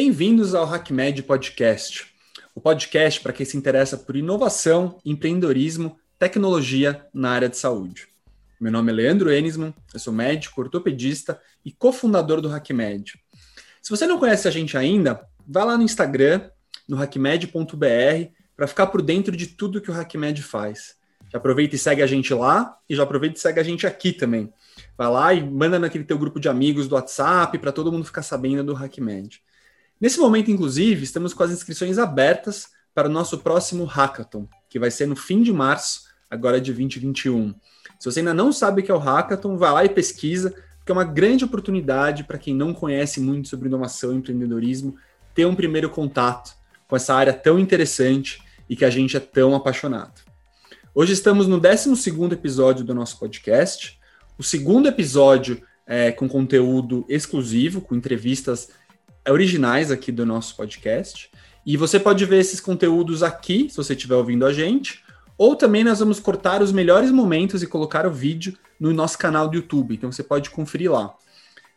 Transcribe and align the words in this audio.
Bem-vindos 0.00 0.54
ao 0.54 0.64
HackMed 0.64 1.24
Podcast, 1.24 2.06
o 2.54 2.60
podcast 2.60 3.20
para 3.20 3.32
quem 3.32 3.44
se 3.44 3.56
interessa 3.56 3.96
por 3.96 4.14
inovação, 4.14 5.00
empreendedorismo, 5.04 5.98
tecnologia 6.16 7.04
na 7.12 7.30
área 7.30 7.48
de 7.48 7.56
saúde. 7.56 8.06
Meu 8.60 8.70
nome 8.70 8.92
é 8.92 8.94
Leandro 8.94 9.28
Enisman, 9.28 9.74
eu 9.92 9.98
sou 9.98 10.12
médico, 10.12 10.60
ortopedista 10.60 11.40
e 11.64 11.72
cofundador 11.72 12.40
do 12.40 12.48
HackMed. 12.48 13.14
Se 13.82 13.90
você 13.90 14.06
não 14.06 14.20
conhece 14.20 14.46
a 14.46 14.52
gente 14.52 14.76
ainda, 14.78 15.20
vá 15.44 15.64
lá 15.64 15.76
no 15.76 15.82
Instagram, 15.82 16.48
no 16.88 16.96
hackmed.br, 16.96 18.30
para 18.56 18.68
ficar 18.68 18.86
por 18.86 19.02
dentro 19.02 19.36
de 19.36 19.48
tudo 19.48 19.80
que 19.80 19.90
o 19.90 19.94
HackMed 19.94 20.44
faz. 20.44 20.94
Já 21.28 21.38
aproveita 21.38 21.74
e 21.74 21.78
segue 21.78 22.02
a 22.02 22.06
gente 22.06 22.32
lá 22.32 22.78
e 22.88 22.94
já 22.94 23.02
aproveita 23.02 23.36
e 23.36 23.40
segue 23.40 23.58
a 23.58 23.64
gente 23.64 23.84
aqui 23.84 24.12
também. 24.12 24.52
Vai 24.96 25.08
lá 25.08 25.34
e 25.34 25.44
manda 25.44 25.76
naquele 25.76 26.04
teu 26.04 26.16
grupo 26.16 26.38
de 26.38 26.48
amigos 26.48 26.86
do 26.86 26.94
WhatsApp 26.94 27.58
para 27.58 27.72
todo 27.72 27.90
mundo 27.90 28.04
ficar 28.04 28.22
sabendo 28.22 28.62
do 28.62 28.76
HackMed. 28.76 29.42
Nesse 30.00 30.20
momento, 30.20 30.48
inclusive, 30.48 31.02
estamos 31.02 31.34
com 31.34 31.42
as 31.42 31.50
inscrições 31.50 31.98
abertas 31.98 32.68
para 32.94 33.08
o 33.08 33.12
nosso 33.12 33.38
próximo 33.38 33.84
Hackathon, 33.84 34.46
que 34.68 34.78
vai 34.78 34.92
ser 34.92 35.06
no 35.06 35.16
fim 35.16 35.42
de 35.42 35.52
março, 35.52 36.02
agora 36.30 36.60
de 36.60 36.72
2021. 36.72 37.52
Se 37.98 38.04
você 38.08 38.20
ainda 38.20 38.32
não 38.32 38.52
sabe 38.52 38.80
o 38.80 38.84
que 38.84 38.92
é 38.92 38.94
o 38.94 38.98
Hackathon, 38.98 39.56
vai 39.56 39.72
lá 39.72 39.84
e 39.84 39.88
pesquisa, 39.88 40.54
porque 40.78 40.92
é 40.92 40.94
uma 40.94 41.04
grande 41.04 41.44
oportunidade 41.44 42.22
para 42.22 42.38
quem 42.38 42.54
não 42.54 42.72
conhece 42.72 43.20
muito 43.20 43.48
sobre 43.48 43.66
inovação 43.66 44.12
e 44.12 44.16
empreendedorismo 44.18 44.96
ter 45.34 45.46
um 45.46 45.54
primeiro 45.54 45.90
contato 45.90 46.54
com 46.86 46.94
essa 46.94 47.12
área 47.12 47.32
tão 47.32 47.58
interessante 47.58 48.40
e 48.70 48.76
que 48.76 48.84
a 48.84 48.90
gente 48.90 49.16
é 49.16 49.20
tão 49.20 49.54
apaixonado. 49.54 50.22
Hoje 50.94 51.12
estamos 51.12 51.48
no 51.48 51.58
12 51.58 51.90
episódio 52.32 52.84
do 52.84 52.94
nosso 52.94 53.18
podcast, 53.18 53.98
o 54.38 54.44
segundo 54.44 54.86
episódio 54.86 55.60
é, 55.84 56.12
com 56.12 56.28
conteúdo 56.28 57.04
exclusivo, 57.08 57.80
com 57.80 57.96
entrevistas 57.96 58.68
originais 59.30 59.90
aqui 59.90 60.10
do 60.10 60.24
nosso 60.24 60.56
podcast. 60.56 61.30
E 61.64 61.76
você 61.76 62.00
pode 62.00 62.24
ver 62.24 62.38
esses 62.38 62.60
conteúdos 62.60 63.22
aqui, 63.22 63.68
se 63.70 63.76
você 63.76 63.92
estiver 63.92 64.14
ouvindo 64.14 64.46
a 64.46 64.52
gente, 64.52 65.04
ou 65.36 65.54
também 65.54 65.84
nós 65.84 66.00
vamos 66.00 66.18
cortar 66.18 66.62
os 66.62 66.72
melhores 66.72 67.10
momentos 67.10 67.62
e 67.62 67.66
colocar 67.66 68.06
o 68.06 68.10
vídeo 68.10 68.56
no 68.80 68.92
nosso 68.92 69.18
canal 69.18 69.48
do 69.48 69.56
YouTube. 69.56 69.94
Então 69.94 70.10
você 70.10 70.22
pode 70.22 70.50
conferir 70.50 70.90
lá. 70.90 71.14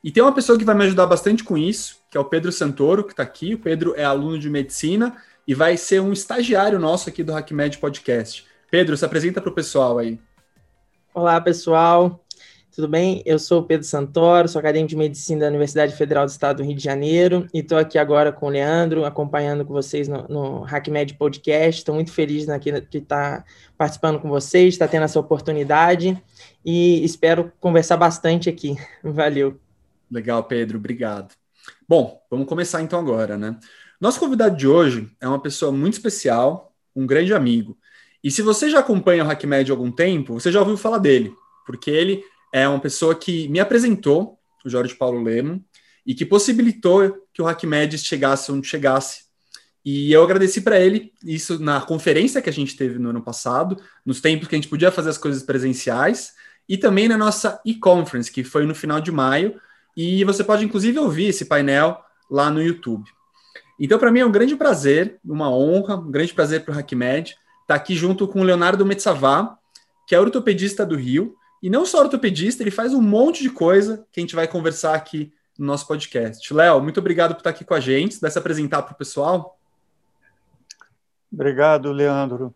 E 0.04 0.12
tem 0.12 0.24
uma 0.24 0.34
pessoa 0.34 0.58
que 0.58 0.66
vai 0.66 0.74
me 0.74 0.86
ajudar 0.86 1.06
bastante 1.06 1.44
com 1.44 1.58
isso, 1.58 2.00
que 2.10 2.18
é 2.18 2.20
o 2.20 2.26
Pedro 2.26 2.52
Santoro, 2.52 3.04
que 3.04 3.14
está 3.14 3.22
aqui. 3.22 3.54
O 3.54 3.60
Pedro 3.60 3.94
é 3.96 4.04
aluno 4.04 4.40
de 4.40 4.50
medicina 4.50 5.16
e 5.48 5.54
vai 5.54 5.78
ser 5.78 6.02
um 6.02 6.12
estagiário 6.12 6.80
nosso 6.80 7.08
aqui 7.10 7.24
do 7.24 7.34
HackMed 7.34 7.78
Podcast. 7.78 8.46
Pedro, 8.72 8.98
se 8.98 9.06
apresenta 9.06 9.42
para 9.42 9.52
o 9.52 9.54
pessoal 9.54 10.00
aí. 10.00 10.20
Olá, 11.14 11.40
pessoal. 11.40 12.24
Tudo 12.74 12.88
bem? 12.88 13.22
Eu 13.26 13.38
sou 13.38 13.60
o 13.60 13.64
Pedro 13.64 13.86
Santoro, 13.86 14.48
sou 14.48 14.58
acadêmico 14.58 14.92
de 14.92 14.96
medicina 14.96 15.42
da 15.42 15.48
Universidade 15.48 15.94
Federal 15.94 16.26
do 16.26 16.30
Estado 16.30 16.58
do 16.58 16.64
Rio 16.64 16.74
de 16.74 16.82
Janeiro 16.82 17.46
e 17.54 17.60
estou 17.60 17.78
aqui 17.78 17.98
agora 17.98 18.32
com 18.32 18.46
o 18.46 18.50
Leandro, 18.50 19.04
acompanhando 19.04 19.66
com 19.66 19.74
vocês 19.74 20.08
no, 20.08 20.26
no 20.30 20.64
HackMed 20.64 21.16
Podcast. 21.16 21.82
Estou 21.82 21.94
muito 21.94 22.14
feliz 22.14 22.48
aqui 22.48 22.72
de 22.72 23.00
estar 23.00 23.44
participando 23.78 24.22
com 24.22 24.30
vocês, 24.30 24.74
estar 24.74 24.88
tendo 24.88 25.04
essa 25.04 25.20
oportunidade 25.20 26.18
e 26.66 27.04
espero 27.04 27.52
conversar 27.60 27.98
bastante 27.98 28.48
aqui. 28.48 28.78
Valeu. 29.04 29.60
Legal, 30.10 30.42
Pedro, 30.46 30.78
obrigado. 30.78 31.36
Bom, 31.86 32.22
vamos 32.32 32.48
começar 32.48 32.82
então 32.82 33.00
agora, 33.00 33.38
né? 33.38 33.60
Nosso 34.00 34.18
convidado 34.18 34.56
de 34.56 34.66
hoje 34.66 35.12
é 35.20 35.28
uma 35.28 35.42
pessoa 35.42 35.74
muito 35.74 35.96
especial, 35.96 36.74
um 36.96 37.06
grande 37.06 37.34
amigo. 37.34 37.78
E 38.24 38.32
se 38.32 38.42
você 38.42 38.70
já 38.70 38.80
acompanha 38.80 39.26
o 39.26 39.30
HackMed 39.30 39.70
há 39.70 39.74
algum 39.74 39.92
tempo, 39.92 40.36
você 40.36 40.50
já 40.50 40.62
ouviu 40.62 40.78
falar 40.78 41.00
dele, 41.00 41.34
porque 41.66 41.92
ele 41.92 42.24
é 42.52 42.68
uma 42.68 42.80
pessoa 42.80 43.16
que 43.16 43.48
me 43.48 43.60
apresentou, 43.60 44.38
o 44.66 44.70
Jorge 44.70 44.96
Paulo 44.96 45.22
Lemo, 45.22 45.64
e 46.06 46.14
que 46.14 46.26
possibilitou 46.26 47.28
que 47.34 47.42
o 47.42 47.48
HackMed 47.48 47.98
chegasse 47.98 48.52
onde 48.52 48.68
chegasse. 48.68 49.24
E 49.84 50.12
eu 50.12 50.24
agradeci 50.24 50.62
para 50.62 50.80
ele 50.80 51.12
isso 51.24 51.60
na 51.60 51.82
conferência 51.82 52.42
que 52.42 52.50
a 52.50 52.54
gente 52.54 52.76
teve 52.76 53.00
no 53.00 53.10
ano 53.10 53.22
passado, 53.22 53.82
nos 54.06 54.22
tempos 54.22 54.48
que 54.48 54.56
a 54.56 54.58
gente 54.58 54.68
podia 54.68 54.92
fazer 54.92 55.10
as 55.10 55.18
coisas 55.18 55.42
presenciais, 55.42 56.34
e 56.70 56.78
também 56.78 57.08
na 57.08 57.18
nossa 57.18 57.60
e-conference, 57.66 58.32
que 58.32 58.44
foi 58.44 58.66
no 58.66 58.76
final 58.76 59.02
de 59.02 59.12
maio, 59.12 59.60
e 59.96 60.24
você 60.24 60.44
pode 60.44 60.64
inclusive 60.64 60.98
ouvir 61.00 61.28
esse 61.28 61.46
painel 61.46 62.00
lá 62.30 62.50
no 62.50 62.62
YouTube. 62.62 63.10
Então, 63.80 63.98
para 63.98 64.12
mim 64.12 64.20
é 64.20 64.26
um 64.26 64.32
grande 64.32 64.56
prazer, 64.56 65.20
uma 65.26 65.50
honra, 65.50 65.96
um 65.96 66.12
grande 66.12 66.34
prazer 66.34 66.64
para 66.64 66.76
o 66.76 66.78
HackMed 66.78 67.36
estar 67.62 67.76
aqui 67.76 67.96
junto 67.96 68.28
com 68.28 68.42
o 68.42 68.44
Leonardo 68.44 68.86
Metzavá, 68.86 69.58
que 70.08 70.14
é 70.14 70.20
ortopedista 70.20 70.86
do 70.86 70.96
Rio, 70.96 71.36
e 71.62 71.70
não 71.70 71.86
só 71.86 72.00
ortopedista, 72.00 72.64
ele 72.64 72.72
faz 72.72 72.94
um 72.94 73.02
monte 73.02 73.44
de 73.44 73.50
coisa 73.50 74.06
que 74.12 74.20
a 74.20 74.22
gente 74.22 74.36
vai 74.36 74.48
conversar 74.48 74.96
aqui 74.96 75.32
no 75.58 75.66
nosso 75.68 75.88
podcast. 75.88 76.52
Léo, 76.52 76.82
muito 76.82 77.00
obrigado 77.00 77.36
por 77.36 77.42
estar 77.42 77.52
aqui 77.52 77.64
com 77.64 77.76
a 77.76 77.80
gente. 77.80 78.20
Dá 78.20 78.32
se 78.32 78.40
apresentar 78.40 78.82
para 78.82 78.94
o 78.94 78.98
pessoal? 78.98 79.60
Obrigado, 81.32 81.92
Leandro. 81.92 82.54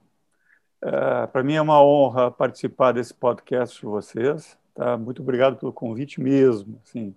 É, 0.81 1.27
para 1.27 1.43
mim 1.43 1.53
é 1.53 1.61
uma 1.61 1.81
honra 1.83 2.31
participar 2.31 2.93
desse 2.93 3.13
podcast 3.13 3.79
de 3.79 3.85
vocês. 3.85 4.57
Tá? 4.73 4.97
Muito 4.97 5.21
obrigado 5.21 5.57
pelo 5.57 5.71
convite 5.71 6.19
mesmo. 6.19 6.81
Assim, 6.83 7.15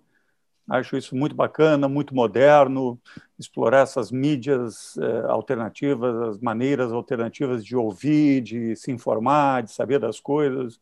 acho 0.69 0.95
isso 0.95 1.15
muito 1.15 1.35
bacana, 1.35 1.89
muito 1.89 2.13
moderno, 2.13 3.01
explorar 3.39 3.81
essas 3.81 4.11
mídias 4.11 4.95
é, 4.99 5.21
alternativas, 5.25 6.15
as 6.29 6.39
maneiras 6.39 6.91
alternativas 6.91 7.65
de 7.65 7.75
ouvir, 7.75 8.41
de 8.41 8.75
se 8.75 8.91
informar, 8.91 9.63
de 9.63 9.71
saber 9.71 9.97
das 9.97 10.19
coisas 10.19 10.79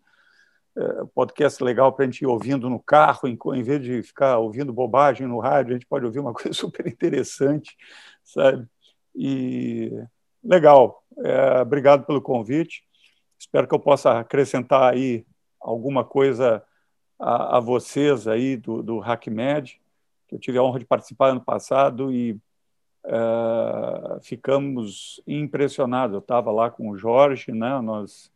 podcast 1.14 1.64
legal 1.64 1.92
para 1.92 2.06
a 2.06 2.08
gente 2.08 2.22
ir 2.22 2.28
ouvindo 2.28 2.70
no 2.70 2.80
carro, 2.80 3.28
em, 3.28 3.38
em 3.56 3.64
vez 3.64 3.82
de 3.82 4.04
ficar 4.04 4.38
ouvindo 4.38 4.72
bobagem 4.72 5.28
no 5.28 5.40
rádio, 5.40 5.72
a 5.72 5.74
gente 5.74 5.88
pode 5.88 6.06
ouvir 6.06 6.20
uma 6.20 6.34
coisa 6.34 6.54
super 6.54 6.88
interessante, 6.88 7.76
sabe? 8.24 8.68
E 9.16 9.92
legal, 10.44 11.04
é, 11.24 11.62
obrigado 11.62 12.06
pelo 12.06 12.22
convite. 12.22 12.84
Espero 13.40 13.68
que 13.68 13.74
eu 13.74 13.80
possa 13.80 14.20
acrescentar 14.20 14.94
aí 14.94 15.26
alguma 15.60 16.04
coisa 16.04 16.64
a, 17.20 17.58
a 17.58 17.60
vocês 17.60 18.28
aí 18.28 18.56
do, 18.56 18.84
do 18.84 19.02
HackMed, 19.02 19.82
que 20.28 20.36
eu 20.36 20.40
tive 20.40 20.58
a 20.58 20.64
honra 20.64 20.80
de 20.80 20.86
participar 20.86 21.30
ano 21.30 21.42
passado 21.42 22.12
e 22.12 22.40
é, 23.06 24.20
ficamos 24.22 25.22
impressionados. 25.26 26.14
Eu 26.14 26.20
estava 26.20 26.52
lá 26.52 26.70
com 26.70 26.90
o 26.90 26.98
Jorge, 26.98 27.52
né? 27.52 27.80
Nós 27.82 28.32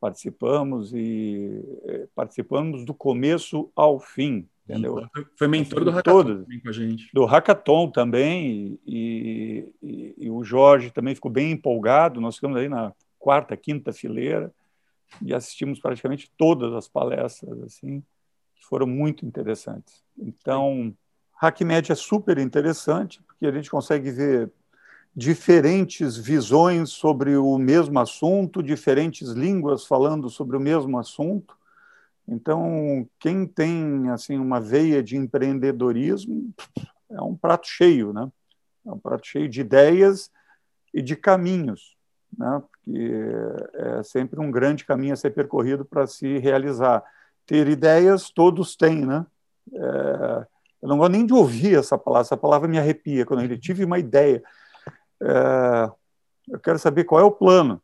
participamos 0.00 0.92
e 0.94 1.62
eh, 1.84 2.08
participamos 2.14 2.84
do 2.84 2.94
começo 2.94 3.70
ao 3.76 4.00
fim, 4.00 4.48
entendeu? 4.64 5.06
Foi 5.36 5.46
mentor 5.46 5.84
do 5.84 5.90
Hackathon 5.90 6.24
Todos, 6.24 6.62
com 6.62 6.68
a 6.68 6.72
gente. 6.72 7.10
Do 7.12 7.24
Hackathon 7.26 7.90
também, 7.90 8.78
e, 8.86 9.68
e, 9.82 10.14
e, 10.16 10.30
o 10.30 10.42
Jorge 10.42 10.90
também 10.90 11.14
ficou 11.14 11.30
bem 11.30 11.52
empolgado, 11.52 12.20
nós 12.20 12.36
ficamos 12.36 12.56
aí 12.56 12.68
na 12.68 12.92
quarta, 13.18 13.56
quinta 13.56 13.92
fileira 13.92 14.52
e 15.20 15.34
assistimos 15.34 15.78
praticamente 15.78 16.30
todas 16.36 16.72
as 16.72 16.88
palestras, 16.88 17.62
assim, 17.62 18.00
que 18.56 18.64
foram 18.64 18.86
muito 18.86 19.26
interessantes. 19.26 20.02
Então, 20.18 20.94
HackMed 21.40 21.92
é 21.92 21.94
super 21.94 22.38
interessante, 22.38 23.22
porque 23.22 23.46
a 23.46 23.52
gente 23.52 23.70
consegue 23.70 24.10
ver 24.10 24.50
diferentes 25.14 26.16
visões 26.16 26.90
sobre 26.90 27.36
o 27.36 27.58
mesmo 27.58 27.98
assunto, 27.98 28.62
diferentes 28.62 29.30
línguas 29.30 29.84
falando 29.86 30.30
sobre 30.30 30.56
o 30.56 30.60
mesmo 30.60 30.98
assunto. 30.98 31.56
Então, 32.26 33.08
quem 33.18 33.46
tem 33.46 34.08
assim 34.10 34.38
uma 34.38 34.60
veia 34.60 35.02
de 35.02 35.16
empreendedorismo 35.16 36.54
é 37.10 37.20
um 37.20 37.36
prato 37.36 37.66
cheio, 37.66 38.12
né? 38.12 38.30
É 38.86 38.90
um 38.90 38.98
prato 38.98 39.26
cheio 39.26 39.48
de 39.48 39.60
ideias 39.60 40.30
e 40.94 41.02
de 41.02 41.16
caminhos, 41.16 41.96
né? 42.36 42.62
Porque 42.70 43.12
é 43.74 44.02
sempre 44.04 44.40
um 44.40 44.50
grande 44.50 44.84
caminho 44.84 45.12
a 45.12 45.16
ser 45.16 45.30
percorrido 45.30 45.84
para 45.84 46.06
se 46.06 46.38
realizar. 46.38 47.02
Ter 47.46 47.66
ideias 47.66 48.30
todos 48.30 48.76
têm, 48.76 49.04
né? 49.04 49.26
É, 49.74 50.46
eu 50.82 50.88
não 50.88 50.98
gosto 50.98 51.12
nem 51.12 51.26
de 51.26 51.34
ouvir 51.34 51.76
essa 51.76 51.98
palavra, 51.98 52.26
essa 52.26 52.36
palavra 52.36 52.68
me 52.68 52.78
arrepia. 52.78 53.26
Quando 53.26 53.42
eu 53.42 53.58
tive 53.58 53.84
uma 53.84 53.98
ideia, 53.98 54.42
é, 55.22 55.90
eu 56.48 56.58
quero 56.58 56.78
saber 56.78 57.04
qual 57.04 57.20
é 57.20 57.24
o 57.24 57.30
plano, 57.30 57.80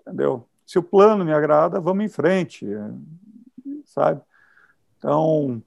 entendeu? 0.00 0.46
Se 0.66 0.78
o 0.78 0.82
plano 0.82 1.24
me 1.24 1.32
agrada, 1.32 1.80
vamos 1.80 2.04
em 2.04 2.08
frente, 2.08 2.66
sabe? 3.84 4.20
Então, 4.98 5.62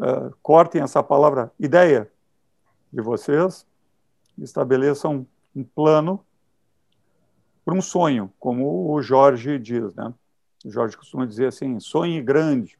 é, 0.00 0.30
cortem 0.42 0.82
essa 0.82 1.02
palavra 1.02 1.52
ideia 1.58 2.10
de 2.92 3.00
vocês, 3.00 3.66
estabeleçam 4.38 5.26
um 5.54 5.64
plano 5.64 6.24
para 7.64 7.74
um 7.74 7.80
sonho, 7.80 8.32
como 8.38 8.92
o 8.92 9.02
Jorge 9.02 9.58
diz, 9.58 9.94
né? 9.94 10.12
O 10.64 10.70
Jorge 10.70 10.96
costuma 10.96 11.26
dizer 11.26 11.46
assim: 11.46 11.78
sonhe 11.80 12.20
grande. 12.20 12.78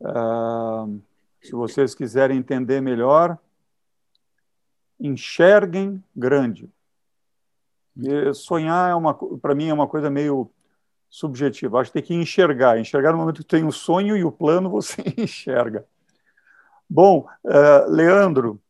Uh, 0.00 1.00
se 1.42 1.52
vocês 1.52 1.94
quiserem 1.94 2.38
entender 2.38 2.80
melhor, 2.80 3.38
enxerguem 5.00 6.02
grande. 6.14 6.68
E 7.96 8.32
sonhar 8.34 8.90
é 8.90 8.94
uma, 8.94 9.14
para 9.14 9.54
mim 9.54 9.68
é 9.68 9.74
uma 9.74 9.86
coisa 9.86 10.10
meio 10.10 10.50
subjetiva. 11.08 11.80
Acho 11.80 11.90
que 11.90 12.00
tem 12.00 12.02
que 12.02 12.14
enxergar. 12.14 12.78
Enxergar 12.78 13.12
no 13.12 13.18
momento 13.18 13.42
que 13.42 13.48
tem 13.48 13.64
o 13.64 13.72
sonho 13.72 14.16
e 14.16 14.24
o 14.24 14.30
plano 14.30 14.70
você 14.70 15.02
enxerga. 15.16 15.84
Bom, 16.88 17.26
uh, 17.44 17.90
Leandro, 17.90 18.60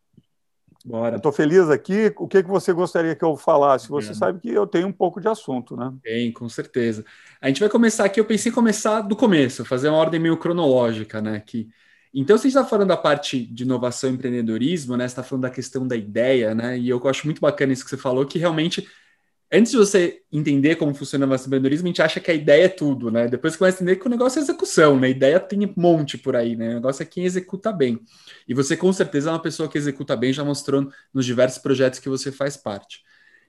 Bora. 0.85 1.17
Estou 1.17 1.31
feliz 1.31 1.69
aqui. 1.69 2.13
O 2.17 2.27
que, 2.27 2.43
que 2.43 2.49
você 2.49 2.73
gostaria 2.73 3.15
que 3.15 3.25
eu 3.25 3.37
falasse? 3.37 3.89
Você 3.89 4.13
é. 4.13 4.15
sabe 4.15 4.41
que 4.41 4.49
eu 4.49 4.67
tenho 4.67 4.89
um 4.89 4.93
pouco 4.93 5.21
de 5.21 5.29
assunto, 5.29 5.77
né? 5.77 5.93
Tem, 6.03 6.33
com 6.33 6.49
certeza. 6.49 7.05
A 7.41 7.49
gente 7.49 7.61
vai 7.61 7.69
começar 7.69 8.05
aqui. 8.05 8.19
Eu 8.19 8.25
pensei 8.25 8.51
em 8.51 8.55
começar 8.55 9.03
do 9.03 9.15
começo, 9.15 9.65
fazer 9.65 9.91
uma 9.91 9.99
ordem 9.99 10.19
meio 10.19 10.39
cronológica, 10.39 11.21
né? 11.21 11.41
Que 11.41 11.69
então, 12.13 12.37
você 12.37 12.49
está 12.49 12.65
falando 12.65 12.89
da 12.89 12.97
parte 12.97 13.47
de 13.47 13.63
inovação 13.63 14.11
e 14.11 14.15
empreendedorismo, 14.15 14.97
né? 14.97 15.07
Você 15.07 15.13
está 15.13 15.23
falando 15.23 15.43
da 15.43 15.51
questão 15.51 15.87
da 15.87 15.95
ideia, 15.97 16.55
né? 16.55 16.77
E 16.77 16.89
eu 16.89 17.01
acho 17.09 17.27
muito 17.27 17.41
bacana 17.41 17.73
isso 17.73 17.85
que 17.85 17.91
você 17.91 17.97
falou, 17.97 18.27
que 18.27 18.39
realmente, 18.39 18.89
antes 19.53 19.71
de 19.71 19.79
você 19.79 20.23
entender 20.33 20.75
como 20.75 20.93
funciona 20.93 21.25
o 21.25 21.35
empreendedorismo, 21.35 21.87
a 21.87 21.91
gente 21.91 22.03
acha 22.03 22.19
que 22.19 22.31
a 22.31 22.35
ideia 22.35 22.65
é 22.65 22.69
tudo, 22.69 23.13
né? 23.13 23.29
Depois 23.29 23.53
você 23.53 23.59
começa 23.59 23.77
a 23.77 23.83
entender 23.85 24.01
que 24.01 24.07
o 24.07 24.11
negócio 24.11 24.41
é 24.41 24.43
execução, 24.43 24.99
né? 24.99 25.07
A 25.07 25.11
ideia 25.11 25.39
tem 25.39 25.65
um 25.65 25.73
monte 25.77 26.19
por 26.19 26.35
aí, 26.35 26.57
né? 26.57 26.71
O 26.71 26.75
negócio 26.75 27.03
é 27.03 27.07
quem 27.07 27.25
executa 27.25 27.73
bem. 27.73 28.01
E 28.49 28.55
você, 28.55 28.77
com 28.77 28.93
certeza, 28.93 29.31
é 29.31 29.33
uma 29.33 29.43
pessoa 29.43 29.69
que 29.69 29.79
executa 29.79 30.17
bem, 30.17 30.33
já 30.33 30.45
mostrou 30.45 30.91
nos 31.15 31.25
diversos 31.25 31.59
projetos 31.63 32.01
que 32.01 32.09
você 32.09 32.33
faz 32.33 32.57
parte. 32.57 33.05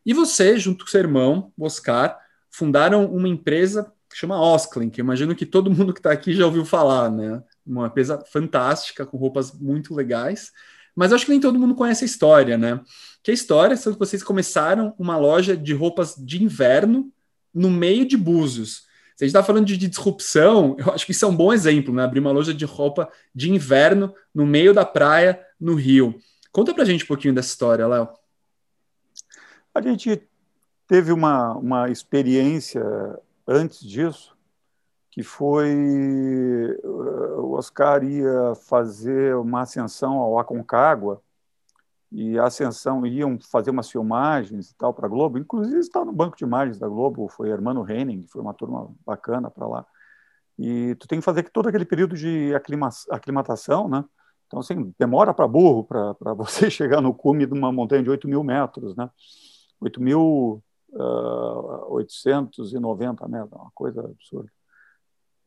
E 0.05 0.13
você, 0.13 0.57
junto 0.59 0.85
com 0.85 0.91
seu 0.91 0.99
irmão, 0.99 1.51
Oscar, 1.59 2.19
fundaram 2.51 3.05
uma 3.05 3.27
empresa 3.27 3.91
que 4.07 4.17
chama 4.17 4.39
Osklin, 4.39 4.89
que 4.89 4.99
imagino 4.99 5.35
que 5.35 5.45
todo 5.45 5.71
mundo 5.71 5.93
que 5.93 5.99
está 5.99 6.11
aqui 6.11 6.33
já 6.33 6.45
ouviu 6.45 6.65
falar, 6.65 7.09
né? 7.09 7.41
Uma 7.65 7.87
empresa 7.87 8.23
fantástica, 8.31 9.05
com 9.05 9.17
roupas 9.17 9.51
muito 9.51 9.93
legais. 9.93 10.51
Mas 10.95 11.13
acho 11.13 11.25
que 11.25 11.31
nem 11.31 11.39
todo 11.39 11.59
mundo 11.59 11.75
conhece 11.75 12.03
a 12.03 12.07
história, 12.07 12.57
né? 12.57 12.81
Que 13.23 13.31
a 13.31 13.33
história 13.33 13.75
é 13.75 13.77
que 13.77 13.91
vocês 13.91 14.23
começaram 14.23 14.93
uma 14.97 15.17
loja 15.17 15.55
de 15.55 15.73
roupas 15.73 16.15
de 16.15 16.43
inverno 16.43 17.11
no 17.53 17.69
meio 17.69 18.05
de 18.05 18.17
Búzios. 18.17 18.83
Se 19.15 19.23
a 19.23 19.27
gente 19.27 19.35
está 19.35 19.43
falando 19.43 19.65
de, 19.65 19.77
de, 19.77 19.87
disrupção, 19.87 20.75
eu 20.79 20.91
acho 20.91 21.05
que 21.05 21.11
isso 21.11 21.25
é 21.25 21.27
um 21.27 21.35
bom 21.35 21.53
exemplo, 21.53 21.93
né? 21.93 22.03
Abrir 22.03 22.19
uma 22.19 22.31
loja 22.31 22.53
de 22.53 22.65
roupa 22.65 23.09
de 23.33 23.51
inverno 23.51 24.13
no 24.33 24.45
meio 24.45 24.73
da 24.73 24.83
praia, 24.83 25.39
no 25.59 25.75
Rio. 25.75 26.19
Conta 26.51 26.73
pra 26.73 26.85
gente 26.85 27.03
um 27.03 27.07
pouquinho 27.07 27.33
dessa 27.33 27.49
história, 27.49 27.87
Léo. 27.87 28.09
A 29.73 29.81
gente 29.81 30.21
teve 30.87 31.13
uma, 31.13 31.55
uma 31.55 31.89
experiência 31.89 32.83
antes 33.47 33.79
disso, 33.79 34.35
que 35.09 35.23
foi 35.23 35.69
Oscar 37.61 38.03
ia 38.03 38.55
fazer 38.55 39.35
uma 39.35 39.61
ascensão 39.61 40.17
ao 40.17 40.39
Aconcagua 40.39 41.21
e 42.11 42.37
a 42.37 42.45
ascensão 42.45 43.05
iam 43.05 43.39
fazer 43.39 43.69
umas 43.69 43.89
filmagens 43.89 44.71
e 44.71 44.75
tal 44.75 44.93
para 44.93 45.05
a 45.05 45.09
Globo, 45.09 45.37
inclusive 45.37 45.79
está 45.79 46.03
no 46.03 46.11
banco 46.11 46.35
de 46.35 46.43
imagens 46.43 46.79
da 46.79 46.87
Globo, 46.87 47.29
foi 47.29 47.49
Hermano 47.49 47.89
Henning, 47.89 48.25
foi 48.27 48.41
uma 48.41 48.53
turma 48.53 48.91
bacana 49.05 49.49
para 49.49 49.67
lá. 49.67 49.85
E 50.59 50.95
tu 50.95 51.07
tem 51.07 51.19
que 51.19 51.25
fazer 51.25 51.49
todo 51.49 51.69
aquele 51.69 51.85
período 51.85 52.15
de 52.15 52.51
aclimatação, 53.09 53.87
né? 53.87 54.03
Então, 54.47 54.59
assim, 54.59 54.93
demora 54.99 55.33
para 55.33 55.47
burro 55.47 55.85
para 55.85 56.33
você 56.33 56.69
chegar 56.69 56.99
no 56.99 57.13
cume 57.13 57.45
de 57.45 57.53
uma 57.53 57.71
montanha 57.71 58.03
de 58.03 58.09
8 58.09 58.27
mil 58.27 58.43
metros, 58.43 58.95
né? 58.95 59.09
8.890 59.81 60.61
uh, 63.21 63.29
metros, 63.29 63.53
uma 63.53 63.71
coisa 63.73 64.01
absurda 64.01 64.51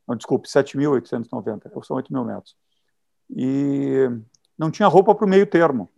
não, 0.07 0.15
desculpe, 0.15 0.47
7.890, 0.47 1.83
são 1.83 1.97
8 1.97 2.13
mil 2.13 2.23
metros. 2.23 2.55
E 3.29 4.07
não 4.57 4.69
tinha 4.69 4.87
roupa 4.87 5.15
para 5.15 5.25
o 5.25 5.29
meio 5.29 5.47
termo. 5.47 5.89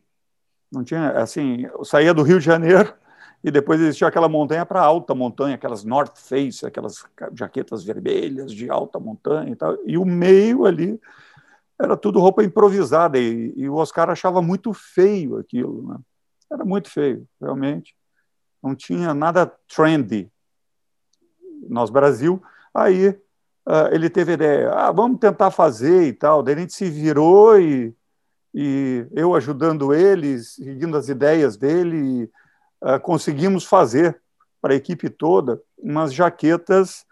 Não 0.71 0.83
tinha, 0.83 1.11
assim, 1.11 1.63
eu 1.63 1.83
saía 1.83 2.13
do 2.13 2.23
Rio 2.23 2.39
de 2.39 2.45
Janeiro 2.45 2.93
e 3.43 3.51
depois 3.51 3.79
existia 3.81 4.07
aquela 4.07 4.29
montanha 4.29 4.65
para 4.65 4.81
alta 4.81 5.13
montanha, 5.13 5.55
aquelas 5.55 5.83
North 5.83 6.17
Face, 6.17 6.65
aquelas 6.65 7.05
jaquetas 7.33 7.83
vermelhas 7.83 8.51
de 8.51 8.69
alta 8.69 8.99
montanha 8.99 9.51
e 9.51 9.55
tal. 9.55 9.77
E 9.85 9.97
o 9.97 10.05
meio 10.05 10.65
ali 10.65 10.99
era 11.79 11.95
tudo 11.95 12.19
roupa 12.19 12.43
improvisada 12.43 13.19
e, 13.19 13.53
e 13.55 13.69
o 13.69 13.75
Oscar 13.75 14.09
achava 14.09 14.41
muito 14.41 14.73
feio 14.73 15.37
aquilo, 15.37 15.87
né? 15.87 15.97
Era 16.49 16.63
muito 16.63 16.89
feio, 16.89 17.27
realmente. 17.41 17.93
Não 18.63 18.73
tinha 18.73 19.13
nada 19.13 19.45
trendy. 19.67 20.31
Nós, 21.69 21.89
Brasil, 21.89 22.41
aí 22.73 23.19
uh, 23.67 23.93
ele 23.93 24.09
teve 24.09 24.31
a 24.31 24.35
ideia, 24.35 24.71
ah, 24.71 24.91
vamos 24.91 25.19
tentar 25.19 25.51
fazer 25.51 26.03
e 26.03 26.13
tal. 26.13 26.41
Daí 26.41 26.55
a 26.55 26.59
gente 26.59 26.73
se 26.73 26.89
virou 26.89 27.59
e, 27.59 27.93
e 28.53 29.05
eu 29.11 29.35
ajudando 29.35 29.93
ele, 29.93 30.39
seguindo 30.39 30.95
as 30.95 31.09
ideias 31.09 31.57
dele, 31.57 32.31
uh, 32.81 32.99
conseguimos 33.01 33.65
fazer 33.65 34.19
para 34.61 34.73
a 34.73 34.77
equipe 34.77 35.09
toda 35.09 35.61
umas 35.77 36.13
jaquetas 36.13 37.05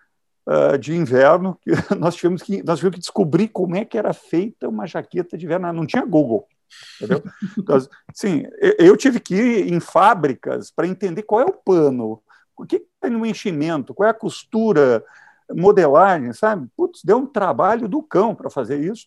uh, 0.47 0.77
de 0.77 0.95
inverno. 0.95 1.59
Que 1.61 1.71
nós, 1.99 2.15
tivemos 2.15 2.41
que, 2.41 2.63
nós 2.63 2.79
tivemos 2.79 2.95
que 2.95 3.01
descobrir 3.01 3.49
como 3.49 3.75
é 3.75 3.83
que 3.83 3.97
era 3.97 4.13
feita 4.13 4.69
uma 4.69 4.87
jaqueta 4.87 5.37
de 5.37 5.45
inverno. 5.45 5.71
Não 5.73 5.85
tinha 5.85 6.05
Google. 6.05 6.47
Entendeu? 6.95 7.21
Então, 7.57 7.77
sim, 8.13 8.45
eu 8.79 8.95
tive 8.95 9.19
que 9.19 9.35
ir 9.35 9.73
em 9.73 9.79
fábricas 9.79 10.71
para 10.71 10.87
entender 10.87 11.23
qual 11.23 11.41
é 11.41 11.45
o 11.45 11.53
pano, 11.53 12.21
o 12.57 12.65
que 12.65 12.83
tem 13.01 13.11
no 13.11 13.25
enchimento, 13.25 13.93
qual 13.93 14.07
é 14.07 14.11
a 14.11 14.15
costura, 14.15 15.03
modelagem, 15.51 16.33
sabe? 16.33 16.67
Putz, 16.75 17.01
deu 17.03 17.17
um 17.17 17.25
trabalho 17.25 17.87
do 17.87 18.01
cão 18.01 18.33
para 18.33 18.49
fazer 18.49 18.79
isso 18.79 19.05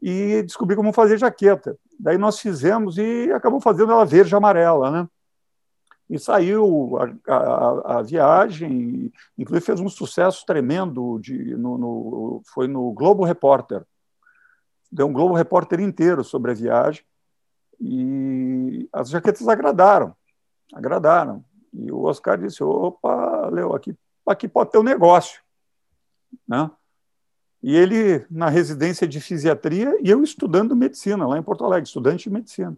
e 0.00 0.42
descobri 0.42 0.74
como 0.74 0.92
fazer 0.92 1.18
jaqueta. 1.18 1.78
Daí 1.98 2.18
nós 2.18 2.40
fizemos 2.40 2.98
e 2.98 3.30
acabou 3.32 3.60
fazendo 3.60 3.92
ela 3.92 4.04
verde 4.04 4.34
amarela, 4.34 4.90
né? 4.90 5.08
E 6.10 6.18
saiu 6.18 6.98
a, 6.98 7.32
a, 7.32 7.98
a 7.98 8.02
viagem, 8.02 9.10
inclusive 9.38 9.64
fez 9.64 9.80
um 9.80 9.88
sucesso 9.88 10.44
tremendo, 10.44 11.18
de, 11.18 11.54
no, 11.56 11.78
no, 11.78 12.42
foi 12.52 12.68
no 12.68 12.92
Globo 12.92 13.24
Repórter. 13.24 13.84
Deu 14.90 15.06
um 15.06 15.12
Globo 15.12 15.34
Repórter 15.34 15.80
inteiro 15.80 16.22
sobre 16.22 16.50
a 16.50 16.54
viagem 16.54 17.02
e 17.80 18.88
as 18.92 19.08
jaquetas 19.08 19.48
agradaram, 19.48 20.14
agradaram. 20.74 21.44
E 21.72 21.90
o 21.90 22.02
Oscar 22.02 22.38
disse, 22.38 22.62
opa, 22.62 23.48
Leo, 23.50 23.74
aqui, 23.74 23.96
aqui 24.28 24.46
pode 24.46 24.70
ter 24.70 24.78
um 24.78 24.82
negócio. 24.82 25.41
Né? 26.46 26.70
E 27.62 27.76
ele 27.76 28.26
na 28.30 28.48
residência 28.48 29.06
de 29.06 29.20
fisiatria 29.20 29.96
e 30.02 30.10
eu 30.10 30.22
estudando 30.22 30.74
medicina 30.74 31.26
lá 31.26 31.38
em 31.38 31.42
Porto 31.42 31.64
Alegre, 31.64 31.86
estudante 31.86 32.24
de 32.24 32.30
medicina. 32.30 32.76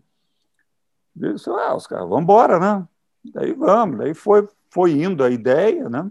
Disse, 1.16 1.48
ah, 1.48 1.74
os 1.74 1.86
caras, 1.86 2.08
vamos 2.08 2.24
embora, 2.24 2.58
né? 2.58 2.86
Daí 3.32 3.52
vamos, 3.52 3.98
daí 3.98 4.12
foi, 4.12 4.46
foi 4.68 4.92
indo 4.92 5.24
a 5.24 5.30
ideia, 5.30 5.88
né? 5.88 6.10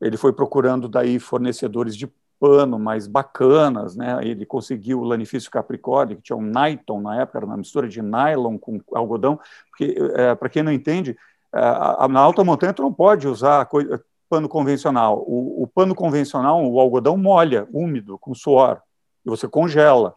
Ele 0.00 0.16
foi 0.16 0.32
procurando 0.32 0.88
daí 0.88 1.18
fornecedores 1.18 1.96
de 1.96 2.10
pano 2.38 2.78
mais 2.78 3.06
bacanas, 3.06 3.94
né? 3.94 4.18
Ele 4.22 4.44
conseguiu 4.44 5.00
o 5.00 5.04
lanifício 5.04 5.50
Capricórnio, 5.50 6.16
que 6.16 6.22
tinha 6.22 6.36
um 6.36 6.42
nylon 6.42 7.00
na 7.00 7.20
época, 7.20 7.38
era 7.38 7.46
uma 7.46 7.56
mistura 7.56 7.86
de 7.86 8.02
nylon 8.02 8.58
com 8.58 8.80
algodão, 8.92 9.38
porque, 9.68 9.94
é, 10.14 10.34
para 10.34 10.48
quem 10.48 10.62
não 10.62 10.72
entende, 10.72 11.16
é, 11.52 12.08
na 12.08 12.20
alta 12.20 12.42
montanha 12.42 12.72
tu 12.72 12.82
não 12.82 12.92
pode 12.92 13.28
usar 13.28 13.64
coisa, 13.66 14.02
pano 14.30 14.48
convencional. 14.48 15.24
O, 15.26 15.64
o, 15.64 15.66
pano 15.66 15.92
convencional, 15.92 16.64
o 16.64 16.78
algodão 16.78 17.16
molha, 17.16 17.68
úmido, 17.72 18.16
com 18.16 18.32
suor, 18.32 18.80
e 19.26 19.28
você 19.28 19.48
congela. 19.48 20.14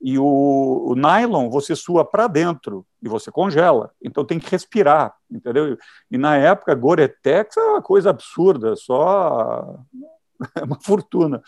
E 0.00 0.18
o, 0.18 0.86
o 0.88 0.94
nylon 0.94 1.50
você 1.50 1.76
sua 1.76 2.04
para 2.04 2.26
dentro 2.26 2.86
e 3.02 3.08
você 3.08 3.30
congela. 3.30 3.92
Então 4.02 4.24
tem 4.24 4.38
que 4.40 4.50
respirar, 4.50 5.14
entendeu? 5.30 5.76
E 6.10 6.16
na 6.16 6.36
época, 6.36 6.74
Gore-Tex 6.74 7.56
é 7.58 7.62
uma 7.62 7.82
coisa 7.82 8.10
absurda, 8.10 8.74
só 8.76 9.78
é 10.56 10.64
uma 10.64 10.80
fortuna. 10.80 11.42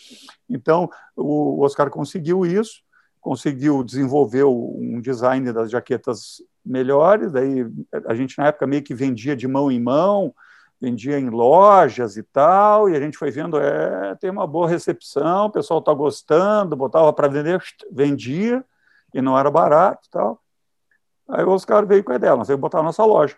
Então 0.48 0.90
o 1.16 1.64
Oscar 1.64 1.90
conseguiu 1.90 2.44
isso, 2.44 2.82
conseguiu 3.20 3.82
desenvolver 3.82 4.44
um 4.44 5.00
design 5.00 5.50
das 5.50 5.70
jaquetas 5.70 6.42
melhores. 6.64 7.32
Daí 7.32 7.66
a 8.06 8.14
gente 8.14 8.36
na 8.38 8.48
época 8.48 8.66
meio 8.66 8.82
que 8.82 8.94
vendia 8.94 9.34
de 9.34 9.48
mão 9.48 9.70
em 9.70 9.80
mão, 9.80 10.32
vendia 10.86 11.18
em 11.18 11.28
lojas 11.28 12.16
e 12.16 12.22
tal, 12.22 12.88
e 12.88 12.96
a 12.96 13.00
gente 13.00 13.18
foi 13.18 13.32
vendo, 13.32 13.58
é, 13.58 14.14
tem 14.14 14.30
uma 14.30 14.46
boa 14.46 14.68
recepção, 14.68 15.46
o 15.46 15.50
pessoal 15.50 15.80
está 15.80 15.92
gostando, 15.92 16.76
botava 16.76 17.12
para 17.12 17.26
vender, 17.26 17.60
vendia, 17.90 18.64
e 19.12 19.20
não 19.20 19.36
era 19.36 19.50
barato 19.50 20.06
e 20.06 20.10
tal. 20.10 20.40
Aí 21.28 21.44
o 21.44 21.50
Oscar 21.50 21.84
veio 21.84 22.04
com 22.04 22.12
a 22.12 22.16
ideia, 22.16 22.36
nós 22.36 22.46
vamos 22.46 22.60
botar 22.60 22.78
na 22.78 22.84
nossa 22.84 23.04
loja. 23.04 23.36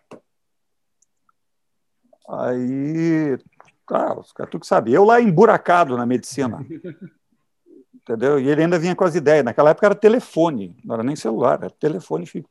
Aí, 2.29 3.39
tá, 3.87 4.13
Oscar, 4.13 4.47
tu 4.47 4.61
que 4.61 4.67
sabe, 4.67 4.93
eu 4.93 5.05
lá 5.05 5.19
emburacado 5.19 5.97
na 5.97 6.05
medicina, 6.05 6.59
entendeu? 7.95 8.39
E 8.39 8.47
ele 8.47 8.63
ainda 8.63 8.79
vinha 8.79 8.95
com 8.95 9.05
as 9.05 9.15
ideias, 9.15 9.43
naquela 9.43 9.71
época 9.71 9.87
era 9.87 9.95
telefone, 9.95 10.77
não 10.85 10.97
era 10.97 11.03
nem 11.03 11.17
celular, 11.17 11.59
era 11.63 11.71
telefone 11.71 12.27
fixo. 12.27 12.51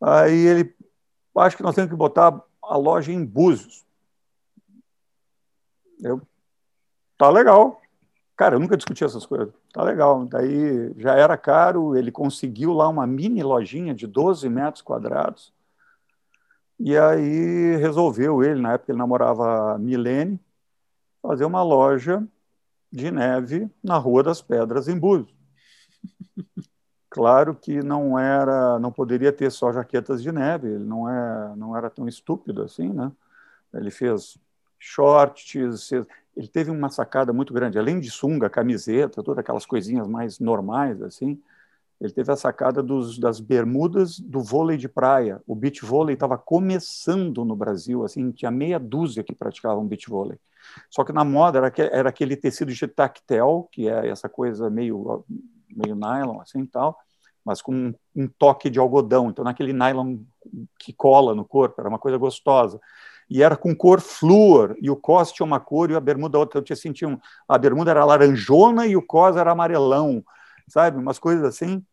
Aí 0.00 0.44
ele, 0.44 0.74
acho 1.36 1.56
que 1.56 1.62
nós 1.62 1.76
temos 1.76 1.88
que 1.88 1.96
botar 1.96 2.47
a 2.68 2.76
loja 2.76 3.12
em 3.12 3.24
Búzios. 3.24 3.84
Eu, 6.00 6.20
tá 7.16 7.30
legal. 7.30 7.80
Cara, 8.36 8.54
eu 8.54 8.60
nunca 8.60 8.76
discuti 8.76 9.02
essas 9.02 9.26
coisas. 9.26 9.52
Tá 9.72 9.82
legal. 9.82 10.24
Daí 10.26 10.92
já 10.96 11.14
era 11.16 11.36
caro, 11.36 11.96
ele 11.96 12.12
conseguiu 12.12 12.72
lá 12.72 12.88
uma 12.88 13.06
mini 13.06 13.42
lojinha 13.42 13.94
de 13.94 14.06
12 14.06 14.48
metros 14.48 14.82
quadrados. 14.82 15.52
E 16.78 16.96
aí 16.96 17.76
resolveu 17.76 18.44
ele, 18.44 18.60
na 18.60 18.74
época 18.74 18.92
ele 18.92 18.98
namorava 18.98 19.74
a 19.74 19.78
Milene, 19.78 20.38
fazer 21.20 21.44
uma 21.44 21.62
loja 21.62 22.24
de 22.92 23.10
neve 23.10 23.68
na 23.82 23.98
Rua 23.98 24.22
das 24.22 24.40
Pedras, 24.40 24.86
em 24.86 24.96
Búzios. 24.96 25.34
Claro 27.10 27.54
que 27.54 27.82
não 27.82 28.18
era, 28.18 28.78
não 28.78 28.92
poderia 28.92 29.32
ter 29.32 29.50
só 29.50 29.72
jaquetas 29.72 30.22
de 30.22 30.30
neve. 30.30 30.68
Ele 30.68 30.84
não 30.84 31.08
é, 31.08 31.56
não 31.56 31.76
era 31.76 31.88
tão 31.88 32.06
estúpido 32.06 32.62
assim, 32.62 32.92
né? 32.92 33.10
Ele 33.72 33.90
fez 33.90 34.38
shorts, 34.78 35.90
ele 36.36 36.48
teve 36.48 36.70
uma 36.70 36.90
sacada 36.90 37.32
muito 37.32 37.52
grande. 37.52 37.78
Além 37.78 37.98
de 37.98 38.10
sunga, 38.10 38.50
camiseta, 38.50 39.22
todas 39.22 39.38
aquelas 39.38 39.66
coisinhas 39.66 40.06
mais 40.06 40.38
normais 40.38 41.02
assim, 41.02 41.40
ele 42.00 42.12
teve 42.12 42.30
a 42.30 42.36
sacada 42.36 42.82
dos, 42.82 43.18
das 43.18 43.40
bermudas 43.40 44.20
do 44.20 44.40
vôlei 44.40 44.76
de 44.76 44.88
praia. 44.88 45.42
O 45.46 45.54
beach 45.54 45.84
vôlei 45.84 46.14
estava 46.14 46.38
começando 46.38 47.44
no 47.44 47.56
Brasil, 47.56 48.04
assim, 48.04 48.30
tinha 48.30 48.50
meia 48.50 48.78
dúzia 48.78 49.24
que 49.24 49.34
praticavam 49.34 49.86
beach 49.86 50.08
vôlei. 50.08 50.38
Só 50.90 51.02
que 51.02 51.12
na 51.12 51.24
moda 51.24 51.58
era, 51.58 51.72
era 51.90 52.08
aquele 52.08 52.36
tecido 52.36 52.72
de 52.72 52.86
tactel, 52.86 53.68
que 53.72 53.88
é 53.88 54.08
essa 54.08 54.28
coisa 54.28 54.70
meio, 54.70 55.24
meio 55.74 55.94
nylon, 55.94 56.40
assim 56.40 56.64
tal, 56.66 56.98
mas 57.44 57.62
com 57.62 57.72
um, 57.72 57.94
um 58.14 58.28
toque 58.28 58.70
de 58.70 58.78
algodão. 58.78 59.30
Então, 59.30 59.44
naquele 59.44 59.72
nylon 59.72 60.18
que 60.78 60.92
cola 60.92 61.34
no 61.34 61.44
corpo, 61.44 61.80
era 61.80 61.88
uma 61.88 61.98
coisa 61.98 62.16
gostosa 62.16 62.80
e 63.30 63.42
era 63.42 63.56
com 63.56 63.74
cor 63.74 64.00
flúor, 64.00 64.74
e 64.80 64.90
o 64.90 64.96
cos 64.96 65.30
tinha 65.32 65.44
uma 65.44 65.60
cor 65.60 65.90
e 65.90 65.94
a 65.94 66.00
bermuda 66.00 66.38
outra. 66.38 66.58
Eu 66.58 66.64
tinha 66.64 66.76
sentido, 66.76 67.12
um, 67.12 67.18
a 67.46 67.58
bermuda 67.58 67.90
era 67.90 68.04
laranjona 68.04 68.86
e 68.86 68.96
o 68.96 69.02
cos 69.02 69.36
era 69.36 69.52
amarelão, 69.52 70.24
sabe? 70.66 70.96
Umas 70.96 71.18
coisas 71.18 71.44
assim. 71.44 71.84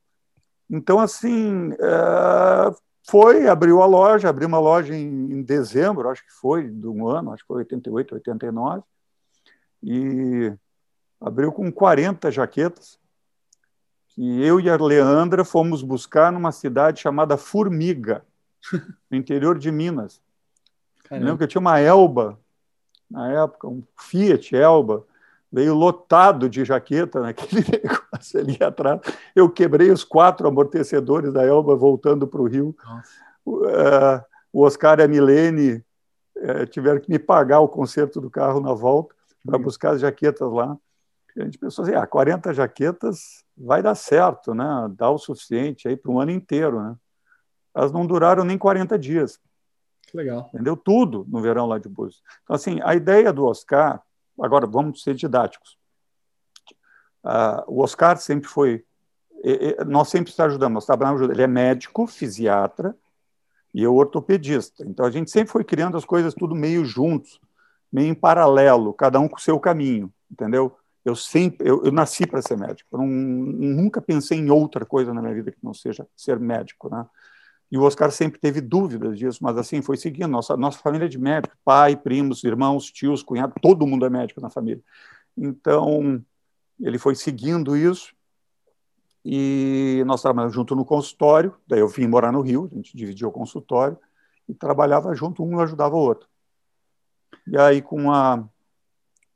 Então, 0.70 1.00
assim, 1.00 1.74
é, 1.74 2.76
foi, 3.10 3.48
abriu 3.48 3.82
a 3.82 3.86
loja, 3.86 4.30
abriu 4.30 4.48
uma 4.48 4.60
loja 4.60 4.96
em, 4.96 5.34
em, 5.34 5.44
dezembro, 5.44 6.10
acho 6.10 6.26
que 6.26 6.32
foi, 6.32 6.70
de 6.70 6.88
um 6.88 7.08
ano, 7.08 7.34
acho 7.34 7.44
que 7.44 7.48
foi 7.48 7.58
88, 7.58 8.16
89, 8.16 8.82
e 9.84 10.54
abriu 11.20 11.52
com 11.52 11.72
40 11.72 12.32
jaquetas, 12.32 12.98
que 14.16 14.42
eu 14.42 14.62
e 14.62 14.70
a 14.70 14.78
Leandra 14.78 15.44
fomos 15.44 15.84
buscar 15.84 16.32
numa 16.32 16.54
cidade 16.54 17.02
chamada 17.02 17.36
Formiga, 17.36 18.24
no 19.12 19.18
interior 19.18 19.60
de 19.60 19.70
Minas. 19.70 20.22
Caramba. 21.04 21.26
lembro 21.26 21.38
que 21.38 21.44
eu 21.44 21.48
tinha 21.50 21.60
uma 21.60 21.80
Elba, 21.80 22.40
na 23.12 23.30
época, 23.44 23.68
um 23.68 23.84
Fiat 24.00 24.56
Elba, 24.56 25.06
veio 25.52 25.76
lotado 25.76 26.50
de 26.50 26.64
jaqueta 26.64 27.20
naquele 27.22 27.62
negócio 27.70 28.40
ali 28.40 28.58
atrás. 28.64 29.02
Eu 29.36 29.50
quebrei 29.50 29.92
os 29.92 30.04
quatro 30.04 30.48
amortecedores 30.48 31.34
da 31.34 31.44
Elba 31.44 31.76
voltando 31.76 32.26
para 32.26 32.42
o 32.42 32.48
Rio. 32.48 32.76
Uh, 33.46 34.24
o 34.52 34.62
Oscar 34.64 35.00
e 35.00 35.04
a 35.04 35.08
Milene 35.08 35.84
uh, 36.38 36.66
tiveram 36.68 37.00
que 37.02 37.10
me 37.10 37.20
pagar 37.20 37.60
o 37.60 37.68
conserto 37.68 38.22
do 38.22 38.30
carro 38.30 38.62
na 38.62 38.74
volta 38.74 39.14
para 39.46 39.60
buscar 39.60 39.92
as 39.92 40.02
jaquetas 40.02 40.52
lá. 40.52 40.78
E 41.36 41.42
a 41.42 41.46
gente 41.46 41.58
pensou 41.58 41.84
assim, 41.84 41.94
ah, 41.94 42.08
40 42.08 42.54
jaquetas 42.54 43.44
vai 43.58 43.82
dar 43.84 43.96
certo, 43.96 44.54
né? 44.54 44.66
Dá 44.96 45.10
o 45.10 45.18
suficiente 45.18 45.88
aí 45.88 45.98
para 45.98 46.12
um 46.12 46.20
ano 46.20 46.32
inteiro, 46.32 46.82
né? 46.82 46.96
Elas 47.74 47.92
não 47.92 48.06
duraram 48.06 48.44
nem 48.44 48.58
40 48.58 48.98
dias. 48.98 49.40
Legal. 50.14 50.50
Entendeu? 50.54 50.78
Tudo 50.78 51.26
no 51.28 51.42
verão 51.42 51.66
lá 51.66 51.78
de 51.78 51.90
Búzios. 51.90 52.24
Então, 52.44 52.56
assim, 52.56 52.80
a 52.84 52.96
ideia 52.96 53.34
do 53.34 53.46
Oscar 53.46 54.02
Agora, 54.40 54.68
vamos 54.68 55.02
ser 55.02 55.16
didáticos. 55.16 55.78
Uh, 57.24 57.64
o 57.68 57.82
Oscar 57.82 58.18
sempre 58.18 58.48
foi. 58.48 58.86
nós 59.88 60.10
sempre 60.10 60.32
está 60.32 60.46
ajudando, 60.46 60.74
nós 60.74 60.86
trabalhamos 60.86 61.22
Ele 61.22 61.42
é 61.42 61.48
médico, 61.48 62.06
fisiatra 62.06 62.96
e 63.74 63.82
eu 63.82 63.96
ortopedista. 63.96 64.84
Então, 64.86 65.06
a 65.06 65.12
gente 65.12 65.32
sempre 65.32 65.52
foi 65.52 65.64
criando 65.64 65.98
as 65.98 66.06
coisas 66.06 66.34
tudo 66.34 66.56
meio 66.56 66.86
juntos, 66.86 67.40
meio 67.92 68.10
em 68.10 68.16
paralelo, 68.16 68.94
cada 68.94 69.20
um 69.20 69.28
com 69.28 69.38
o 69.38 69.42
seu 69.42 69.60
caminho, 69.60 70.14
entendeu? 70.30 70.78
Eu 71.06 71.16
sempre, 71.16 71.70
eu, 71.70 71.84
eu 71.86 71.92
nasci 71.92 72.26
para 72.26 72.42
ser 72.42 72.58
médico. 72.58 72.90
Eu 72.92 73.00
não, 73.00 73.08
nunca 73.08 74.02
pensei 74.02 74.40
em 74.40 74.50
outra 74.50 74.86
coisa 74.86 75.14
na 75.14 75.22
minha 75.22 75.36
vida 75.36 75.52
que 75.52 75.64
não 75.64 75.74
seja 75.74 76.08
ser 76.16 76.40
médico, 76.40 76.90
né? 76.90 77.06
E 77.72 77.78
o 77.78 77.84
Oscar 77.84 78.12
sempre 78.12 78.40
teve 78.40 78.62
dúvidas 78.62 79.18
disso, 79.18 79.40
mas 79.42 79.58
assim 79.58 79.82
foi 79.82 79.98
seguindo. 79.98 80.28
Nossa, 80.28 80.58
nossa 80.58 80.80
família 80.80 81.06
é 81.06 81.10
de 81.10 81.20
médico, 81.20 81.56
pai, 81.64 81.96
primos, 81.96 82.44
irmãos, 82.44 82.92
tios, 82.92 83.24
cunhados, 83.24 83.56
todo 83.62 83.88
mundo 83.88 84.06
é 84.06 84.10
médico 84.10 84.42
na 84.42 84.50
família. 84.50 84.84
Então, 85.38 86.24
ele 86.80 86.98
foi 86.98 87.16
seguindo 87.16 87.76
isso 87.76 88.16
e 89.24 90.04
nós 90.06 90.22
trabalhamos 90.22 90.54
junto 90.54 90.76
no 90.76 90.86
consultório. 90.86 91.56
Daí 91.68 91.80
eu 91.80 91.88
vim 91.88 92.08
morar 92.08 92.32
no 92.32 92.42
Rio, 92.42 92.70
a 92.72 92.76
gente 92.76 92.96
dividiu 92.96 93.28
o 93.30 93.32
consultório 93.32 93.98
e 94.48 94.54
trabalhava 94.54 95.14
junto, 95.16 95.44
um 95.44 95.60
ajudava 95.60 95.96
o 95.96 96.00
outro. 96.00 96.30
E 97.48 97.58
aí, 97.58 97.82
com 97.82 98.12
a, 98.12 98.44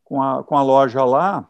com 0.03 0.21
a, 0.21 0.43
com 0.43 0.57
a 0.57 0.63
loja 0.63 1.03
lá, 1.03 1.49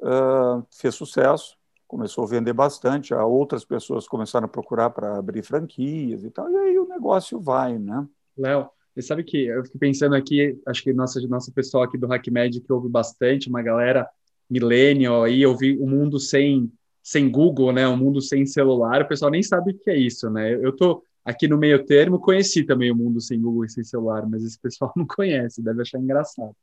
uh, 0.00 0.66
fez 0.70 0.94
sucesso 0.94 1.58
começou 1.88 2.24
a 2.24 2.26
vender 2.28 2.52
bastante, 2.52 3.14
a 3.14 3.24
outras 3.24 3.64
pessoas 3.64 4.06
começaram 4.06 4.44
a 4.44 4.48
procurar 4.48 4.90
para 4.90 5.16
abrir 5.16 5.42
franquias 5.42 6.22
e 6.22 6.30
tal, 6.30 6.48
e 6.50 6.56
aí 6.56 6.78
o 6.78 6.86
negócio 6.86 7.40
vai, 7.40 7.78
né? 7.78 8.06
Léo, 8.36 8.68
você 8.94 9.00
sabe 9.00 9.24
que 9.24 9.46
eu 9.46 9.64
fico 9.64 9.78
pensando 9.78 10.14
aqui, 10.14 10.60
acho 10.66 10.82
que 10.82 10.92
nossa, 10.92 11.18
nosso 11.26 11.50
pessoal 11.50 11.84
aqui 11.84 11.96
do 11.96 12.12
HackMed 12.12 12.60
que 12.60 12.72
ouve 12.72 12.90
bastante, 12.90 13.48
uma 13.48 13.62
galera 13.62 14.06
millennial 14.50 15.24
aí, 15.24 15.44
ouvir 15.46 15.78
o 15.78 15.84
um 15.84 15.88
mundo 15.88 16.20
sem, 16.20 16.70
sem 17.02 17.30
Google, 17.30 17.72
né? 17.72 17.88
Um 17.88 17.96
mundo 17.96 18.20
sem 18.20 18.44
celular, 18.44 19.00
o 19.00 19.08
pessoal 19.08 19.30
nem 19.30 19.42
sabe 19.42 19.72
o 19.72 19.78
que 19.78 19.90
é 19.90 19.96
isso, 19.96 20.28
né? 20.28 20.52
Eu 20.54 20.76
tô 20.76 21.02
aqui 21.24 21.48
no 21.48 21.56
meio 21.56 21.84
termo, 21.86 22.20
conheci 22.20 22.64
também 22.64 22.90
o 22.92 22.96
mundo 22.96 23.18
sem 23.18 23.40
Google 23.40 23.64
e 23.64 23.70
sem 23.70 23.82
celular, 23.82 24.28
mas 24.28 24.44
esse 24.44 24.58
pessoal 24.60 24.92
não 24.96 25.06
conhece, 25.06 25.62
deve 25.62 25.80
achar 25.80 25.98
engraçado. 25.98 26.54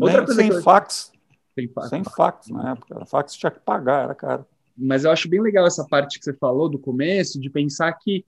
Outra 0.00 0.24
coisa 0.24 0.40
sem 0.40 0.50
eu... 0.50 0.62
fax. 0.62 1.12
Sem 1.54 1.68
fax. 1.68 1.88
Sem 1.88 2.04
fax 2.04 2.48
na 2.48 2.72
época. 2.72 3.04
Fax 3.06 3.34
tinha 3.34 3.50
que 3.50 3.60
pagar, 3.60 4.04
era 4.04 4.14
caro. 4.14 4.46
Mas 4.76 5.04
eu 5.04 5.10
acho 5.10 5.28
bem 5.28 5.40
legal 5.40 5.66
essa 5.66 5.86
parte 5.86 6.18
que 6.18 6.24
você 6.24 6.32
falou 6.32 6.68
do 6.68 6.78
começo, 6.78 7.40
de 7.40 7.48
pensar 7.48 7.92
que 7.92 8.24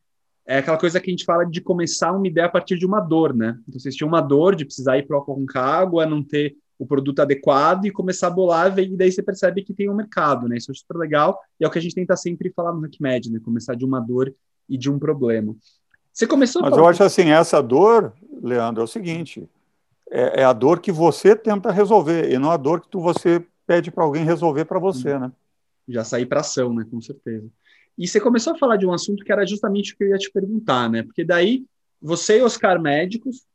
é 0.46 0.58
aquela 0.58 0.78
coisa 0.78 1.00
que 1.00 1.10
a 1.10 1.12
gente 1.12 1.24
fala 1.24 1.44
de 1.44 1.60
começar 1.60 2.12
uma 2.12 2.26
ideia 2.26 2.46
a 2.46 2.50
partir 2.50 2.78
de 2.78 2.86
uma 2.86 3.00
dor, 3.00 3.34
né? 3.34 3.58
Então, 3.68 3.80
vocês 3.80 3.96
tinham 3.96 4.08
uma 4.08 4.20
dor 4.20 4.54
de 4.54 4.64
precisar 4.64 4.96
ir 4.96 5.06
para 5.06 5.18
o 5.18 5.46
água, 5.56 6.06
não 6.06 6.22
ter 6.22 6.56
o 6.78 6.86
produto 6.86 7.20
adequado 7.20 7.86
e 7.86 7.90
começar 7.90 8.28
a 8.28 8.30
bolar, 8.30 8.78
e 8.78 8.96
daí 8.96 9.10
você 9.10 9.22
percebe 9.22 9.62
que 9.62 9.74
tem 9.74 9.90
um 9.90 9.94
mercado, 9.94 10.46
né? 10.46 10.58
Isso 10.58 10.70
é 10.70 10.74
super 10.74 10.96
legal 10.98 11.40
e 11.58 11.64
é 11.64 11.68
o 11.68 11.70
que 11.70 11.78
a 11.78 11.82
gente 11.82 11.94
tenta 11.94 12.14
sempre 12.16 12.52
falar 12.54 12.72
no 12.72 12.84
HackMed, 12.84 13.32
né? 13.32 13.40
Começar 13.42 13.74
de 13.74 13.84
uma 13.84 13.98
dor 13.98 14.32
e 14.68 14.76
de 14.76 14.90
um 14.90 14.98
problema. 14.98 15.56
Você 16.12 16.26
começou 16.26 16.62
Mas 16.62 16.76
eu 16.76 16.86
acho 16.86 17.02
assim, 17.02 17.30
essa 17.30 17.62
dor, 17.62 18.12
Leandro, 18.42 18.82
é 18.82 18.84
o 18.84 18.88
seguinte, 18.88 19.48
é, 20.10 20.40
é, 20.40 20.44
a 20.44 20.52
dor 20.52 20.80
que 20.80 20.92
você 20.92 21.34
tenta 21.34 21.70
resolver 21.70 22.30
e 22.30 22.38
não 22.38 22.50
a 22.50 22.56
dor 22.56 22.80
que 22.80 22.88
tu, 22.88 23.00
você 23.00 23.44
pede 23.66 23.90
para 23.90 24.04
alguém 24.04 24.24
resolver 24.24 24.64
para 24.64 24.78
você, 24.78 25.14
hum. 25.14 25.20
né? 25.20 25.32
já 25.88 26.04
sair 26.04 26.26
para 26.26 26.40
ação, 26.40 26.74
né? 26.74 26.84
Com 26.90 27.00
certeza. 27.00 27.48
E 27.96 28.06
você 28.06 28.20
começou 28.20 28.52
a 28.52 28.58
falar 28.58 28.76
de 28.76 28.86
um 28.86 28.92
assunto 28.92 29.24
que 29.24 29.32
era 29.32 29.46
justamente 29.46 29.92
o 29.92 29.96
que 29.96 30.04
eu 30.04 30.08
ia 30.08 30.18
te 30.18 30.30
perguntar, 30.30 30.90
né? 30.90 31.02
Porque 31.02 31.24
daí 31.24 31.64
você 32.00 32.38
e 32.38 32.42
Oscar 32.42 32.80
médicos, 32.80 33.46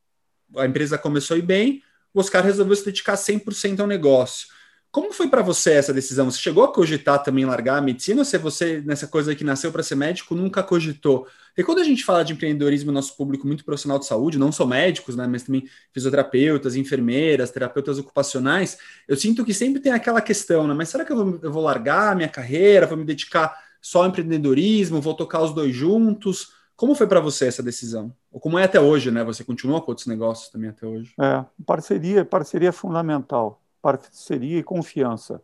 a 0.55 0.65
empresa 0.65 0.97
começou 0.97 1.35
a 1.35 1.37
ir 1.37 1.43
bem, 1.43 1.81
o 2.13 2.19
Oscar 2.19 2.43
resolveu 2.43 2.75
se 2.75 2.85
dedicar 2.85 3.15
100% 3.15 3.79
ao 3.79 3.87
negócio. 3.87 4.47
Como 4.91 5.13
foi 5.13 5.29
para 5.29 5.41
você 5.41 5.73
essa 5.73 5.93
decisão? 5.93 6.29
Você 6.29 6.39
chegou 6.39 6.63
a 6.63 6.73
cogitar 6.73 7.23
também 7.23 7.45
largar 7.45 7.77
a 7.77 7.81
medicina 7.81 8.21
ou 8.21 8.25
se 8.25 8.37
você, 8.37 8.81
nessa 8.81 9.07
coisa 9.07 9.35
que 9.35 9.43
nasceu 9.43 9.71
para 9.71 9.83
ser 9.83 9.95
médico, 9.95 10.35
nunca 10.35 10.61
cogitou? 10.63 11.27
E 11.57 11.63
quando 11.63 11.79
a 11.79 11.83
gente 11.83 12.03
fala 12.03 12.23
de 12.23 12.33
empreendedorismo, 12.33 12.91
nosso 12.91 13.15
público 13.15 13.45
muito 13.45 13.65
profissional 13.65 13.99
de 13.99 14.05
saúde, 14.05 14.37
não 14.37 14.51
só 14.51 14.65
médicos, 14.65 15.15
né, 15.15 15.27
mas 15.27 15.43
também 15.43 15.67
fisioterapeutas, 15.91 16.75
enfermeiras, 16.75 17.51
terapeutas 17.51 17.97
ocupacionais, 17.99 18.77
eu 19.07 19.15
sinto 19.15 19.43
que 19.43 19.53
sempre 19.53 19.81
tem 19.81 19.91
aquela 19.91 20.21
questão, 20.21 20.67
né? 20.67 20.73
Mas 20.73 20.89
será 20.89 21.03
que 21.03 21.11
eu 21.11 21.17
vou, 21.17 21.39
eu 21.41 21.51
vou 21.51 21.63
largar 21.63 22.15
minha 22.15 22.29
carreira, 22.29 22.87
vou 22.87 22.97
me 22.97 23.05
dedicar 23.05 23.55
só 23.81 24.03
ao 24.03 24.09
empreendedorismo, 24.09 25.01
vou 25.01 25.13
tocar 25.13 25.41
os 25.41 25.53
dois 25.53 25.75
juntos? 25.75 26.53
Como 26.75 26.95
foi 26.95 27.07
para 27.07 27.19
você 27.19 27.45
essa 27.45 27.61
decisão? 27.61 28.13
Ou 28.31 28.39
como 28.39 28.57
é 28.57 28.63
até 28.63 28.79
hoje, 28.79 29.11
né? 29.11 29.23
Você 29.23 29.43
continua 29.43 29.81
com 29.81 29.91
outros 29.91 30.07
negócios 30.07 30.49
também 30.49 30.69
até 30.69 30.85
hoje? 30.87 31.13
É, 31.19 31.45
parceria, 31.65 32.25
parceria 32.25 32.69
é 32.69 32.71
fundamental 32.71 33.61
parceria 33.81 34.59
e 34.59 34.63
confiança. 34.63 35.41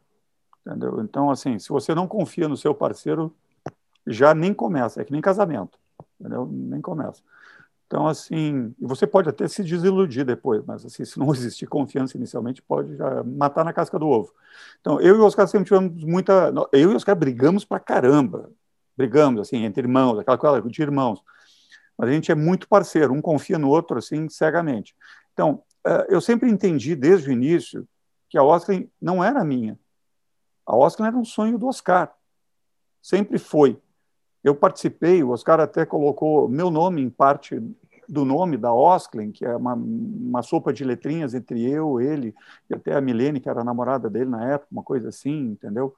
Entendeu? 0.66 1.02
Então, 1.02 1.32
assim, 1.32 1.58
se 1.60 1.70
você 1.70 1.96
não 1.96 2.08
confia 2.08 2.48
no 2.48 2.58
seu 2.58 2.76
parceiro, 2.76 3.36
já 4.06 4.34
nem 4.34 4.54
começa, 4.54 5.02
é 5.02 5.06
que 5.06 5.12
nem 5.12 5.22
casamento, 5.22 5.80
entendeu? 6.20 6.48
Nem 6.52 6.82
começa. 6.82 7.22
Então, 7.88 8.06
assim, 8.06 8.76
você 8.80 9.08
pode 9.08 9.30
até 9.30 9.48
se 9.48 9.64
desiludir 9.64 10.26
depois, 10.26 10.62
mas 10.66 10.86
assim, 10.86 11.06
se 11.06 11.18
não 11.18 11.32
existir 11.34 11.68
confiança 11.68 12.18
inicialmente, 12.18 12.62
pode 12.62 12.98
matar 13.26 13.64
na 13.64 13.72
casca 13.72 13.98
do 13.98 14.08
ovo. 14.08 14.34
Então, 14.82 15.00
eu 15.00 15.16
e 15.16 15.20
o 15.20 15.26
Oscar 15.26 15.48
sempre 15.48 15.68
tivemos 15.68 16.04
muita. 16.04 16.54
Eu 16.74 16.92
e 16.92 16.94
o 16.94 16.96
Oscar 16.96 17.16
brigamos 17.16 17.64
pra 17.64 17.80
caramba. 17.80 18.52
Brigamos, 18.96 19.42
assim, 19.42 19.64
entre 19.64 19.84
irmãos, 19.84 20.20
aquela 20.20 20.38
coisa 20.38 20.62
de 20.62 20.82
irmãos. 20.82 21.24
Mas 21.98 22.10
a 22.10 22.12
gente 22.12 22.32
é 22.32 22.36
muito 22.36 22.68
parceiro, 22.68 23.14
um 23.14 23.22
confia 23.22 23.58
no 23.58 23.70
outro, 23.70 23.98
assim, 23.98 24.28
cegamente. 24.28 24.96
Então, 25.34 25.64
eh, 25.86 26.08
eu 26.10 26.20
sempre 26.20 26.50
entendi 26.50 26.96
desde 26.96 27.30
o 27.30 27.32
início 27.32 27.88
que 28.30 28.38
a 28.38 28.44
Oscar 28.44 28.84
não 29.02 29.24
era 29.24 29.44
minha. 29.44 29.80
A 30.66 30.76
Oscar 30.76 31.08
era 31.08 31.18
um 31.18 31.24
sonho 31.24 31.58
do 31.58 31.68
Oscar. 31.68 32.14
Sempre 33.02 33.40
foi. 33.40 33.80
Eu 34.48 34.56
participei, 34.56 35.22
o 35.22 35.32
Oscar 35.32 35.60
até 35.60 35.86
colocou 35.86 36.48
meu 36.48 36.72
nome 36.72 37.02
em 37.02 37.10
parte 37.10 37.62
do 38.08 38.24
nome 38.24 38.56
da 38.56 38.74
Osklin, 38.74 39.30
que 39.30 39.44
é 39.44 39.54
uma, 39.54 39.74
uma 39.74 40.42
sopa 40.42 40.72
de 40.72 40.86
letrinhas 40.86 41.34
entre 41.34 41.70
eu, 41.70 42.00
ele 42.00 42.34
e 42.70 42.74
até 42.74 42.96
a 42.96 43.02
Milene, 43.02 43.42
que 43.42 43.50
era 43.50 43.60
a 43.60 43.66
namorada 43.66 44.10
dele 44.10 44.30
na 44.30 44.54
época, 44.54 44.70
uma 44.72 44.84
coisa 44.84 45.10
assim, 45.10 45.50
entendeu? 45.50 45.94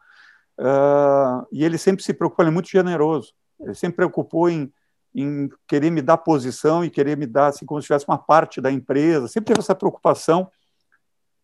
Uh, 0.58 1.46
e 1.52 1.64
ele 1.64 1.78
sempre 1.78 2.04
se 2.04 2.12
preocupou, 2.12 2.44
ele 2.44 2.50
é 2.50 2.54
muito 2.54 2.70
generoso. 2.70 3.36
Ele 3.60 3.76
sempre 3.76 3.98
preocupou 3.98 4.50
em, 4.50 4.74
em 5.14 5.48
querer 5.68 5.92
me 5.92 6.02
dar 6.02 6.18
posição 6.18 6.84
e 6.84 6.90
querer 6.90 7.16
me 7.16 7.28
dar 7.28 7.50
assim 7.50 7.68
como 7.68 7.80
se 7.80 7.86
tivesse 7.86 8.06
uma 8.08 8.18
parte 8.18 8.60
da 8.60 8.72
empresa. 8.72 9.28
Sempre 9.28 9.50
teve 9.50 9.60
essa 9.60 9.76
preocupação. 9.76 10.50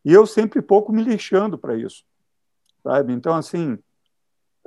E 0.03 0.12
eu 0.12 0.25
sempre 0.25 0.59
pouco 0.59 0.91
me 0.91 1.03
lixando 1.03 1.55
para 1.55 1.75
isso, 1.75 2.03
sabe? 2.83 3.13
Então 3.13 3.35
assim, 3.35 3.77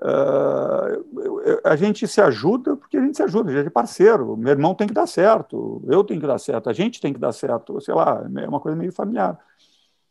uh, 0.02 1.27
a 1.64 1.76
gente 1.76 2.07
se 2.07 2.21
ajuda 2.21 2.76
porque 2.76 2.97
a 2.97 3.00
gente 3.00 3.17
se 3.17 3.23
ajuda, 3.23 3.50
a 3.50 3.55
gente 3.55 3.67
é 3.67 3.71
parceiro. 3.71 4.37
Meu 4.37 4.50
irmão 4.50 4.75
tem 4.75 4.87
que 4.87 4.95
dar 4.95 5.07
certo, 5.07 5.83
eu 5.88 6.02
tenho 6.05 6.21
que 6.21 6.26
dar 6.26 6.38
certo, 6.38 6.69
a 6.69 6.73
gente 6.73 7.00
tem 7.00 7.12
que 7.12 7.19
dar 7.19 7.33
certo. 7.33 7.81
Sei 7.81 7.95
lá, 7.95 8.25
é 8.37 8.49
uma 8.49 8.61
coisa 8.61 8.76
meio 8.76 8.93
familiar. 8.93 9.38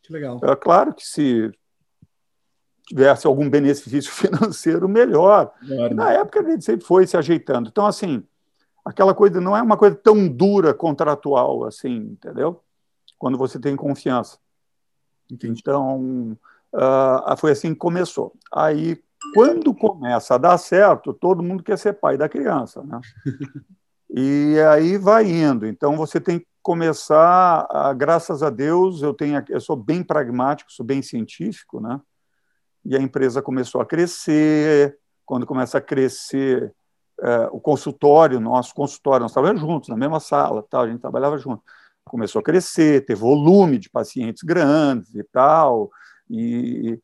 Que 0.02 0.14
legal. 0.14 0.40
É 0.44 0.56
claro 0.56 0.94
que 0.94 1.06
se 1.06 1.52
tivesse 2.88 3.28
algum 3.28 3.50
benefício 3.50 4.10
financeiro, 4.12 4.88
melhor. 4.88 5.52
melhor 5.62 5.90
né? 5.90 5.96
Na 5.96 6.12
época, 6.14 6.40
a 6.40 6.50
gente 6.50 6.64
sempre 6.64 6.86
foi 6.86 7.06
se 7.06 7.18
ajeitando. 7.18 7.70
Então, 7.70 7.86
assim, 7.86 8.24
aquela 8.86 9.14
coisa 9.14 9.42
não 9.42 9.56
é 9.56 9.62
uma 9.62 9.78
coisa 9.78 9.96
tão 9.96 10.28
dura 10.28 10.74
contratual, 10.74 11.66
assim, 11.66 11.96
entendeu? 11.98 12.64
Quando 13.20 13.38
você 13.38 13.60
tem 13.60 13.76
confiança. 13.76 14.38
Entendi. 15.30 15.60
Então, 15.60 16.38
uh, 16.74 17.38
foi 17.38 17.52
assim 17.52 17.74
que 17.74 17.80
começou. 17.80 18.34
Aí, 18.52 19.02
quando 19.34 19.74
começa 19.74 20.36
a 20.36 20.38
dar 20.38 20.58
certo, 20.58 21.14
todo 21.14 21.44
mundo 21.44 21.64
quer 21.64 21.78
ser 21.78 21.94
pai 21.94 22.18
da 22.18 22.30
criança, 22.30 22.84
né? 22.84 23.00
e 24.10 24.56
aí 24.72 24.98
vai 24.98 25.30
indo. 25.30 25.66
Então, 25.66 25.96
você 25.96 26.20
tem 26.20 26.40
que 26.40 26.48
começar, 26.62 27.68
a, 27.70 27.94
graças 27.94 28.44
a 28.44 28.50
Deus, 28.50 29.02
eu 29.02 29.14
tenho, 29.14 29.44
eu 29.50 29.62
sou 29.62 29.76
bem 29.76 30.04
pragmático, 30.04 30.72
sou 30.72 30.86
bem 30.86 31.02
científico, 31.02 31.80
né? 31.80 32.00
e 32.88 32.96
a 32.96 33.02
empresa 33.02 33.42
começou 33.42 33.82
a 33.82 33.86
crescer. 33.86 34.98
Quando 35.26 35.46
começa 35.46 35.78
a 35.78 35.82
crescer 35.82 36.74
é, 37.22 37.50
o 37.52 37.60
consultório, 37.60 38.40
nosso 38.40 38.74
consultório, 38.74 39.24
nós 39.24 39.34
trabalhamos 39.34 39.62
juntos, 39.62 39.90
na 39.90 39.98
mesma 39.98 40.22
sala, 40.22 40.64
tal, 40.70 40.84
a 40.84 40.88
gente 40.88 41.02
trabalhava 41.02 41.38
junto. 41.38 41.62
Começou 42.06 42.40
a 42.40 42.44
crescer, 42.44 43.06
ter 43.06 43.16
volume 43.16 43.78
de 43.78 43.90
pacientes 43.90 44.42
grandes 44.42 45.14
e 45.16 45.24
tal, 45.26 45.92
e, 46.30 46.98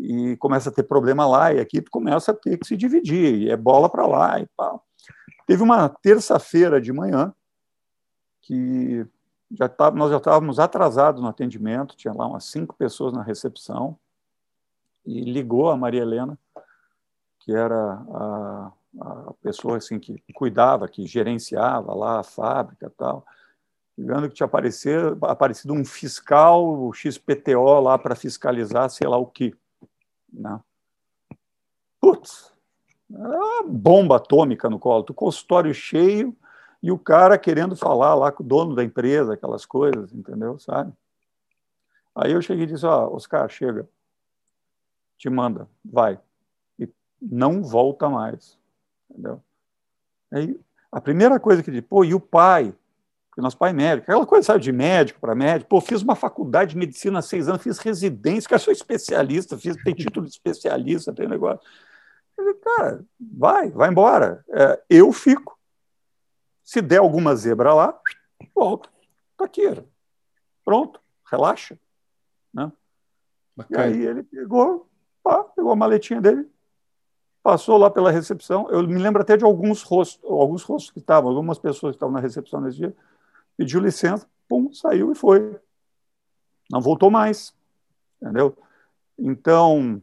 e 0.00 0.36
começa 0.36 0.70
a 0.70 0.72
ter 0.72 0.84
problema 0.84 1.26
lá, 1.26 1.52
e 1.52 1.60
aqui 1.60 1.80
tu 1.80 1.90
começa 1.90 2.30
a 2.30 2.34
ter 2.34 2.56
que 2.56 2.66
se 2.66 2.76
dividir, 2.76 3.34
e 3.34 3.50
é 3.50 3.56
bola 3.56 3.88
para 3.88 4.06
lá 4.06 4.40
e 4.40 4.46
tal. 4.56 4.84
Teve 5.46 5.62
uma 5.62 5.88
terça-feira 5.88 6.80
de 6.80 6.92
manhã 6.92 7.34
que 8.42 9.06
já 9.50 9.68
tá, 9.68 9.90
nós 9.90 10.10
já 10.10 10.18
estávamos 10.18 10.58
atrasados 10.58 11.22
no 11.22 11.28
atendimento, 11.28 11.96
tinha 11.96 12.12
lá 12.12 12.26
umas 12.26 12.44
cinco 12.44 12.74
pessoas 12.76 13.12
na 13.12 13.22
recepção, 13.22 13.98
e 15.04 15.22
ligou 15.22 15.70
a 15.70 15.76
Maria 15.76 16.02
Helena, 16.02 16.38
que 17.40 17.52
era 17.52 18.02
a, 18.12 18.72
a 19.00 19.34
pessoa 19.42 19.78
assim 19.78 19.98
que 19.98 20.22
cuidava, 20.34 20.86
que 20.86 21.06
gerenciava 21.06 21.94
lá 21.94 22.20
a 22.20 22.22
fábrica 22.22 22.92
tal, 22.96 23.24
ligando 23.96 24.28
que 24.28 24.34
tinha 24.34 24.46
aparecido, 24.46 25.18
aparecido 25.22 25.72
um 25.72 25.84
fiscal, 25.84 26.64
o 26.64 26.92
XPTO 26.92 27.80
lá 27.80 27.98
para 27.98 28.14
fiscalizar 28.14 28.88
sei 28.90 29.08
lá 29.08 29.16
o 29.16 29.26
que. 29.26 29.56
Né? 30.32 30.60
Putz, 32.00 32.52
uma 33.08 33.62
bomba 33.64 34.16
atômica 34.16 34.68
no 34.68 34.78
colo, 34.78 35.04
o 35.08 35.14
consultório 35.14 35.72
cheio 35.72 36.36
e 36.82 36.92
o 36.92 36.98
cara 36.98 37.38
querendo 37.38 37.74
falar 37.74 38.14
lá 38.14 38.30
com 38.30 38.42
o 38.42 38.46
dono 38.46 38.74
da 38.74 38.84
empresa, 38.84 39.34
aquelas 39.34 39.66
coisas, 39.66 40.12
entendeu? 40.12 40.58
Sabe? 40.58 40.92
Aí 42.14 42.32
eu 42.32 42.42
cheguei 42.42 42.64
e 42.64 42.66
disse, 42.66 42.84
ó, 42.84 43.06
oh, 43.06 43.16
Oscar, 43.16 43.48
chega, 43.48 43.88
te 45.16 45.28
manda, 45.28 45.68
vai. 45.84 46.20
E 46.78 46.88
não 47.20 47.62
volta 47.62 48.08
mais. 48.08 48.58
Entendeu? 49.10 49.42
Aí, 50.30 50.60
a 50.90 51.00
primeira 51.00 51.40
coisa 51.40 51.62
que 51.62 51.70
ele 51.70 51.82
pô, 51.82 52.04
e 52.04 52.14
o 52.14 52.20
pai? 52.20 52.74
Nosso 53.40 53.56
pai 53.56 53.70
é 53.70 53.72
médico, 53.72 54.10
aquela 54.10 54.26
coisa, 54.26 54.46
sabe, 54.46 54.60
de 54.60 54.72
médico 54.72 55.20
para 55.20 55.34
médico. 55.34 55.70
Pô, 55.70 55.80
fiz 55.80 56.02
uma 56.02 56.16
faculdade 56.16 56.72
de 56.72 56.76
medicina 56.76 57.20
há 57.20 57.22
seis 57.22 57.48
anos, 57.48 57.62
fiz 57.62 57.78
residência, 57.78 58.48
que 58.48 58.58
sou 58.58 58.72
especialista, 58.72 59.56
fiz, 59.56 59.76
tem 59.82 59.94
título 59.94 60.26
de 60.26 60.32
especialista, 60.32 61.12
tem 61.12 61.28
negócio. 61.28 61.60
Ele, 62.36 62.54
cara, 62.54 63.04
vai, 63.20 63.70
vai 63.70 63.90
embora. 63.90 64.44
É, 64.50 64.82
eu 64.90 65.12
fico. 65.12 65.58
Se 66.64 66.82
der 66.82 66.98
alguma 66.98 67.34
zebra 67.36 67.72
lá, 67.72 67.98
volta. 68.54 68.88
Tá 69.36 69.44
aqui. 69.44 69.62
Pronto, 70.64 71.00
relaxa. 71.30 71.78
Né? 72.52 72.72
E 73.70 73.76
aí 73.76 74.04
ele 74.04 74.22
pegou, 74.22 74.88
Pá, 75.22 75.44
pegou 75.44 75.72
a 75.72 75.76
maletinha 75.76 76.20
dele, 76.20 76.48
passou 77.42 77.76
lá 77.76 77.90
pela 77.90 78.10
recepção. 78.10 78.68
Eu 78.70 78.82
me 78.86 78.98
lembro 78.98 79.22
até 79.22 79.36
de 79.36 79.44
alguns 79.44 79.82
rostos, 79.82 80.20
alguns 80.24 80.62
rostos 80.62 80.90
que 80.90 80.98
estavam, 80.98 81.30
algumas 81.30 81.58
pessoas 81.58 81.92
que 81.92 81.96
estavam 81.96 82.14
na 82.14 82.20
recepção 82.20 82.60
nesse 82.60 82.78
dia. 82.78 82.96
Pediu 83.58 83.80
licença, 83.80 84.24
pum, 84.48 84.72
saiu 84.72 85.10
e 85.10 85.16
foi. 85.16 85.58
Não 86.70 86.80
voltou 86.80 87.10
mais, 87.10 87.52
entendeu? 88.22 88.56
Então, 89.18 90.00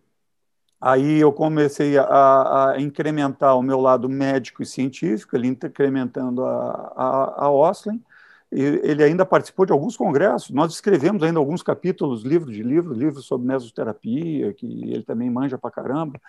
aí 0.80 1.20
eu 1.20 1.32
comecei 1.32 1.98
a, 1.98 2.72
a 2.72 2.82
incrementar 2.82 3.58
o 3.58 3.64
meu 3.64 3.80
lado 3.80 4.10
médico 4.10 4.62
e 4.62 4.66
científico, 4.66 5.38
ele 5.38 5.48
incrementando 5.48 6.44
a, 6.44 6.94
a, 6.96 7.46
a 7.46 7.50
Oslin, 7.50 8.04
ele 8.52 9.04
ainda 9.04 9.26
participou 9.26 9.66
de 9.66 9.72
alguns 9.72 9.98
congressos. 9.98 10.50
Nós 10.52 10.74
escrevemos 10.74 11.24
ainda 11.24 11.40
alguns 11.40 11.64
capítulos, 11.64 12.24
livros 12.24 12.54
de 12.54 12.62
livros, 12.62 12.98
livros 12.98 13.26
sobre 13.26 13.48
mesoterapia, 13.48 14.54
que 14.54 14.66
ele 14.66 15.04
também 15.04 15.30
manja 15.30 15.58
pra 15.58 15.72
caramba. 15.72 16.20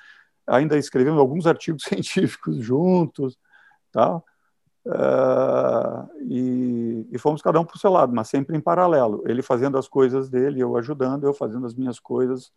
Ainda 0.46 0.78
escrevemos 0.78 1.18
alguns 1.18 1.46
artigos 1.48 1.82
científicos 1.84 2.56
juntos, 2.56 3.38
tal. 3.92 4.24
Uh, 4.86 6.08
e, 6.22 7.08
e, 7.10 7.18
fomos 7.18 7.42
cada 7.42 7.58
um 7.58 7.64
para 7.64 7.74
o 7.74 7.78
seu 7.78 7.90
lado, 7.90 8.14
mas 8.14 8.28
sempre 8.28 8.56
em 8.56 8.60
paralelo. 8.60 9.24
Ele 9.26 9.42
fazendo 9.42 9.76
as 9.76 9.88
coisas 9.88 10.30
dele, 10.30 10.60
eu 10.60 10.76
ajudando, 10.76 11.24
eu 11.24 11.34
fazendo 11.34 11.66
as 11.66 11.74
minhas 11.74 11.98
coisas 11.98 12.52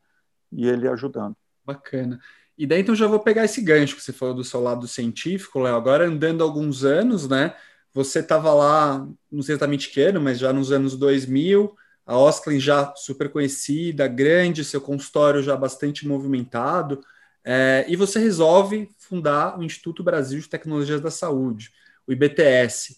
e 0.51 0.67
ele 0.67 0.87
ajudando. 0.87 1.35
Bacana. 1.65 2.19
E 2.55 2.67
daí 2.67 2.81
então 2.81 2.93
já 2.93 3.07
vou 3.07 3.19
pegar 3.19 3.45
esse 3.45 3.61
gancho 3.61 3.95
que 3.95 4.03
você 4.03 4.13
falou 4.13 4.35
do 4.35 4.43
seu 4.43 4.61
lado 4.61 4.87
científico, 4.87 5.59
Léo. 5.59 5.75
Agora 5.75 6.05
andando 6.05 6.43
alguns 6.43 6.83
anos, 6.83 7.27
né? 7.27 7.55
Você 7.93 8.19
estava 8.19 8.53
lá, 8.53 9.07
não 9.31 9.41
sei 9.41 9.55
exatamente 9.55 9.89
que 9.89 9.99
ano, 10.01 10.21
mas 10.21 10.37
já 10.37 10.53
nos 10.53 10.71
anos 10.71 10.95
2000, 10.95 11.75
a 12.05 12.15
Osklin 12.17 12.59
já 12.59 12.93
super 12.95 13.29
conhecida, 13.29 14.07
grande, 14.07 14.63
seu 14.63 14.81
consultório 14.81 15.41
já 15.41 15.55
bastante 15.55 16.07
movimentado, 16.07 17.01
é, 17.43 17.85
e 17.87 17.95
você 17.95 18.19
resolve 18.19 18.89
fundar 18.97 19.57
o 19.57 19.63
Instituto 19.63 20.03
Brasil 20.03 20.39
de 20.39 20.49
Tecnologias 20.49 21.01
da 21.01 21.09
Saúde, 21.09 21.71
o 22.09 22.11
IBTS. 22.11 22.97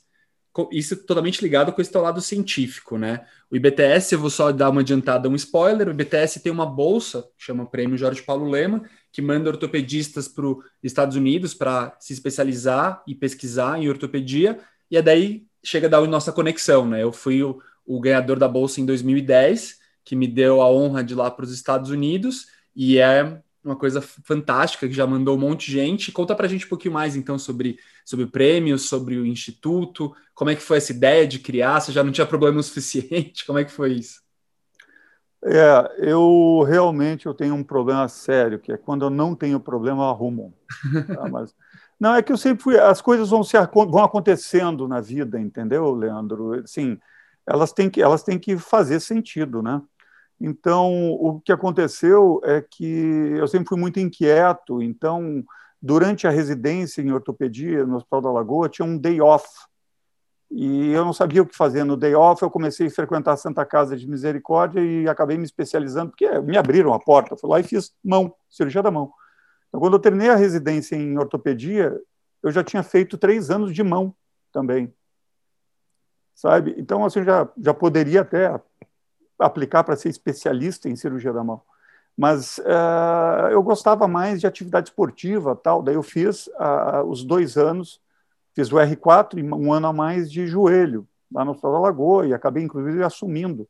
Isso 0.72 1.06
totalmente 1.06 1.42
ligado 1.42 1.72
com 1.72 1.82
esse 1.82 1.92
teu 1.92 2.02
lado 2.02 2.22
científico, 2.22 2.98
né? 2.98 3.26
O 3.50 3.56
IBTS, 3.56 4.14
eu 4.14 4.20
vou 4.20 4.30
só 4.30 4.52
dar 4.52 4.70
uma 4.70 4.82
adiantada, 4.82 5.30
um 5.30 5.36
spoiler, 5.36 5.88
o 5.88 5.92
IBTS 5.92 6.42
tem 6.42 6.52
uma 6.52 6.66
bolsa, 6.66 7.26
chama 7.38 7.66
Prêmio 7.66 7.98
Jorge 7.98 8.22
Paulo 8.22 8.50
Lema, 8.50 8.84
que 9.12 9.22
manda 9.22 9.50
ortopedistas 9.50 10.28
para 10.28 10.46
os 10.46 10.64
Estados 10.84 11.16
Unidos 11.16 11.54
para 11.54 11.96
se 12.00 12.14
especializar 12.14 13.04
e 13.08 13.14
pesquisar 13.14 13.82
em 13.82 13.90
ortopedia, 13.90 14.60
e 14.90 14.98
é 14.98 15.02
daí 15.02 15.46
chega 15.64 15.88
da 15.88 16.02
nossa 16.02 16.32
conexão, 16.32 16.88
né? 16.88 17.04
Eu 17.04 17.12
fui 17.12 17.44
o, 17.44 17.62
o 17.86 18.00
ganhador 18.00 18.38
da 18.40 18.48
bolsa 18.48 18.82
em 18.82 18.86
2010, 18.86 19.80
que 20.04 20.16
me 20.16 20.28
deu 20.28 20.62
a 20.62 20.70
honra 20.70 21.04
de 21.04 21.14
ir 21.14 21.18
lá 21.18 21.30
para 21.30 21.46
os 21.46 21.52
Estados 21.52 21.92
Unidos, 21.92 22.48
e 22.76 22.98
é 22.98 23.42
uma 23.64 23.76
coisa 23.76 24.02
fantástica 24.02 24.88
que 24.88 24.94
já 24.94 25.06
mandou 25.06 25.36
um 25.36 25.40
monte 25.40 25.68
de 25.68 25.74
gente. 25.74 26.12
Conta 26.12 26.36
para 26.36 26.46
a 26.46 26.50
gente 26.50 26.66
um 26.66 26.70
pouquinho 26.70 26.94
mais 26.94 27.16
então 27.16 27.38
sobre, 27.38 27.78
sobre 28.04 28.26
o 28.26 28.32
prêmio, 28.32 28.78
sobre 28.78 29.18
o 29.18 29.26
instituto, 29.26 30.16
como 30.34 30.50
é 30.50 30.56
que 30.56 30.62
foi 30.62 30.78
essa 30.78 30.92
ideia 30.92 31.28
de 31.28 31.38
criar? 31.38 31.80
Você 31.80 31.92
já 31.92 32.04
não 32.04 32.12
tinha 32.12 32.26
problema 32.26 32.60
o 32.60 32.64
suficiente? 32.64 33.46
Como 33.46 33.60
é 33.60 33.64
que 33.64 33.72
foi 33.72 33.94
isso? 33.94 34.22
É, 35.44 35.96
eu 35.98 36.64
realmente 36.68 37.26
eu 37.26 37.34
tenho 37.34 37.56
um 37.56 37.64
problema 37.64 38.08
sério, 38.08 38.60
que 38.60 38.72
é 38.72 38.78
quando 38.78 39.06
eu 39.06 39.10
não 39.10 39.36
tenho 39.36 39.60
problema, 39.60 40.04
eu 40.04 40.10
arrumo. 40.10 40.54
Tá? 41.08 41.28
Mas 41.30 41.54
não, 42.00 42.16
é 42.16 42.24
que 42.24 42.32
eu 42.32 42.38
sempre 42.38 42.64
fui. 42.64 42.80
As 42.80 43.00
coisas 43.00 43.30
vão, 43.30 43.44
se, 43.44 43.56
vão 43.72 44.04
acontecendo 44.04 44.88
na 44.88 45.00
vida, 45.00 45.40
entendeu, 45.40 45.94
Leandro? 45.94 46.64
Sim, 46.66 47.00
elas 47.46 47.72
têm 47.72 47.92
que, 47.92 48.02
elas 48.02 48.24
têm 48.24 48.40
que 48.40 48.58
fazer 48.58 49.00
sentido, 49.00 49.62
né? 49.62 49.80
Então, 50.44 51.12
o 51.12 51.40
que 51.40 51.52
aconteceu 51.52 52.42
é 52.44 52.62
que 52.62 52.84
eu 53.38 53.48
sempre 53.48 53.70
fui 53.70 53.78
muito 53.78 54.00
inquieto. 54.00 54.82
Então, 54.82 55.46
durante 55.80 56.26
a 56.26 56.32
residência 56.32 57.00
em 57.00 57.12
ortopedia 57.12 57.86
no 57.86 57.98
Hospital 57.98 58.22
da 58.22 58.32
Lagoa, 58.32 58.68
tinha 58.68 58.84
um 58.84 58.98
day 58.98 59.22
off. 59.22 59.48
E 60.50 60.92
eu 60.92 61.06
não 61.06 61.14
sabia 61.14 61.44
o 61.44 61.46
que 61.46 61.56
fazer 61.56 61.84
no 61.84 61.96
day 61.96 62.16
off. 62.16 62.42
Eu 62.42 62.50
comecei 62.50 62.88
a 62.88 62.92
frequentar 62.92 63.34
a 63.34 63.38
Santa 63.38 63.64
Casa 63.64 63.96
de 63.96 64.08
Misericórdia 64.08 64.82
e 64.82 65.08
acabei 65.08 65.38
me 65.38 65.44
especializando, 65.44 66.10
porque 66.10 66.28
me 66.42 66.58
abriram 66.58 66.92
a 66.92 67.00
porta. 67.00 67.36
Eu 67.36 67.38
fui 67.38 67.48
lá 67.48 67.60
e 67.60 67.64
fiz 67.64 67.94
mão, 68.04 68.34
cirurgia 68.50 68.82
da 68.82 68.90
mão. 68.90 69.14
Então, 69.68 69.80
quando 69.80 69.94
eu 69.94 70.00
terminei 70.00 70.30
a 70.30 70.36
residência 70.36 70.96
em 70.96 71.20
ortopedia, 71.20 71.96
eu 72.42 72.52
já 72.52 72.64
tinha 72.64 72.82
feito 72.82 73.16
três 73.16 73.52
anos 73.52 73.76
de 73.76 73.84
mão 73.84 74.16
também. 74.52 74.92
Sabe? 76.34 76.74
Então, 76.80 77.06
assim, 77.06 77.24
já, 77.24 77.48
já 77.60 77.76
poderia 77.76 78.22
até 78.22 78.60
aplicar 79.42 79.84
para 79.84 79.96
ser 79.96 80.10
especialista 80.10 80.88
em 80.88 80.96
cirurgia 80.96 81.34
da 81.34 81.44
mão. 81.44 81.62
Mas 82.18 82.58
uh, 82.60 83.48
eu 83.52 83.64
gostava 83.64 84.08
mais 84.08 84.40
de 84.40 84.48
atividade 84.48 84.90
esportiva, 84.90 85.56
tal. 85.56 85.82
Daí 85.82 85.96
eu 85.96 86.04
fiz 86.04 86.48
uh, 86.48 87.04
os 87.08 87.24
dois 87.24 87.58
anos, 87.58 88.00
fiz 88.54 88.72
o 88.72 88.76
R4 88.76 89.40
e 89.40 89.44
um 89.44 89.74
ano 89.74 89.88
a 89.88 89.94
mais 89.94 90.32
de 90.32 90.46
joelho 90.46 91.08
lá 91.32 91.46
no 91.46 91.52
Hospital 91.52 91.74
da 91.74 91.80
Lagoa 91.80 92.28
e 92.28 92.34
acabei 92.34 92.64
inclusive 92.64 93.04
assumindo 93.04 93.68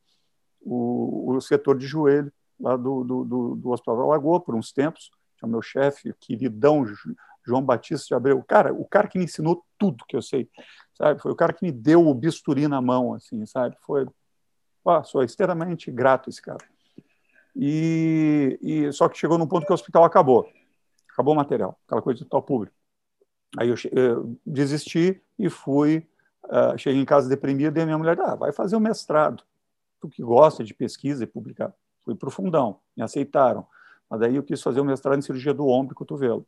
o, 0.62 1.34
o 1.36 1.42
setor 1.42 1.78
de 1.78 1.86
joelho 1.86 2.32
lá 2.60 2.76
do, 2.76 3.04
do, 3.04 3.24
do, 3.24 3.56
do 3.56 3.70
Hospital 3.72 3.98
da 3.98 4.06
Lagoa 4.06 4.40
por 4.40 4.56
uns 4.56 4.72
tempos. 4.72 5.12
Tinha 5.38 5.50
meu 5.50 5.62
chefe, 5.62 6.10
o 6.10 6.16
queridão 6.20 6.86
João 7.46 7.62
Batista 7.62 8.08
de 8.08 8.14
Abreu, 8.14 8.44
cara, 8.44 8.74
o 8.74 8.86
cara 8.86 9.08
que 9.08 9.18
me 9.18 9.26
ensinou 9.26 9.64
tudo 9.78 10.06
que 10.08 10.16
eu 10.16 10.22
sei, 10.22 10.50
sabe? 10.96 11.22
Foi 11.22 11.32
o 11.32 11.36
cara 11.36 11.54
que 11.54 11.66
me 11.66 11.72
deu 11.72 12.08
o 12.08 12.14
bisturi 12.14 12.68
na 12.68 12.82
mão, 12.82 13.14
assim, 13.14 13.46
sabe? 13.46 13.76
Foi, 13.82 14.06
ah, 14.86 15.04
sou 15.04 15.24
extremamente 15.24 15.92
grato 15.92 16.30
esse 16.30 16.42
cara. 16.42 16.66
E, 17.56 18.58
e 18.62 18.92
só 18.94 19.10
que 19.10 19.18
chegou 19.18 19.38
num 19.38 19.48
ponto 19.48 19.66
que 19.66 19.72
o 19.72 19.76
hospital 19.76 20.04
acabou, 20.04 20.48
acabou 21.12 21.34
o 21.34 21.38
material, 21.38 21.78
aquela 21.86 22.02
coisa 22.02 22.18
de 22.18 22.24
hospital 22.24 22.42
público. 22.42 22.76
Aí 23.58 23.70
eu, 23.70 23.76
eu 23.92 24.40
desisti 24.46 25.22
e 25.38 25.50
fui, 25.50 26.08
uh, 26.46 26.78
cheguei 26.78 27.02
em 27.02 27.06
casa 27.06 27.28
deprimido 27.28 27.78
e 27.78 27.82
a 27.82 27.86
minha 27.86 27.98
mulher, 27.98 28.20
ah, 28.22 28.36
vai 28.36 28.54
fazer 28.54 28.76
o 28.76 28.80
mestrado, 28.80 29.44
tu 30.00 30.08
que 30.08 30.24
gosta 30.24 30.64
de 30.64 30.74
pesquisa 30.74 31.24
e 31.24 31.28
publicar. 31.28 31.74
Fui 32.04 32.16
para 32.16 32.30
o 32.30 32.32
fundão, 32.32 32.80
me 32.96 33.04
aceitaram. 33.04 33.68
Mas 34.10 34.20
daí 34.20 34.36
eu 34.36 34.44
quis 34.44 34.62
fazer 34.62 34.82
o 34.82 34.86
mestrado 34.86 35.18
em 35.18 35.22
cirurgia 35.22 35.54
do 35.54 35.68
ombro 35.68 35.94
e 35.94 35.96
cotovelo. 35.96 36.46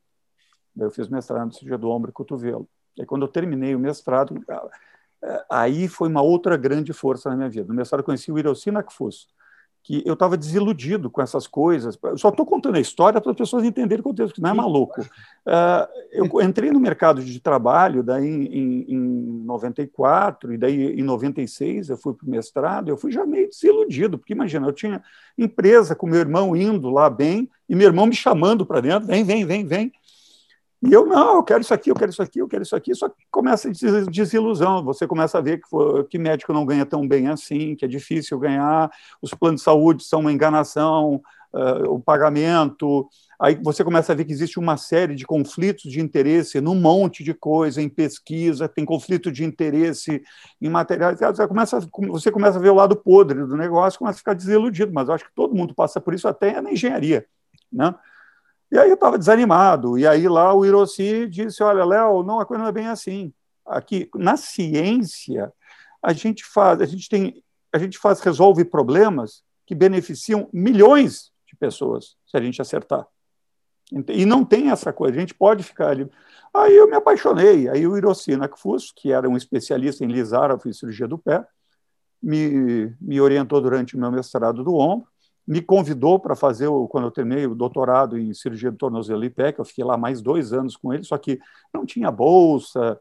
Daí 0.75 0.87
eu 0.87 0.91
fiz 0.91 1.07
mestrado 1.07 1.47
em 1.47 1.51
cirurgia 1.51 1.77
do 1.77 1.89
ombro 1.89 2.09
e 2.09 2.13
cotovelo. 2.13 2.67
E 2.97 3.05
quando 3.05 3.23
eu 3.23 3.27
terminei 3.27 3.75
o 3.75 3.79
mestrado, 3.79 4.43
ah, 4.49 4.69
aí 5.49 5.87
foi 5.87 6.09
uma 6.09 6.21
outra 6.21 6.57
grande 6.57 6.93
força 6.93 7.29
na 7.29 7.35
minha 7.35 7.49
vida. 7.49 7.67
No 7.67 7.73
mestrado 7.73 8.01
eu 8.01 8.05
conheci 8.05 8.31
o 8.31 8.37
Hiroshi 8.37 8.71
Nakfuso, 8.71 9.27
que 9.83 10.01
eu 10.05 10.13
estava 10.13 10.37
desiludido 10.37 11.09
com 11.09 11.21
essas 11.21 11.45
coisas. 11.45 11.97
Eu 12.01 12.17
só 12.17 12.29
estou 12.29 12.45
contando 12.45 12.77
a 12.77 12.79
história 12.79 13.19
para 13.19 13.31
as 13.31 13.37
pessoas 13.37 13.65
entenderem 13.65 13.99
o 13.99 14.03
contexto, 14.03 14.35
que 14.35 14.41
não 14.41 14.49
é 14.49 14.53
maluco. 14.53 15.01
Uh, 15.01 15.87
eu 16.11 16.41
entrei 16.41 16.71
no 16.71 16.79
mercado 16.79 17.21
de 17.21 17.39
trabalho 17.39 18.01
daí 18.01 18.25
em, 18.25 18.85
em 18.87 19.43
94, 19.43 20.53
e 20.53 20.57
daí 20.57 20.99
em 20.99 21.03
96 21.03 21.89
eu 21.89 21.97
fui 21.97 22.13
para 22.13 22.25
o 22.25 22.29
mestrado, 22.29 22.89
eu 22.89 22.97
fui 22.97 23.11
já 23.11 23.25
meio 23.25 23.49
desiludido, 23.49 24.17
porque 24.17 24.33
imagina, 24.33 24.67
eu 24.67 24.73
tinha 24.73 25.03
empresa 25.37 25.95
com 25.95 26.07
meu 26.07 26.19
irmão 26.19 26.55
indo 26.55 26.89
lá 26.89 27.09
bem, 27.09 27.49
e 27.67 27.75
meu 27.75 27.87
irmão 27.87 28.05
me 28.05 28.15
chamando 28.15 28.65
para 28.65 28.79
dentro, 28.79 29.07
vem, 29.07 29.23
vem, 29.23 29.45
vem, 29.45 29.65
vem. 29.65 29.91
E 30.85 30.91
eu, 30.91 31.05
não, 31.05 31.37
eu 31.37 31.43
quero 31.43 31.61
isso 31.61 31.73
aqui, 31.73 31.89
eu 31.89 31.95
quero 31.95 32.11
isso 32.11 32.21
aqui, 32.21 32.39
eu 32.39 32.47
quero 32.47 32.61
isso 32.61 32.75
aqui. 32.75 32.93
Só 32.93 33.07
que 33.07 33.15
começa 33.31 33.69
a 33.69 33.71
desilusão. 34.11 34.83
Você 34.83 35.07
começa 35.07 35.37
a 35.37 35.41
ver 35.41 35.61
que, 35.61 36.03
que 36.09 36.19
médico 36.19 36.51
não 36.51 36.65
ganha 36.65 36.85
tão 36.85 37.07
bem 37.07 37.29
assim, 37.29 37.73
que 37.73 37.85
é 37.85 37.87
difícil 37.87 38.37
ganhar, 38.37 38.91
os 39.21 39.33
planos 39.33 39.61
de 39.61 39.65
saúde 39.65 40.03
são 40.03 40.19
uma 40.19 40.31
enganação, 40.31 41.21
uh, 41.53 41.89
o 41.89 42.01
pagamento. 42.01 43.07
Aí 43.39 43.57
você 43.63 43.81
começa 43.81 44.11
a 44.11 44.15
ver 44.15 44.25
que 44.25 44.33
existe 44.33 44.59
uma 44.59 44.75
série 44.75 45.15
de 45.15 45.25
conflitos 45.25 45.89
de 45.89 46.01
interesse 46.01 46.59
num 46.59 46.75
monte 46.75 47.23
de 47.23 47.33
coisa, 47.33 47.81
em 47.81 47.87
pesquisa, 47.87 48.67
tem 48.67 48.83
conflito 48.83 49.31
de 49.31 49.45
interesse 49.45 50.21
em 50.61 50.69
materiais. 50.69 51.17
Você 51.17 51.47
começa, 51.47 51.79
você 52.09 52.29
começa 52.29 52.57
a 52.57 52.61
ver 52.61 52.71
o 52.71 52.75
lado 52.75 52.97
podre 52.97 53.45
do 53.45 53.55
negócio, 53.55 53.99
começa 53.99 54.17
a 54.17 54.19
ficar 54.19 54.33
desiludido. 54.33 54.91
Mas 54.93 55.07
eu 55.07 55.13
acho 55.13 55.25
que 55.25 55.33
todo 55.33 55.55
mundo 55.55 55.73
passa 55.73 56.01
por 56.01 56.13
isso, 56.13 56.27
até 56.27 56.59
na 56.59 56.73
engenharia. 56.73 57.25
Né? 57.71 57.95
E 58.73 58.79
aí 58.79 58.89
eu 58.89 58.95
estava 58.95 59.19
desanimado. 59.19 59.99
E 59.99 60.07
aí 60.07 60.27
lá 60.27 60.51
o 60.51 60.65
Hiroshi 60.65 61.27
disse: 61.27 61.61
Olha, 61.61 61.85
Léo, 61.85 62.23
não, 62.23 62.39
a 62.39 62.45
coisa 62.45 62.63
não 62.63 62.69
é 62.69 62.71
bem 62.71 62.87
assim. 62.87 63.31
Aqui, 63.63 64.09
na 64.15 64.35
ciência, 64.35 65.53
a 66.01 66.11
gente 66.11 66.43
faz, 66.43 66.81
a 66.81 66.85
gente 66.85 67.07
tem, 67.07 67.43
a 67.71 67.77
gente 67.77 67.99
faz, 67.99 68.19
resolve 68.19 68.65
problemas 68.65 69.43
que 69.67 69.75
beneficiam 69.75 70.49
milhões 70.51 71.31
de 71.47 71.55
pessoas, 71.55 72.17
se 72.25 72.35
a 72.35 72.41
gente 72.41 72.59
acertar. 72.63 73.05
E 74.09 74.25
não 74.25 74.43
tem 74.43 74.71
essa 74.71 74.91
coisa, 74.91 75.15
a 75.15 75.19
gente 75.19 75.35
pode 75.35 75.61
ficar 75.61 75.89
ali. 75.89 76.09
Aí 76.51 76.75
eu 76.75 76.89
me 76.89 76.95
apaixonei. 76.95 77.69
Aí 77.69 77.85
o 77.85 77.95
Hiroshi 77.95 78.35
Nakfuso, 78.35 78.91
que 78.95 79.11
era 79.11 79.29
um 79.29 79.37
especialista 79.37 80.03
em 80.03 80.07
lisar 80.07 80.49
e 80.65 80.73
cirurgia 80.73 81.07
do 81.07 81.19
pé, 81.19 81.45
me, 82.19 82.91
me 82.99 83.21
orientou 83.21 83.61
durante 83.61 83.95
o 83.95 83.99
meu 83.99 84.11
mestrado 84.11 84.63
do 84.63 84.73
ombro 84.73 85.12
me 85.47 85.61
convidou 85.61 86.19
para 86.19 86.35
fazer, 86.35 86.67
o, 86.67 86.87
quando 86.87 87.05
eu 87.05 87.11
terminei 87.11 87.45
o 87.45 87.55
doutorado 87.55 88.17
em 88.17 88.33
cirurgia 88.33 88.71
do 88.71 88.77
tornozelo 88.77 89.23
e 89.25 89.29
pé, 89.29 89.51
que 89.51 89.59
eu 89.59 89.65
fiquei 89.65 89.83
lá 89.83 89.97
mais 89.97 90.21
dois 90.21 90.53
anos 90.53 90.77
com 90.77 90.93
ele, 90.93 91.03
só 91.03 91.17
que 91.17 91.39
não 91.73 91.85
tinha 91.85 92.09
bolsa, 92.09 92.99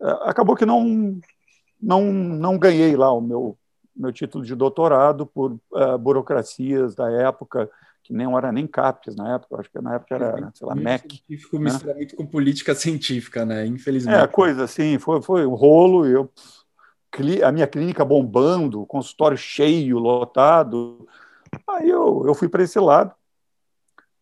é, 0.00 0.10
acabou 0.22 0.56
que 0.56 0.64
não, 0.64 1.20
não, 1.80 2.12
não 2.12 2.58
ganhei 2.58 2.96
lá 2.96 3.12
o 3.12 3.20
meu, 3.20 3.56
meu 3.94 4.12
título 4.12 4.44
de 4.44 4.54
doutorado 4.54 5.26
por 5.26 5.52
uh, 5.52 5.98
burocracias 5.98 6.94
da 6.94 7.10
época, 7.10 7.70
que 8.02 8.12
nem 8.12 8.34
era 8.34 8.50
nem 8.50 8.66
CAPES 8.66 9.14
na 9.14 9.34
época, 9.34 9.60
acho 9.60 9.70
que 9.70 9.80
na 9.80 9.94
época 9.94 10.14
era, 10.14 10.50
sei 10.54 10.66
lá, 10.66 10.74
MEC. 10.74 11.16
Científico 11.16 11.58
né? 11.58 11.64
mistura 11.64 11.94
muito 11.94 12.16
com 12.16 12.26
política 12.26 12.74
científica, 12.74 13.44
né? 13.44 13.66
Infelizmente. 13.66 14.16
É, 14.16 14.26
coisa 14.26 14.64
assim, 14.64 14.98
foi, 14.98 15.22
foi 15.22 15.46
um 15.46 15.54
rolo, 15.54 16.06
eu, 16.06 16.28
a 17.44 17.52
minha 17.52 17.66
clínica 17.66 18.04
bombando, 18.04 18.86
consultório 18.86 19.36
cheio, 19.36 19.98
lotado, 19.98 21.06
Aí 21.68 21.88
eu, 21.88 22.24
eu 22.26 22.34
fui 22.34 22.48
para 22.48 22.62
esse 22.62 22.78
lado, 22.78 23.14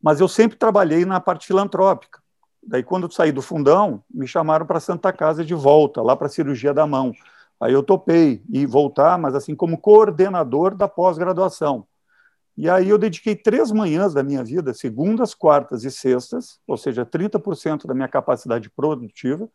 mas 0.02 0.20
eu 0.20 0.28
sempre 0.28 0.56
trabalhei 0.56 1.04
na 1.04 1.20
parte 1.20 1.46
filantrópica. 1.46 2.20
Daí, 2.62 2.82
quando 2.82 3.04
eu 3.04 3.10
saí 3.10 3.32
do 3.32 3.42
fundão, 3.42 4.02
me 4.10 4.26
chamaram 4.26 4.66
para 4.66 4.80
Santa 4.80 5.12
Casa 5.12 5.44
de 5.44 5.54
volta, 5.54 6.02
lá 6.02 6.14
para 6.14 6.26
a 6.26 6.30
cirurgia 6.30 6.74
da 6.74 6.86
mão. 6.86 7.12
Aí 7.60 7.72
eu 7.72 7.82
topei 7.82 8.42
e 8.50 8.66
voltar, 8.66 9.18
mas 9.18 9.34
assim 9.34 9.54
como 9.54 9.78
coordenador 9.78 10.74
da 10.74 10.88
pós-graduação. 10.88 11.86
E 12.56 12.68
aí 12.68 12.88
eu 12.88 12.98
dediquei 12.98 13.34
três 13.34 13.70
manhãs 13.72 14.12
da 14.12 14.22
minha 14.22 14.44
vida, 14.44 14.74
segundas, 14.74 15.34
quartas 15.34 15.84
e 15.84 15.90
sextas, 15.90 16.60
ou 16.66 16.76
seja, 16.76 17.06
30% 17.06 17.86
da 17.86 17.94
minha 17.94 18.08
capacidade 18.08 18.68
produtiva, 18.70 19.48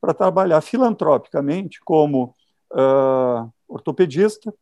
para 0.00 0.14
trabalhar 0.14 0.60
filantropicamente 0.60 1.80
como 1.84 2.34
uh, 2.72 3.52
ortopedista, 3.68 4.52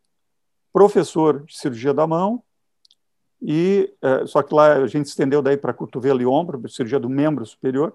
professor 0.73 1.45
de 1.45 1.57
cirurgia 1.57 1.95
da 1.95 2.07
mão 2.07 2.43
e 3.41 3.93
é, 4.03 4.27
só 4.27 4.43
que 4.43 4.55
lá 4.55 4.75
a 4.75 4.87
gente 4.87 5.07
estendeu 5.07 5.43
daí 5.43 5.57
para 5.57 5.73
cotovelo 5.73 6.23
e 6.23 6.27
ombro, 6.27 6.69
cirurgia 6.69 6.99
do 6.99 7.09
membro 7.09 7.45
superior, 7.45 7.95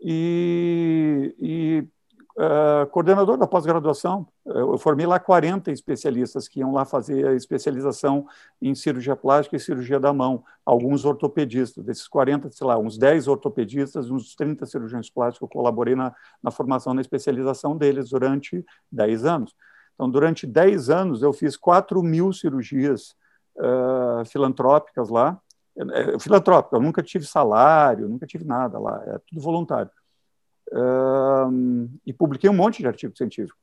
e, 0.00 1.34
e 1.38 1.88
é, 2.38 2.86
coordenador 2.86 3.36
da 3.36 3.46
pós-graduação. 3.46 4.26
Eu 4.44 4.78
formei 4.78 5.06
lá 5.06 5.20
40 5.20 5.70
especialistas 5.70 6.48
que 6.48 6.60
iam 6.60 6.72
lá 6.72 6.84
fazer 6.84 7.26
a 7.26 7.34
especialização 7.34 8.26
em 8.60 8.74
cirurgia 8.74 9.14
plástica 9.14 9.56
e 9.56 9.60
cirurgia 9.60 10.00
da 10.00 10.12
mão, 10.12 10.42
alguns 10.64 11.04
ortopedistas. 11.04 11.84
Desses 11.84 12.08
40, 12.08 12.50
sei 12.50 12.66
lá, 12.66 12.78
uns 12.78 12.96
10 12.96 13.28
ortopedistas, 13.28 14.10
uns 14.10 14.34
30 14.34 14.64
cirurgiões 14.66 15.10
plásticos, 15.10 15.42
eu 15.42 15.52
colaborei 15.52 15.94
na, 15.94 16.14
na 16.42 16.50
formação, 16.50 16.94
na 16.94 17.02
especialização 17.02 17.76
deles 17.76 18.10
durante 18.10 18.64
10 18.90 19.24
anos. 19.24 19.54
Então, 19.94 20.10
durante 20.10 20.46
10 20.46 20.90
anos, 20.90 21.22
eu 21.22 21.32
fiz 21.32 21.56
4 21.56 22.02
mil 22.02 22.32
cirurgias 22.32 23.14
uh, 23.56 24.24
filantrópicas 24.24 25.08
lá. 25.08 25.40
É, 25.74 26.18
filantrópica, 26.18 26.76
eu 26.76 26.82
nunca 26.82 27.02
tive 27.02 27.24
salário, 27.24 28.08
nunca 28.08 28.26
tive 28.26 28.44
nada 28.44 28.78
lá, 28.78 29.02
é 29.06 29.18
tudo 29.26 29.40
voluntário. 29.40 29.90
Uh, 30.70 31.88
e 32.06 32.12
publiquei 32.12 32.48
um 32.48 32.54
monte 32.54 32.82
de 32.82 32.86
artigo 32.86 33.16
científico. 33.16 33.58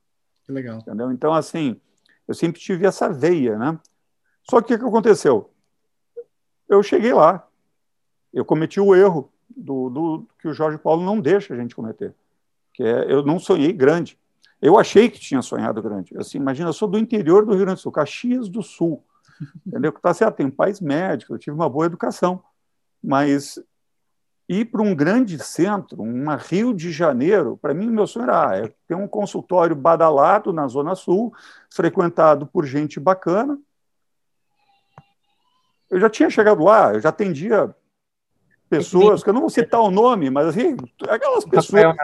Que 0.46 0.52
legal. 0.52 0.80
Entendeu? 0.80 1.12
Então, 1.12 1.34
assim, 1.34 1.80
eu 2.28 2.34
sempre 2.34 2.60
tive 2.60 2.86
essa 2.86 3.10
veia, 3.10 3.58
né? 3.58 3.80
Só 4.50 4.62
que 4.62 4.74
o 4.74 4.80
que 4.80 4.86
aconteceu? 4.86 5.52
Eu 6.68 6.82
cheguei 6.84 7.14
lá, 7.14 7.48
eu 8.34 8.46
cometi 8.46 8.80
o 8.80 8.96
erro 8.96 9.32
do, 9.50 9.90
do, 9.90 10.28
que 10.40 10.48
o 10.48 10.54
Jorge 10.54 10.78
Paulo 10.78 11.04
não 11.04 11.20
deixa 11.20 11.54
a 11.54 11.58
gente 11.58 11.76
cometer, 11.76 12.14
que 12.74 12.84
é 12.84 13.12
eu 13.12 13.24
não 13.24 13.40
sonhei 13.40 13.74
grande. 13.74 14.18
Eu 14.62 14.78
achei 14.78 15.10
que 15.10 15.20
tinha 15.20 15.42
sonhado 15.42 15.82
grande. 15.82 16.18
Assim, 16.18 16.38
imagina, 16.38 16.70
eu 16.70 16.74
sou 16.74 16.88
do 16.88 16.98
interior 16.98 17.46
do 17.46 17.52
Rio 17.52 17.62
Grande 17.62 17.80
do 17.80 17.82
Sul, 17.82 17.92
Caxias 17.92 18.50
do 18.50 18.62
Sul. 18.62 19.04
Entendeu? 19.66 19.92
Que 19.92 20.00
está 20.00 20.14
certo, 20.14 20.38
tem 20.38 20.50
pais 20.50 20.82
médicos, 20.82 21.32
eu 21.32 21.40
tive 21.40 21.56
uma 21.56 21.70
boa 21.70 21.86
educação, 21.86 22.44
mas 23.02 23.60
ir 24.50 24.66
para 24.66 24.82
um 24.82 24.96
grande 24.96 25.38
centro, 25.38 26.02
uma 26.02 26.36
Rio 26.36 26.74
de 26.74 26.92
Janeiro, 26.92 27.58
para 27.62 27.74
mim, 27.74 27.88
meu 27.88 28.08
sonho 28.08 28.24
era 28.24 28.50
ah, 28.50 28.58
é 28.58 28.74
ter 28.88 28.96
um 28.96 29.08
consultório 29.08 29.76
badalado 29.76 30.52
na 30.52 30.68
Zona 30.68 30.96
Sul, 30.96 31.32
frequentado 31.70 32.48
por 32.48 32.66
gente 32.66 33.00
bacana. 33.00 33.60
Eu 35.90 36.00
já 36.00 36.10
tinha 36.10 36.30
chegado 36.30 36.64
lá, 36.64 36.94
eu 36.94 37.00
já 37.00 37.10
atendia 37.10 37.74
pessoas, 38.70 39.24
que 39.24 39.30
eu 39.30 39.34
não 39.34 39.42
vou 39.42 39.50
citar 39.50 39.82
o 39.82 39.92
nome, 39.92 40.30
mas 40.30 40.48
assim, 40.48 40.76
aquelas 41.08 41.46
pessoas 41.46 41.96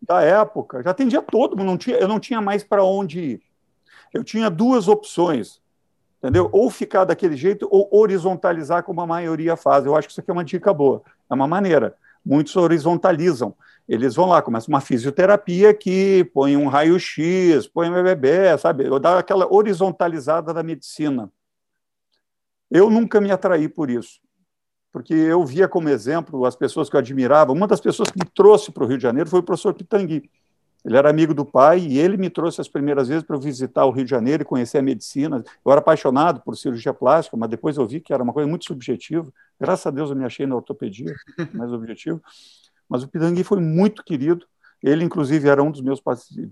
da 0.00 0.22
época, 0.22 0.82
já 0.82 0.90
atendia 0.90 1.22
todo 1.22 1.56
mundo, 1.56 1.66
não 1.66 1.78
tinha, 1.78 1.96
eu 1.96 2.08
não 2.08 2.18
tinha 2.18 2.40
mais 2.40 2.64
para 2.64 2.82
onde 2.82 3.20
ir. 3.20 3.42
Eu 4.12 4.24
tinha 4.24 4.50
duas 4.50 4.88
opções 4.88 5.60
entendeu? 6.18 6.48
Ou 6.52 6.70
ficar 6.70 7.04
daquele 7.04 7.36
jeito 7.36 7.68
ou 7.70 7.88
horizontalizar 7.92 8.82
como 8.82 9.00
a 9.00 9.06
maioria 9.06 9.56
faz. 9.56 9.86
Eu 9.86 9.96
acho 9.96 10.08
que 10.08 10.12
isso 10.12 10.20
aqui 10.20 10.30
é 10.30 10.32
uma 10.32 10.44
dica 10.44 10.72
boa, 10.72 11.02
é 11.30 11.34
uma 11.34 11.46
maneira. 11.46 11.96
Muitos 12.24 12.54
horizontalizam. 12.56 13.54
Eles 13.88 14.14
vão 14.14 14.26
lá, 14.26 14.42
começa 14.42 14.68
uma 14.68 14.82
fisioterapia 14.82 15.70
aqui, 15.70 16.22
põe 16.34 16.56
um 16.56 16.68
raio-x, 16.68 17.66
põe 17.68 17.88
um 17.88 18.02
bebê, 18.02 18.56
sabe? 18.58 18.84
Dá 19.00 19.18
aquela 19.18 19.50
horizontalizada 19.50 20.52
da 20.52 20.62
medicina. 20.62 21.32
Eu 22.70 22.90
nunca 22.90 23.18
me 23.18 23.30
atraí 23.30 23.66
por 23.66 23.88
isso, 23.88 24.20
porque 24.92 25.14
eu 25.14 25.42
via 25.42 25.66
como 25.66 25.88
exemplo 25.88 26.44
as 26.44 26.54
pessoas 26.54 26.90
que 26.90 26.96
eu 26.96 27.00
admirava. 27.00 27.50
Uma 27.50 27.66
das 27.66 27.80
pessoas 27.80 28.10
que 28.10 28.18
me 28.18 28.28
trouxe 28.34 28.70
para 28.70 28.84
o 28.84 28.86
Rio 28.86 28.98
de 28.98 29.04
Janeiro 29.04 29.30
foi 29.30 29.40
o 29.40 29.42
professor 29.42 29.72
Pitangui. 29.72 30.30
Ele 30.88 30.96
era 30.96 31.10
amigo 31.10 31.34
do 31.34 31.44
pai 31.44 31.80
e 31.80 31.98
ele 31.98 32.16
me 32.16 32.30
trouxe 32.30 32.62
as 32.62 32.66
primeiras 32.66 33.08
vezes 33.08 33.22
para 33.22 33.36
visitar 33.36 33.84
o 33.84 33.90
Rio 33.90 34.06
de 34.06 34.10
Janeiro 34.10 34.42
e 34.42 34.46
conhecer 34.46 34.78
a 34.78 34.82
medicina. 34.82 35.44
Eu 35.62 35.70
era 35.70 35.82
apaixonado 35.82 36.40
por 36.40 36.56
cirurgia 36.56 36.94
plástica, 36.94 37.36
mas 37.36 37.50
depois 37.50 37.76
eu 37.76 37.86
vi 37.86 38.00
que 38.00 38.10
era 38.10 38.22
uma 38.22 38.32
coisa 38.32 38.48
muito 38.48 38.64
subjetiva. 38.64 39.30
Graças 39.60 39.86
a 39.86 39.90
Deus 39.90 40.08
eu 40.08 40.16
me 40.16 40.24
achei 40.24 40.46
na 40.46 40.56
ortopedia, 40.56 41.14
mais 41.52 41.74
objetivo. 41.74 42.22
Mas 42.88 43.02
o 43.02 43.08
Pitangui 43.08 43.44
foi 43.44 43.60
muito 43.60 44.02
querido. 44.02 44.46
Ele, 44.82 45.04
inclusive, 45.04 45.46
era 45.46 45.62
um 45.62 45.70
dos 45.70 45.82
meus 45.82 46.02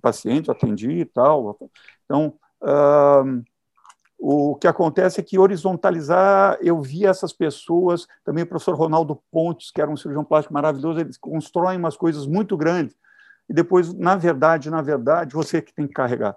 pacientes, 0.02 0.50
atendi 0.50 0.90
e 0.90 1.06
tal. 1.06 1.58
Então, 2.04 2.34
o 4.18 4.54
que 4.56 4.68
acontece 4.68 5.18
é 5.18 5.22
que 5.22 5.38
horizontalizar, 5.38 6.58
eu 6.60 6.78
vi 6.82 7.06
essas 7.06 7.32
pessoas, 7.32 8.06
também 8.22 8.44
o 8.44 8.46
professor 8.46 8.74
Ronaldo 8.74 9.18
Pontes, 9.32 9.70
que 9.70 9.80
era 9.80 9.90
um 9.90 9.96
cirurgião 9.96 10.24
plástico 10.24 10.52
maravilhoso, 10.52 11.00
eles 11.00 11.16
constroem 11.16 11.78
umas 11.78 11.96
coisas 11.96 12.26
muito 12.26 12.54
grandes 12.54 12.94
e 13.48 13.54
depois, 13.54 13.92
na 13.94 14.16
verdade, 14.16 14.70
na 14.70 14.82
verdade, 14.82 15.34
você 15.34 15.62
que 15.62 15.72
tem 15.72 15.86
que 15.86 15.94
carregar. 15.94 16.36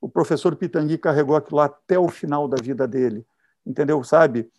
O 0.00 0.08
professor 0.08 0.54
Pitangui 0.54 0.98
carregou 0.98 1.36
aquilo 1.36 1.60
até 1.60 1.98
o 1.98 2.08
final 2.08 2.46
da 2.46 2.56
vida 2.62 2.86
dele, 2.86 3.26
entendeu? 3.66 4.02
Sabe? 4.04 4.50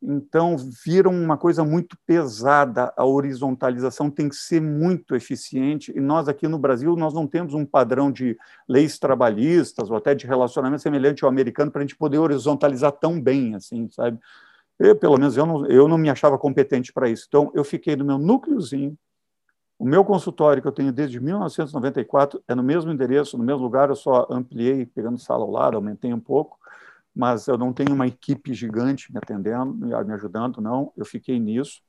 Então, 0.00 0.56
viram 0.84 1.10
uma 1.10 1.36
coisa 1.36 1.64
muito 1.64 1.96
pesada. 2.06 2.92
A 2.96 3.04
horizontalização 3.04 4.10
tem 4.10 4.28
que 4.28 4.36
ser 4.36 4.60
muito 4.60 5.14
eficiente. 5.14 5.92
E 5.94 6.00
nós, 6.00 6.28
aqui 6.28 6.46
no 6.46 6.58
Brasil, 6.58 6.94
nós 6.94 7.12
não 7.12 7.26
temos 7.26 7.52
um 7.52 7.66
padrão 7.66 8.10
de 8.10 8.36
leis 8.68 8.98
trabalhistas 8.98 9.90
ou 9.90 9.96
até 9.96 10.14
de 10.14 10.26
relacionamento 10.26 10.82
semelhante 10.82 11.24
ao 11.24 11.30
americano 11.30 11.70
para 11.70 11.80
a 11.80 11.84
gente 11.84 11.96
poder 11.96 12.18
horizontalizar 12.18 12.92
tão 12.92 13.20
bem, 13.20 13.56
assim, 13.56 13.88
sabe? 13.90 14.18
Eu, 14.78 14.94
pelo 14.94 15.18
menos, 15.18 15.36
eu 15.36 15.44
não, 15.44 15.66
eu 15.66 15.88
não 15.88 15.98
me 15.98 16.08
achava 16.08 16.38
competente 16.38 16.92
para 16.92 17.08
isso. 17.08 17.24
Então, 17.26 17.50
eu 17.52 17.64
fiquei 17.64 17.96
no 17.96 18.04
meu 18.04 18.18
núcleozinho, 18.18 18.96
o 19.78 19.84
meu 19.86 20.04
consultório, 20.04 20.60
que 20.60 20.66
eu 20.66 20.72
tenho 20.72 20.92
desde 20.92 21.20
1994, 21.20 22.42
é 22.48 22.54
no 22.54 22.62
mesmo 22.62 22.90
endereço, 22.90 23.38
no 23.38 23.44
mesmo 23.44 23.62
lugar, 23.62 23.88
eu 23.88 23.94
só 23.94 24.26
ampliei, 24.28 24.84
pegando 24.84 25.18
sala 25.18 25.44
ao 25.44 25.50
lado, 25.50 25.76
aumentei 25.76 26.12
um 26.12 26.18
pouco, 26.18 26.58
mas 27.14 27.46
eu 27.46 27.56
não 27.56 27.72
tenho 27.72 27.94
uma 27.94 28.06
equipe 28.06 28.52
gigante 28.52 29.12
me 29.12 29.18
atendendo, 29.18 29.72
me 29.74 30.12
ajudando, 30.14 30.60
não. 30.60 30.92
Eu 30.96 31.04
fiquei 31.04 31.38
nisso. 31.38 31.80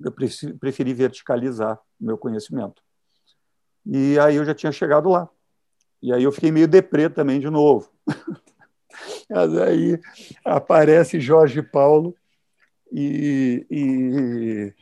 Eu 0.00 0.12
preferi 0.12 0.92
verticalizar 0.92 1.78
o 2.00 2.04
meu 2.04 2.18
conhecimento. 2.18 2.82
E 3.84 4.18
aí 4.18 4.36
eu 4.36 4.44
já 4.44 4.54
tinha 4.54 4.72
chegado 4.72 5.08
lá. 5.08 5.28
E 6.02 6.12
aí 6.12 6.22
eu 6.22 6.32
fiquei 6.32 6.50
meio 6.50 6.68
deprê 6.68 7.08
também 7.08 7.40
de 7.40 7.48
novo. 7.48 7.90
Mas 9.30 9.56
aí 9.56 10.00
aparece 10.44 11.20
Jorge 11.20 11.62
Paulo 11.62 12.14
e, 12.92 13.66
e 13.70 14.74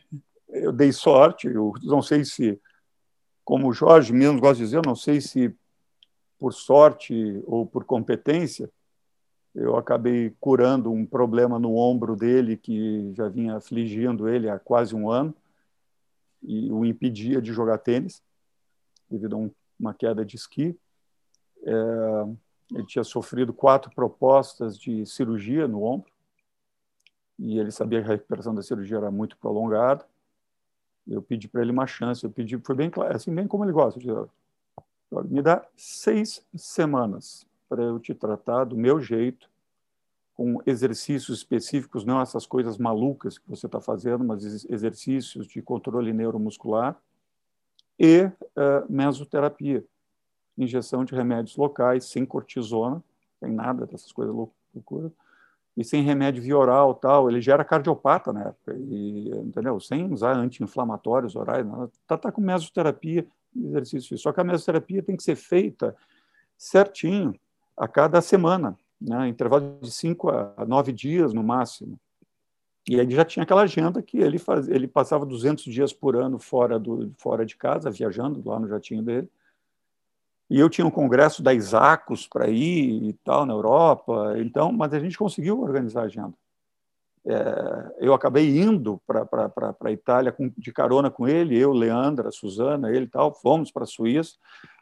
eu 0.65 0.73
dei 0.73 0.93
sorte, 0.93 1.47
eu 1.47 1.73
não 1.83 2.03
sei 2.03 2.25
se, 2.25 2.61
como 3.45 3.69
o 3.69 3.73
Jorge 3.73 4.13
mesmo 4.13 4.41
gosta 4.41 4.57
de 4.57 4.65
dizer, 4.65 4.79
eu 4.79 4.83
não 4.85 4.97
sei 4.97 5.21
se 5.21 5.55
por 6.39 6.53
sorte 6.53 7.43
ou 7.47 7.67
por 7.67 7.85
competência, 7.85 8.71
eu 9.55 9.77
acabei 9.77 10.35
curando 10.41 10.91
um 10.91 11.07
problema 11.07 11.59
no 11.59 11.77
ombro 11.77 12.17
dele 12.17 12.57
que 12.57 13.13
já 13.15 13.29
vinha 13.29 13.57
afligindo 13.57 14.29
ele 14.29 14.49
há 14.49 14.59
quase 14.59 14.95
um 14.95 15.09
ano 15.09 15.35
e 16.43 16.71
o 16.73 16.85
impedia 16.85 17.41
de 17.41 17.53
jogar 17.53 17.79
tênis 17.79 18.23
devido 19.09 19.37
a 19.37 19.39
um, 19.39 19.51
uma 19.79 19.95
queda 19.95 20.25
de 20.25 20.35
esqui. 20.35 20.77
É, 21.63 21.73
ele 22.73 22.87
tinha 22.87 23.05
sofrido 23.05 23.53
quatro 23.53 23.95
propostas 23.95 24.77
de 24.77 25.07
cirurgia 25.07 25.69
no 25.69 25.85
ombro 25.85 26.11
e 27.39 27.59
ele 27.59 27.71
sabia 27.71 28.01
que 28.01 28.09
a 28.09 28.13
recuperação 28.13 28.55
da 28.55 28.63
cirurgia 28.63 28.97
era 28.97 29.11
muito 29.11 29.37
prolongada. 29.37 30.05
Eu 31.07 31.21
pedi 31.21 31.49
para 31.49 31.63
ele 31.63 31.71
uma 31.71 31.87
chance, 31.87 32.25
eu 32.25 32.31
pedi, 32.31 32.59
foi 32.59 32.75
bem 32.75 32.91
claro, 32.91 33.15
assim, 33.15 33.35
bem 33.35 33.47
como 33.47 33.65
ele 33.65 33.73
gosta. 33.73 34.01
Me 35.25 35.43
dá 35.43 35.67
seis 35.77 36.45
semanas 36.57 37.47
para 37.69 37.83
eu 37.83 37.99
te 37.99 38.15
tratar 38.15 38.65
do 38.65 38.77
meu 38.77 39.01
jeito, 39.01 39.49
com 40.35 40.61
exercícios 40.67 41.39
específicos, 41.39 42.05
não 42.05 42.21
essas 42.21 42.45
coisas 42.45 42.77
malucas 42.77 43.39
que 43.39 43.49
você 43.49 43.67
está 43.67 43.81
fazendo, 43.81 44.25
mas 44.25 44.65
exercícios 44.69 45.47
de 45.47 45.63
controle 45.63 46.13
neuromuscular 46.13 47.01
e 47.99 48.25
uh, 48.25 48.33
mesoterapia, 48.89 49.85
injeção 50.59 51.05
de 51.05 51.15
remédios 51.15 51.57
locais, 51.57 52.07
sem 52.07 52.27
cortisona, 52.27 53.03
sem 53.39 53.53
nada 53.53 53.87
dessas 53.87 54.11
coisas 54.11 54.35
loucuras, 54.35 55.13
e 55.77 55.83
sem 55.83 56.03
remédio 56.03 56.43
via 56.43 56.57
oral 56.57 56.95
tal, 56.95 57.29
ele 57.29 57.41
já 57.41 57.55
era 57.55 57.65
cardiopata 57.65 58.33
na 58.33 58.43
época, 58.43 58.77
e, 58.79 59.31
entendeu? 59.31 59.81
Sem 59.81 60.13
usar 60.13 60.37
anti-inflamatórios 60.37 61.35
orais, 61.35 61.67
nada. 61.67 61.91
Tá, 62.07 62.17
tá 62.17 62.31
com 62.31 62.41
mesoterapia, 62.41 63.27
exercício. 63.57 64.17
Só 64.17 64.33
que 64.33 64.41
a 64.41 64.45
mesoterapia 64.45 65.03
tem 65.03 65.17
que 65.17 65.23
ser 65.23 65.37
feita 65.37 65.97
certinho, 66.57 67.35
a 67.77 67.89
cada 67.89 68.21
semana, 68.21 68.79
né? 69.01 69.29
intervalo 69.29 69.79
de 69.83 69.91
cinco 69.91 70.31
a 70.31 70.65
nove 70.67 70.93
dias 70.93 71.33
no 71.33 71.43
máximo. 71.43 71.99
E 72.89 72.95
ele 72.95 73.15
já 73.15 73.25
tinha 73.25 73.43
aquela 73.43 73.63
agenda 73.63 74.03
que 74.03 74.19
ele, 74.19 74.39
faz, 74.39 74.69
ele 74.69 74.87
passava 74.87 75.25
200 75.25 75.65
dias 75.65 75.93
por 75.93 76.17
ano 76.17 76.39
fora, 76.39 76.79
do, 76.79 77.13
fora 77.17 77.45
de 77.45 77.57
casa, 77.57 77.91
viajando 77.91 78.43
lá 78.49 78.61
no 78.61 78.69
jatinho 78.69 79.03
dele, 79.03 79.29
e 80.55 80.61
eu 80.61 80.71
tinha 80.71 80.87
um 80.87 80.91
congresso 80.91 81.43
da 81.43 81.53
Isacos 81.53 82.27
para 82.29 82.49
ir 82.49 83.09
e 83.09 83.13
tal, 83.25 83.45
na 83.45 83.53
Europa, 83.53 84.35
então, 84.39 84.73
mas 84.73 84.95
a 84.95 85.01
gente 85.01 85.19
conseguiu 85.19 85.61
organizar 85.61 86.03
a 86.03 86.05
agenda 86.05 86.35
é, 87.27 87.95
eu 88.01 88.13
acabei 88.13 88.61
indo 88.61 89.01
para 89.07 89.75
a 89.81 89.91
Itália 89.91 90.31
com, 90.31 90.53
de 90.57 90.73
carona 90.73 91.11
com 91.11 91.27
ele, 91.27 91.59
eu, 91.59 91.73
Leandra, 91.73 92.31
Suzana, 92.31 92.91
ele 92.91 93.07
e 93.07 93.09
tal, 93.09 93.35
fomos 93.35 93.71
para 93.71 93.85
a 93.85 93.87
Suíça. 93.87 94.35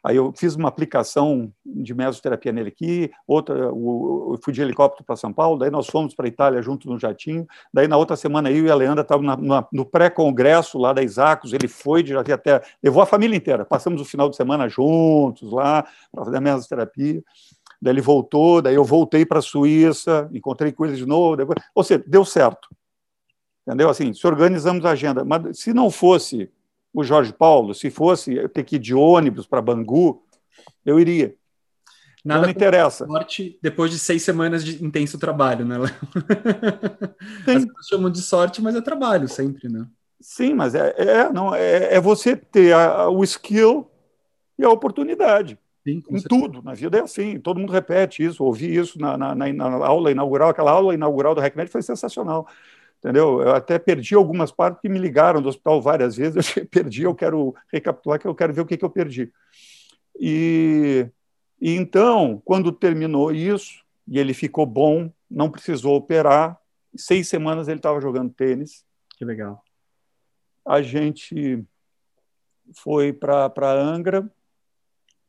Aí 0.03 0.17
eu 0.17 0.33
fiz 0.35 0.53
uma 0.55 0.67
aplicação 0.67 1.49
de 1.65 1.93
mesoterapia 1.93 2.51
nele 2.51 2.67
aqui, 2.67 3.09
outra, 3.25 3.73
o, 3.73 4.33
eu 4.33 4.39
fui 4.43 4.51
de 4.51 4.61
helicóptero 4.61 5.05
para 5.05 5.15
São 5.15 5.31
Paulo, 5.31 5.57
daí 5.57 5.71
nós 5.71 5.87
fomos 5.87 6.13
para 6.13 6.25
a 6.25 6.27
Itália 6.27 6.61
junto 6.61 6.89
no 6.89 6.99
jatinho. 6.99 7.47
Daí 7.73 7.87
na 7.87 7.95
outra 7.95 8.17
semana 8.17 8.51
eu 8.51 8.65
e 8.65 8.69
a 8.69 8.75
Leandra 8.75 9.03
estávamos 9.03 9.65
no 9.71 9.85
pré-congresso 9.85 10.77
lá 10.77 10.91
da 10.91 11.01
Isacos, 11.01 11.53
ele 11.53 11.69
foi 11.69 12.03
de 12.03 12.13
até 12.17 12.61
levou 12.81 13.01
a 13.01 13.05
família 13.05 13.37
inteira. 13.37 13.63
Passamos 13.63 14.01
o 14.01 14.05
final 14.05 14.29
de 14.29 14.35
semana 14.35 14.67
juntos 14.67 15.49
lá 15.51 15.87
para 16.11 16.25
fazer 16.25 16.37
a 16.37 16.41
mesoterapia. 16.41 17.23
Daí 17.83 17.91
ele 17.91 18.01
voltou, 18.01 18.61
daí 18.61 18.75
eu 18.75 18.83
voltei 18.85 19.25
para 19.25 19.39
a 19.39 19.41
Suíça, 19.41 20.29
encontrei 20.31 20.71
com 20.71 20.85
ele 20.85 20.95
de 20.95 21.05
novo. 21.05 21.35
Depois... 21.35 21.59
Ou 21.75 21.83
seja, 21.83 22.01
deu 22.07 22.23
certo. 22.23 22.69
Entendeu? 23.67 23.89
Assim, 23.89 24.13
se 24.13 24.25
organizamos 24.25 24.85
a 24.85 24.91
agenda. 24.91 25.25
Mas 25.25 25.59
se 25.59 25.73
não 25.73 25.91
fosse 25.91 26.49
o 26.93 27.03
Jorge 27.03 27.33
Paulo, 27.33 27.73
se 27.73 27.89
fosse 27.89 28.47
ter 28.49 28.63
que 28.63 28.77
ir 28.77 28.79
de 28.79 28.95
ônibus 28.95 29.45
para 29.45 29.61
Bangu, 29.61 30.23
eu 30.85 30.97
iria. 30.97 31.35
Nada 32.23 32.39
não 32.39 32.47
me 32.47 32.53
interessa. 32.53 33.05
Sorte 33.05 33.59
depois 33.61 33.91
de 33.91 33.99
seis 33.99 34.23
semanas 34.23 34.63
de 34.63 34.81
intenso 34.81 35.19
trabalho, 35.19 35.65
né, 35.65 35.77
Léo? 35.77 35.91
As 37.45 37.65
pessoas 37.65 37.87
chamam 37.89 38.09
de 38.09 38.21
sorte, 38.21 38.61
mas 38.61 38.77
é 38.77 38.81
trabalho 38.81 39.27
sempre, 39.27 39.67
né? 39.67 39.85
Sim, 40.21 40.53
mas 40.53 40.73
é, 40.73 40.95
é 40.97 41.33
não, 41.33 41.53
é, 41.53 41.95
é 41.95 41.99
você 41.99 42.37
ter 42.37 42.73
a, 42.73 43.09
o 43.09 43.25
skill 43.25 43.91
e 44.57 44.63
a 44.63 44.69
oportunidade. 44.69 45.59
Sim, 45.83 46.01
em 46.09 46.21
tudo, 46.21 46.61
na 46.61 46.73
vida 46.73 46.97
é 46.97 47.01
assim, 47.01 47.37
todo 47.37 47.59
mundo 47.59 47.73
repete 47.73 48.23
isso, 48.23 48.43
ouvi 48.43 48.73
isso 48.73 48.97
na, 48.97 49.17
na, 49.17 49.35
na, 49.35 49.65
aula 49.85 50.11
inaugural, 50.11 50.49
aquela 50.49 50.71
aula 50.71 50.93
inaugural 50.93 51.35
do 51.35 51.41
RecMed 51.41 51.69
foi 51.69 51.81
sensacional, 51.81 52.47
entendeu? 52.99 53.41
Eu 53.41 53.53
até 53.53 53.77
perdi 53.77 54.15
algumas 54.15 54.49
partes 54.49 54.81
que 54.81 54.87
me 54.87 54.97
ligaram 54.97 55.41
do 55.41 55.49
hospital 55.49 55.81
várias 55.81 56.15
vezes, 56.15 56.55
eu 56.55 56.65
perdi, 56.65 57.03
eu 57.03 57.13
quero 57.13 57.53
recapitular, 57.71 58.17
que 58.17 58.25
eu 58.25 58.33
quero 58.33 58.53
ver 58.53 58.61
o 58.61 58.65
que, 58.65 58.77
que 58.77 58.85
eu 58.85 58.89
perdi. 58.89 59.29
E, 60.17 61.05
e 61.59 61.75
então, 61.75 62.41
quando 62.45 62.71
terminou 62.71 63.33
isso, 63.33 63.83
e 64.07 64.17
ele 64.19 64.33
ficou 64.33 64.65
bom, 64.65 65.11
não 65.29 65.51
precisou 65.51 65.97
operar, 65.97 66.57
seis 66.95 67.27
semanas 67.27 67.67
ele 67.67 67.79
estava 67.79 67.99
jogando 67.99 68.33
tênis. 68.33 68.85
Que 69.17 69.25
legal. 69.25 69.61
A 70.65 70.81
gente 70.81 71.61
foi 72.73 73.11
para 73.11 73.51
Angra, 73.73 74.29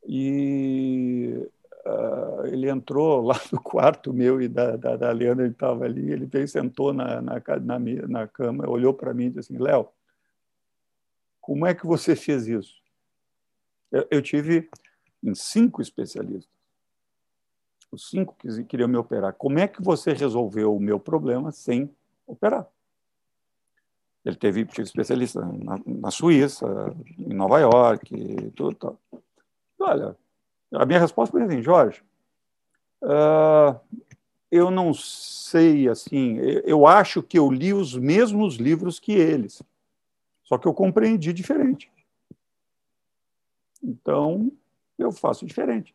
e 0.07 1.49
uh, 1.85 2.45
ele 2.47 2.69
entrou 2.69 3.21
lá 3.25 3.39
no 3.51 3.59
quarto 3.59 4.13
meu 4.13 4.41
e 4.41 4.47
da, 4.47 4.75
da, 4.75 4.95
da 4.95 5.11
Leandra, 5.11 5.45
ele 5.45 5.53
estava 5.53 5.85
ali, 5.85 6.11
ele 6.11 6.25
veio 6.25 6.47
sentou 6.47 6.93
na, 6.93 7.21
na, 7.21 7.41
na, 7.61 7.79
na 7.79 8.27
cama, 8.27 8.69
olhou 8.69 8.93
para 8.93 9.13
mim 9.13 9.25
e 9.25 9.29
disse 9.29 9.53
assim, 9.53 9.61
Léo, 9.61 9.87
como 11.41 11.65
é 11.65 11.73
que 11.73 11.85
você 11.85 12.15
fez 12.15 12.47
isso? 12.47 12.81
Eu, 13.91 14.07
eu 14.09 14.21
tive 14.21 14.69
cinco 15.33 15.81
especialistas, 15.81 16.53
os 17.91 18.09
cinco 18.09 18.35
que 18.35 18.63
queriam 18.63 18.89
me 18.89 18.97
operar. 18.97 19.33
Como 19.33 19.59
é 19.59 19.67
que 19.67 19.81
você 19.81 20.11
resolveu 20.11 20.75
o 20.75 20.79
meu 20.79 20.99
problema 20.99 21.51
sem 21.51 21.89
operar? 22.27 22.67
Ele 24.25 24.35
teve 24.35 24.67
especialista 24.79 25.45
na, 25.45 25.79
na 25.85 26.11
Suíça, 26.11 26.65
em 27.17 27.33
Nova 27.33 27.59
York, 27.59 28.51
tudo. 28.55 28.75
Tal. 28.75 28.99
Olha, 29.79 30.15
a 30.73 30.85
minha 30.85 30.99
resposta 30.99 31.31
foi 31.31 31.43
assim, 31.43 31.61
Jorge, 31.61 32.03
uh, 33.03 33.79
eu 34.51 34.71
não 34.71 34.93
sei, 34.93 35.89
assim, 35.89 36.37
eu 36.63 36.87
acho 36.87 37.21
que 37.21 37.37
eu 37.37 37.51
li 37.51 37.73
os 37.73 37.95
mesmos 37.95 38.55
livros 38.55 38.99
que 38.99 39.13
eles, 39.13 39.61
só 40.43 40.57
que 40.57 40.67
eu 40.67 40.73
compreendi 40.73 41.33
diferente. 41.33 41.91
Então, 43.83 44.51
eu 44.97 45.11
faço 45.11 45.45
diferente. 45.45 45.93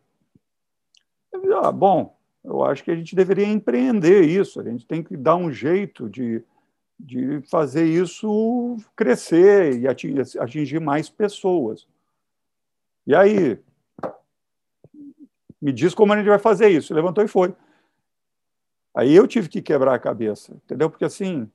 Ah, 1.62 1.72
bom, 1.72 2.16
eu 2.44 2.62
acho 2.64 2.84
que 2.84 2.90
a 2.90 2.96
gente 2.96 3.14
deveria 3.14 3.46
empreender 3.46 4.22
isso, 4.22 4.60
a 4.60 4.64
gente 4.64 4.86
tem 4.86 5.02
que 5.02 5.16
dar 5.16 5.36
um 5.36 5.50
jeito 5.52 6.08
de, 6.08 6.42
de 6.98 7.40
fazer 7.42 7.84
isso 7.84 8.76
crescer 8.94 9.78
e 9.78 9.88
atingir 9.88 10.80
mais 10.80 11.08
pessoas. 11.08 11.86
E 13.06 13.14
aí, 13.14 13.58
me 15.60 15.72
diz 15.72 15.94
como 15.94 16.12
a 16.12 16.16
gente 16.16 16.28
vai 16.28 16.38
fazer 16.38 16.68
isso. 16.68 16.94
Levantou 16.94 17.22
e 17.22 17.28
foi. 17.28 17.54
Aí 18.94 19.14
eu 19.14 19.26
tive 19.26 19.48
que 19.48 19.62
quebrar 19.62 19.94
a 19.94 19.98
cabeça, 19.98 20.52
entendeu? 20.52 20.90
Porque 20.90 21.04
assim, 21.04 21.48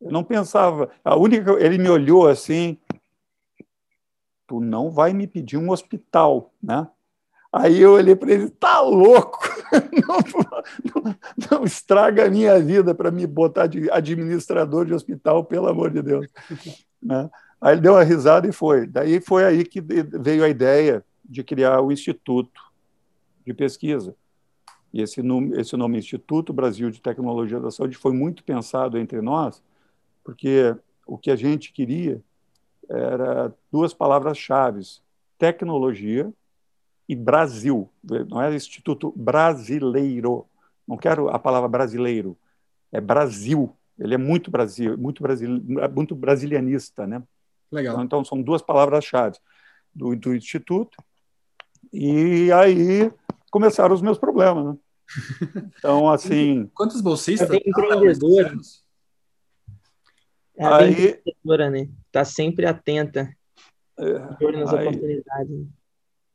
eu 0.00 0.10
não 0.10 0.22
pensava. 0.22 0.90
A 1.04 1.16
única. 1.16 1.52
Ele 1.52 1.78
me 1.78 1.88
olhou 1.88 2.28
assim. 2.28 2.78
Tu 4.46 4.60
não 4.60 4.90
vai 4.90 5.12
me 5.12 5.26
pedir 5.26 5.56
um 5.56 5.70
hospital, 5.70 6.52
né? 6.62 6.86
Aí 7.52 7.80
eu 7.80 7.92
olhei 7.92 8.16
para 8.16 8.32
ele, 8.32 8.50
tá 8.50 8.80
louco? 8.80 9.38
Não, 9.74 10.18
não, 10.84 11.16
não, 11.50 11.64
estraga 11.64 12.26
a 12.26 12.30
minha 12.30 12.60
vida 12.60 12.94
para 12.94 13.10
me 13.10 13.26
botar 13.26 13.66
de 13.66 13.90
administrador 13.90 14.84
de 14.84 14.94
hospital, 14.94 15.44
pelo 15.44 15.68
amor 15.68 15.90
de 15.90 16.02
Deus. 16.02 16.26
Né? 17.02 17.28
Aí 17.60 17.74
ele 17.74 17.82
deu 17.82 17.92
uma 17.92 18.02
risada 18.02 18.48
e 18.48 18.52
foi. 18.52 18.86
Daí 18.86 19.20
foi 19.20 19.44
aí 19.44 19.62
que 19.62 19.78
veio 19.78 20.42
a 20.42 20.48
ideia 20.48 21.04
de 21.22 21.44
criar 21.44 21.82
o 21.82 21.92
Instituto 21.92 22.50
de 23.46 23.52
Pesquisa. 23.52 24.14
E 24.92 25.02
esse 25.02 25.22
nome, 25.22 25.58
esse 25.60 25.76
nome 25.76 25.98
Instituto 25.98 26.52
Brasil 26.52 26.90
de 26.90 27.00
Tecnologia 27.00 27.58
da 27.58 27.70
Saúde 27.70 27.96
foi 27.96 28.12
muito 28.12 28.44
pensado 28.44 28.96
entre 28.96 29.20
nós, 29.20 29.62
porque 30.22 30.76
o 31.06 31.18
que 31.18 31.30
a 31.30 31.36
gente 31.36 31.72
queria 31.72 32.22
era 32.88 33.52
duas 33.72 33.92
palavras-chave: 33.92 34.80
tecnologia 35.38 36.32
e 37.08 37.14
Brasil. 37.14 37.90
Não 38.28 38.40
é 38.40 38.54
Instituto 38.54 39.12
Brasileiro. 39.16 40.46
Não 40.86 40.96
quero 40.96 41.28
a 41.28 41.38
palavra 41.38 41.68
brasileiro. 41.68 42.36
É 42.92 43.00
Brasil. 43.00 43.74
Ele 43.98 44.14
é 44.14 44.18
muito 44.18 44.50
Brasil, 44.50 44.96
muito 44.98 45.22
brasil, 45.22 45.62
muito 45.94 46.14
brasilianista, 46.14 47.06
né? 47.06 47.22
Legal. 47.70 48.02
Então, 48.02 48.24
são 48.24 48.40
duas 48.40 48.62
palavras-chave 48.62 49.38
do, 49.94 50.14
do 50.16 50.34
instituto. 50.34 50.96
E 51.92 52.50
aí 52.52 53.10
começaram 53.54 53.94
os 53.94 54.02
meus 54.02 54.18
problemas, 54.18 54.64
né? 54.66 54.76
Então, 55.78 56.10
assim. 56.10 56.68
Quantos 56.74 57.00
bolsistas? 57.00 57.48
É 57.48 57.56
empreendedora. 57.64 58.52
É 60.56 60.64
a 60.64 60.76
aí, 60.78 60.90
empreendedora, 60.90 61.70
né? 61.70 61.88
Está 62.06 62.24
sempre 62.24 62.66
atenta. 62.66 63.32
É, 63.96 64.18
nas 64.50 64.74
aí, 64.74 64.88
oportunidades. 64.88 65.66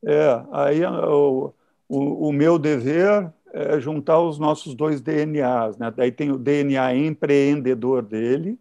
É, 0.02 0.46
aí 0.50 0.82
o, 0.82 1.52
o, 1.86 2.28
o, 2.28 2.32
meu 2.32 2.58
dever 2.58 3.30
é 3.52 3.78
juntar 3.78 4.18
os 4.18 4.38
nossos 4.38 4.74
dois 4.74 5.02
DNAs, 5.02 5.76
né? 5.76 5.92
Daí 5.94 6.10
tem 6.10 6.32
o 6.32 6.38
DNA 6.38 6.94
empreendedor 6.94 8.02
dele 8.02 8.58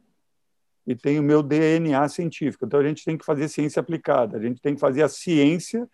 e 0.86 0.98
tem 0.98 1.17
o 1.17 1.24
meu 1.24 1.41
DNA 1.41 2.10
científico. 2.10 2.65
Então 2.65 2.82
a 2.82 2.84
gente 2.84 3.06
tem 3.06 3.17
que 3.17 3.24
fazer 3.24 3.48
ciência 3.48 3.80
aplicada, 3.80 4.38
a 4.38 4.41
gente 4.41 4.62
tem 4.62 4.74
que 4.76 4.82
fazer 4.82 5.04
a 5.04 5.08
ciência 5.08 5.88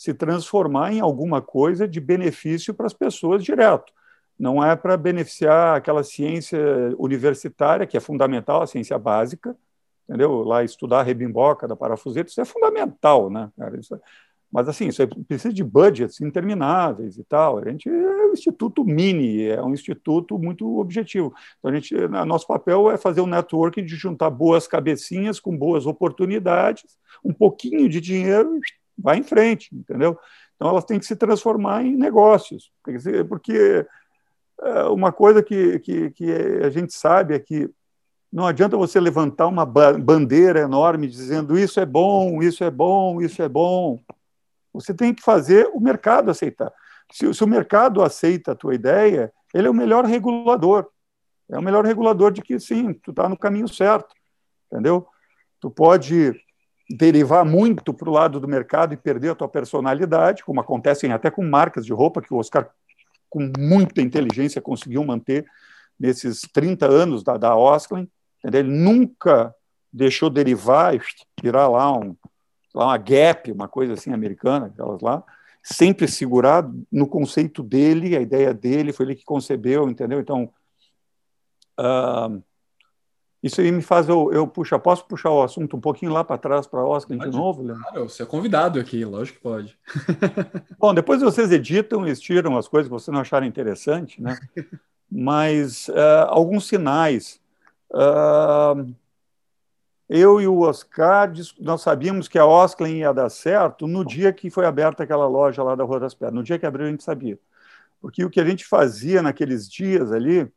se 0.00 0.14
transformar 0.14 0.94
em 0.94 1.00
alguma 1.00 1.42
coisa 1.42 1.86
de 1.86 2.00
benefício 2.00 2.72
para 2.72 2.86
as 2.86 2.94
pessoas 2.94 3.44
direto. 3.44 3.92
Não 4.38 4.64
é 4.64 4.74
para 4.74 4.96
beneficiar 4.96 5.76
aquela 5.76 6.02
ciência 6.02 6.58
universitária, 6.96 7.86
que 7.86 7.98
é 7.98 8.00
fundamental, 8.00 8.62
a 8.62 8.66
ciência 8.66 8.98
básica, 8.98 9.54
entendeu? 10.08 10.42
Lá 10.42 10.64
estudar 10.64 11.00
a 11.00 11.02
rebimboca 11.02 11.68
da 11.68 11.76
parafuseta, 11.76 12.30
isso 12.30 12.40
é 12.40 12.46
fundamental, 12.46 13.28
né, 13.28 13.50
cara? 13.58 13.78
Isso 13.78 13.94
é... 13.94 14.00
Mas, 14.50 14.70
assim, 14.70 14.88
isso 14.88 15.06
precisa 15.28 15.52
de 15.52 15.62
budgets 15.62 16.18
intermináveis 16.22 17.18
e 17.18 17.22
tal. 17.22 17.58
A 17.58 17.68
gente 17.68 17.90
é 17.90 18.26
um 18.26 18.32
instituto 18.32 18.82
mini, 18.82 19.48
é 19.48 19.62
um 19.62 19.74
instituto 19.74 20.38
muito 20.38 20.78
objetivo. 20.78 21.34
Então, 21.58 21.70
a 21.70 21.74
gente, 21.74 21.94
nosso 22.26 22.46
papel 22.46 22.90
é 22.90 22.96
fazer 22.96 23.20
um 23.20 23.26
networking 23.26 23.84
de 23.84 23.96
juntar 23.96 24.30
boas 24.30 24.66
cabecinhas 24.66 25.38
com 25.38 25.54
boas 25.54 25.84
oportunidades, 25.84 26.98
um 27.22 27.34
pouquinho 27.34 27.86
de 27.86 28.00
dinheiro 28.00 28.58
vai 29.00 29.18
em 29.18 29.22
frente, 29.22 29.74
entendeu? 29.74 30.18
Então 30.56 30.68
elas 30.68 30.84
têm 30.84 30.98
que 30.98 31.06
se 31.06 31.16
transformar 31.16 31.84
em 31.84 31.96
negócios, 31.96 32.70
porque 33.28 33.86
é, 34.62 34.82
uma 34.84 35.10
coisa 35.10 35.42
que, 35.42 35.78
que, 35.80 36.10
que 36.10 36.32
a 36.62 36.70
gente 36.70 36.92
sabe 36.92 37.34
é 37.34 37.38
que 37.38 37.70
não 38.32 38.46
adianta 38.46 38.76
você 38.76 39.00
levantar 39.00 39.48
uma 39.48 39.66
bandeira 39.66 40.60
enorme 40.60 41.08
dizendo 41.08 41.58
isso 41.58 41.80
é 41.80 41.86
bom, 41.86 42.40
isso 42.42 42.62
é 42.62 42.70
bom, 42.70 43.20
isso 43.20 43.42
é 43.42 43.48
bom. 43.48 44.00
Você 44.72 44.94
tem 44.94 45.12
que 45.12 45.22
fazer 45.22 45.68
o 45.72 45.80
mercado 45.80 46.30
aceitar. 46.30 46.72
Se, 47.10 47.32
se 47.34 47.42
o 47.42 47.48
mercado 47.48 48.02
aceita 48.02 48.52
a 48.52 48.54
tua 48.54 48.74
ideia, 48.74 49.32
ele 49.52 49.66
é 49.66 49.70
o 49.70 49.74
melhor 49.74 50.04
regulador. 50.04 50.86
É 51.50 51.58
o 51.58 51.62
melhor 51.62 51.84
regulador 51.84 52.30
de 52.30 52.40
que 52.40 52.60
sim, 52.60 52.92
tu 52.92 53.10
está 53.10 53.28
no 53.28 53.36
caminho 53.36 53.66
certo, 53.66 54.14
entendeu? 54.70 55.04
Tu 55.58 55.68
pode 55.68 56.40
derivar 56.90 57.44
muito 57.44 57.94
para 57.94 58.08
o 58.08 58.12
lado 58.12 58.40
do 58.40 58.48
mercado 58.48 58.92
e 58.92 58.96
perder 58.96 59.30
a 59.30 59.34
tua 59.36 59.48
personalidade, 59.48 60.42
como 60.42 60.60
acontece 60.60 61.06
até 61.06 61.30
com 61.30 61.44
marcas 61.44 61.86
de 61.86 61.92
roupa 61.92 62.20
que 62.20 62.34
o 62.34 62.36
Oscar, 62.36 62.68
com 63.28 63.52
muita 63.56 64.02
inteligência, 64.02 64.60
conseguiu 64.60 65.04
manter 65.04 65.46
nesses 65.98 66.40
30 66.52 66.86
anos 66.86 67.22
da, 67.22 67.36
da 67.36 67.54
Osklin. 67.54 68.08
Ele 68.42 68.64
nunca 68.64 69.54
deixou 69.92 70.28
derivar 70.28 70.96
e 70.96 71.00
virar 71.40 71.68
lá, 71.68 71.96
um, 71.96 72.16
lá 72.74 72.86
uma 72.86 72.98
Gap, 72.98 73.52
uma 73.52 73.68
coisa 73.68 73.92
assim 73.92 74.12
americana, 74.12 74.66
aquelas 74.66 75.00
lá, 75.00 75.22
sempre 75.62 76.08
segurado 76.08 76.84
no 76.90 77.06
conceito 77.06 77.62
dele, 77.62 78.16
a 78.16 78.20
ideia 78.20 78.52
dele, 78.52 78.92
foi 78.92 79.06
ele 79.06 79.14
que 79.14 79.24
concebeu, 79.24 79.88
entendeu? 79.88 80.18
Então, 80.18 80.50
uh, 81.78 82.42
isso 83.42 83.60
aí 83.60 83.72
me 83.72 83.80
faz 83.80 84.08
eu, 84.08 84.30
eu 84.32 84.46
puxar. 84.46 84.78
Posso 84.78 85.06
puxar 85.06 85.30
o 85.30 85.42
assunto 85.42 85.76
um 85.76 85.80
pouquinho 85.80 86.12
lá 86.12 86.22
para 86.22 86.36
trás 86.36 86.66
para 86.66 86.84
Oscar 86.84 87.16
de 87.16 87.30
novo, 87.30 87.62
Leandro? 87.62 87.82
Claro, 87.84 88.08
você 88.08 88.22
é 88.22 88.26
convidado 88.26 88.78
aqui, 88.78 89.02
lógico 89.04 89.38
que 89.38 89.42
pode. 89.42 89.78
Bom, 90.78 90.92
depois 90.92 91.22
vocês 91.22 91.50
editam 91.50 92.06
e 92.06 92.14
tiram 92.14 92.58
as 92.58 92.68
coisas 92.68 92.88
que 92.88 92.92
vocês 92.92 93.12
não 93.12 93.22
acharem 93.22 93.48
interessante, 93.48 94.22
né? 94.22 94.38
Mas 95.10 95.88
uh, 95.88 96.26
alguns 96.28 96.68
sinais. 96.68 97.40
Uh, 97.90 98.94
eu 100.08 100.40
e 100.40 100.46
o 100.46 100.60
Oscar, 100.60 101.32
nós 101.58 101.82
sabíamos 101.82 102.28
que 102.28 102.38
a 102.38 102.44
Oscar 102.44 102.88
ia 102.90 103.12
dar 103.12 103.30
certo 103.30 103.86
no 103.86 104.04
dia 104.04 104.32
que 104.32 104.50
foi 104.50 104.66
aberta 104.66 105.04
aquela 105.04 105.26
loja 105.26 105.62
lá 105.62 105.74
da 105.74 105.84
Rua 105.84 106.00
das 106.00 106.14
Pedras. 106.14 106.34
No 106.34 106.42
dia 106.42 106.58
que 106.58 106.66
abriu, 106.66 106.86
a 106.86 106.90
gente 106.90 107.02
sabia. 107.02 107.38
Porque 108.00 108.24
o 108.24 108.30
que 108.30 108.40
a 108.40 108.44
gente 108.44 108.66
fazia 108.66 109.22
naqueles 109.22 109.70
dias 109.70 110.12
ali 110.12 110.50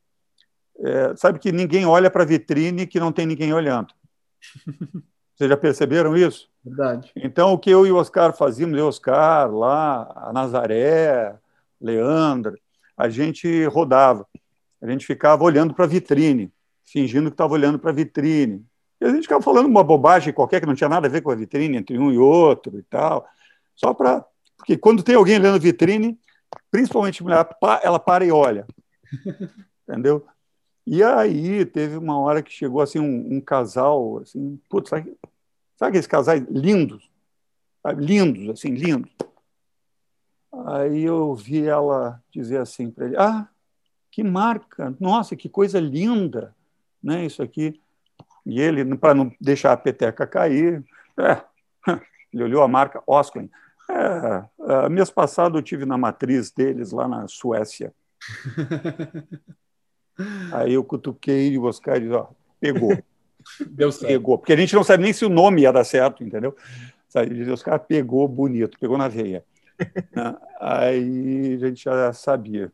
é, 0.79 1.15
sabe 1.15 1.39
que 1.39 1.51
ninguém 1.51 1.85
olha 1.85 2.09
para 2.09 2.23
a 2.23 2.25
vitrine 2.25 2.87
que 2.87 2.99
não 2.99 3.11
tem 3.11 3.25
ninguém 3.25 3.53
olhando. 3.53 3.93
Vocês 5.35 5.49
já 5.49 5.57
perceberam 5.57 6.15
isso? 6.15 6.47
Verdade. 6.63 7.11
Então, 7.15 7.53
o 7.53 7.57
que 7.57 7.69
eu 7.69 7.85
e 7.85 7.91
o 7.91 7.97
Oscar 7.97 8.35
fazíamos, 8.35 8.77
eu 8.77 8.85
o 8.85 8.87
Oscar, 8.87 9.51
lá, 9.51 10.11
a 10.15 10.31
Nazaré, 10.31 11.35
Leandro, 11.81 12.57
a 12.95 13.09
gente 13.09 13.65
rodava. 13.65 14.27
A 14.81 14.89
gente 14.89 15.05
ficava 15.05 15.43
olhando 15.43 15.73
para 15.73 15.85
a 15.85 15.87
vitrine, 15.87 16.51
fingindo 16.85 17.29
que 17.29 17.33
estava 17.33 17.53
olhando 17.53 17.79
para 17.79 17.89
a 17.89 17.93
vitrine. 17.93 18.63
E 19.01 19.05
a 19.05 19.09
gente 19.09 19.23
ficava 19.23 19.41
falando 19.41 19.65
uma 19.65 19.83
bobagem 19.83 20.31
qualquer 20.31 20.59
que 20.61 20.67
não 20.67 20.75
tinha 20.75 20.89
nada 20.89 21.07
a 21.07 21.09
ver 21.09 21.21
com 21.21 21.31
a 21.31 21.35
vitrine, 21.35 21.77
entre 21.77 21.97
um 21.97 22.11
e 22.11 22.17
outro 22.17 22.77
e 22.77 22.83
tal. 22.83 23.27
Só 23.75 23.93
para. 23.93 24.23
Porque 24.55 24.77
quando 24.77 25.03
tem 25.03 25.15
alguém 25.15 25.37
olhando 25.37 25.55
a 25.55 25.59
vitrine, 25.59 26.17
principalmente 26.69 27.23
mulher, 27.23 27.47
ela 27.81 27.99
para 27.99 28.23
e 28.23 28.31
olha. 28.31 28.65
Entendeu? 29.87 30.25
E 30.85 31.01
aí 31.01 31.65
teve 31.65 31.97
uma 31.97 32.19
hora 32.19 32.43
que 32.43 32.51
chegou 32.51 32.81
assim 32.81 32.99
um, 32.99 33.37
um 33.37 33.41
casal, 33.41 34.19
assim, 34.19 34.59
putz, 34.69 34.89
sabe, 34.89 35.15
sabe 35.77 35.89
aqueles 35.89 36.07
casais 36.07 36.43
lindos? 36.49 37.09
Lindos, 37.97 38.49
assim, 38.49 38.69
lindos. 38.69 39.11
Aí 40.65 41.03
eu 41.03 41.33
vi 41.33 41.65
ela 41.65 42.21
dizer 42.31 42.59
assim 42.59 42.91
para 42.91 43.05
ele: 43.05 43.17
Ah, 43.17 43.47
que 44.11 44.23
marca! 44.23 44.95
Nossa, 44.99 45.35
que 45.35 45.49
coisa 45.49 45.79
linda! 45.79 46.55
Né, 47.01 47.25
isso 47.25 47.41
aqui. 47.41 47.79
E 48.45 48.61
ele, 48.61 48.95
para 48.97 49.13
não 49.13 49.31
deixar 49.39 49.73
a 49.73 49.77
peteca 49.77 50.27
cair, 50.27 50.83
é, 51.17 51.41
ele 52.31 52.43
olhou 52.43 52.61
a 52.61 52.67
marca 52.67 53.01
Osklin. 53.07 53.49
É, 53.89 54.45
é, 54.85 54.89
mês 54.89 55.09
passado 55.09 55.57
eu 55.57 55.61
tive 55.61 55.85
na 55.85 55.97
matriz 55.97 56.51
deles 56.51 56.91
lá 56.91 57.07
na 57.07 57.27
Suécia. 57.27 57.93
Aí 60.51 60.73
eu 60.73 60.83
cutuquei 60.83 61.53
e 61.53 61.57
o 61.57 61.63
Oscar 61.63 61.99
disse, 61.99 62.13
ó, 62.13 62.27
pegou. 62.59 62.97
Deu 63.69 63.91
certo. 63.91 64.07
Pegou. 64.07 64.37
Porque 64.37 64.53
a 64.53 64.57
gente 64.57 64.75
não 64.75 64.83
sabe 64.83 65.03
nem 65.03 65.13
se 65.13 65.25
o 65.25 65.29
nome 65.29 65.61
ia 65.61 65.71
dar 65.71 65.83
certo, 65.83 66.23
entendeu? 66.23 66.55
Sabe? 67.07 67.43
O 67.43 67.53
Oscar 67.53 67.79
pegou 67.79 68.27
bonito, 68.27 68.79
pegou 68.79 68.97
na 68.97 69.07
veia. 69.07 69.43
Né? 70.11 70.35
Aí 70.59 71.55
a 71.55 71.67
gente 71.67 71.83
já 71.83 72.13
sabia. 72.13 72.71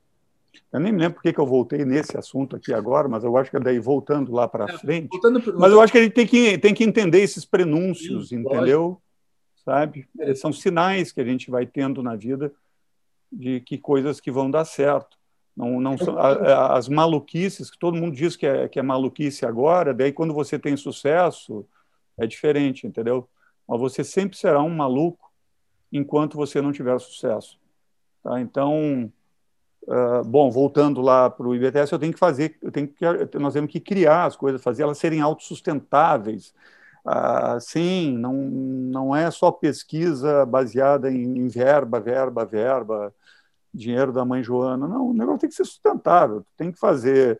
Eu 0.72 0.80
nem 0.80 0.92
me 0.92 1.00
lembro 1.00 1.16
porque 1.16 1.34
que 1.34 1.40
eu 1.40 1.46
voltei 1.46 1.84
nesse 1.84 2.18
assunto 2.18 2.56
aqui 2.56 2.74
agora, 2.74 3.08
mas 3.08 3.24
eu 3.24 3.36
acho 3.38 3.50
que 3.50 3.60
daí 3.60 3.80
voltando 3.80 4.32
lá 4.32 4.48
para 4.48 4.66
é, 4.66 4.78
frente. 4.78 5.10
Mas 5.58 5.72
eu 5.72 5.82
acho 5.82 5.92
que 5.92 5.98
a 5.98 6.04
gente 6.04 6.14
tem 6.14 6.28
que, 6.28 6.58
tem 6.58 6.74
que 6.74 6.84
entender 6.84 7.22
esses 7.22 7.44
prenúncios, 7.46 8.32
entendeu? 8.32 8.82
Lógico. 8.82 9.02
Sabe? 9.66 10.08
São 10.36 10.54
sinais 10.54 11.12
que 11.12 11.22
a 11.22 11.26
gente 11.26 11.50
vai 11.50 11.66
tendo 11.66 12.02
na 12.02 12.16
vida 12.16 12.52
de 13.32 13.60
que 13.62 13.78
coisas 13.78 14.20
que 14.20 14.32
vão 14.32 14.50
dar 14.50 14.66
certo. 14.66 15.19
Não, 15.60 15.82
não 15.82 15.98
são, 15.98 16.18
as 16.18 16.88
maluquices, 16.88 17.70
que 17.70 17.78
todo 17.78 17.98
mundo 17.98 18.16
diz 18.16 18.38
que 18.38 18.48
é, 18.48 18.70
que 18.70 18.80
é 18.80 18.82
maluquice 18.82 19.46
agora, 19.46 19.94
daí 19.94 20.14
quando 20.14 20.34
você 20.34 20.58
tem 20.58 20.78
sucesso, 20.78 21.68
é 22.18 22.26
diferente, 22.26 22.88
entendeu? 22.88 23.28
Mas 23.68 23.78
você 23.78 24.02
sempre 24.02 24.38
será 24.38 24.64
um 24.64 24.70
maluco 24.70 25.30
enquanto 25.92 26.38
você 26.38 26.62
não 26.62 26.72
tiver 26.72 26.98
sucesso. 27.02 27.60
Tá? 28.24 28.40
Então, 28.40 29.12
uh, 29.84 30.24
bom, 30.24 30.50
voltando 30.50 31.02
lá 31.02 31.30
para 31.30 31.46
o 31.46 31.54
IBTS, 31.54 31.92
eu 31.92 32.00
tenho 32.00 32.14
que 32.14 32.20
fazer, 32.20 32.58
eu 32.62 32.72
tenho 32.72 32.88
que, 32.88 33.38
nós 33.38 33.54
temos 33.54 33.70
que 33.70 33.82
criar 33.82 34.28
as 34.28 34.38
coisas, 34.38 34.64
fazer 34.64 34.84
elas 34.84 34.98
serem 34.98 35.20
autossustentáveis. 35.20 36.54
Uh, 37.06 37.60
sim, 37.60 38.18
não, 38.18 38.34
não 38.34 39.14
é 39.14 39.30
só 39.30 39.52
pesquisa 39.52 40.46
baseada 40.46 41.12
em, 41.12 41.38
em 41.38 41.48
verba, 41.50 42.00
verba, 42.00 42.46
verba, 42.46 43.14
dinheiro 43.74 44.12
da 44.12 44.26
mãe 44.26 44.44
Joana. 44.44 44.88
Não, 44.88 45.10
o 45.10 45.14
negócio 45.14 45.40
tem 45.40 45.50
que 45.50 45.56
ser 45.56 45.66
sustentável, 45.66 46.46
tem 46.58 46.72
que 46.72 46.80
fazer 46.80 47.40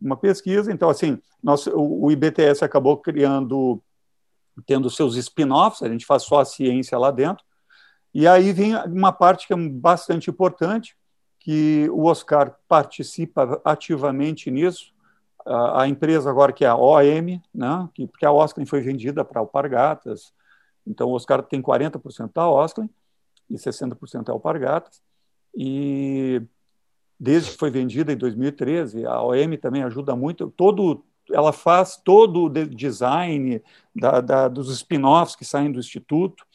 uma 0.00 0.16
pesquisa. 0.16 0.72
Então, 0.72 0.88
assim, 0.88 1.20
nosso, 1.42 1.70
o 1.74 2.10
IBTS 2.10 2.64
acabou 2.64 2.96
criando, 2.96 3.82
tendo 4.66 4.90
seus 4.90 5.16
spin-offs, 5.16 5.82
a 5.82 5.88
gente 5.88 6.06
faz 6.06 6.22
só 6.22 6.40
a 6.40 6.44
ciência 6.44 6.98
lá 6.98 7.10
dentro, 7.10 7.44
e 8.12 8.26
aí 8.26 8.52
vem 8.52 8.74
uma 8.86 9.12
parte 9.12 9.46
que 9.46 9.52
é 9.52 9.56
bastante 9.56 10.30
importante, 10.30 10.96
que 11.38 11.88
o 11.90 12.04
Oscar 12.04 12.56
participa 12.66 13.60
ativamente 13.64 14.50
nisso. 14.50 14.92
A, 15.46 15.88
empresa 15.88 16.28
agora 16.28 16.52
que 16.52 16.64
é 16.64 16.68
a 16.68 16.76
OM, 16.76 17.40
né, 17.54 17.88
que, 17.94 18.06
porque 18.06 18.26
a 18.26 18.32
Oscar 18.32 18.66
foi 18.66 18.82
vendida 18.82 19.24
para 19.24 19.40
Alpargatas, 19.40 20.32
então 20.86 21.08
o 21.08 21.12
Oscar 21.12 21.42
tem 21.42 21.62
40% 21.62 22.32
da 22.34 22.48
Oscar 22.48 22.86
e 23.48 23.54
60% 23.54 24.28
é 24.28 24.30
Alpargatas. 24.30 25.00
E 25.60 26.40
desde 27.18 27.50
que 27.50 27.58
foi 27.58 27.68
vendida 27.68 28.12
em 28.12 28.16
2013, 28.16 29.04
a 29.04 29.20
OM 29.20 29.56
também 29.60 29.82
ajuda 29.82 30.14
muito. 30.14 30.52
Todo, 30.56 31.04
ela 31.32 31.52
faz 31.52 31.96
todo 31.96 32.44
o 32.44 32.48
design 32.48 33.60
da, 33.92 34.20
da, 34.20 34.46
dos 34.46 34.70
spin-offs 34.70 35.34
que 35.34 35.44
saem 35.44 35.72
do 35.72 35.80
Instituto 35.80 36.46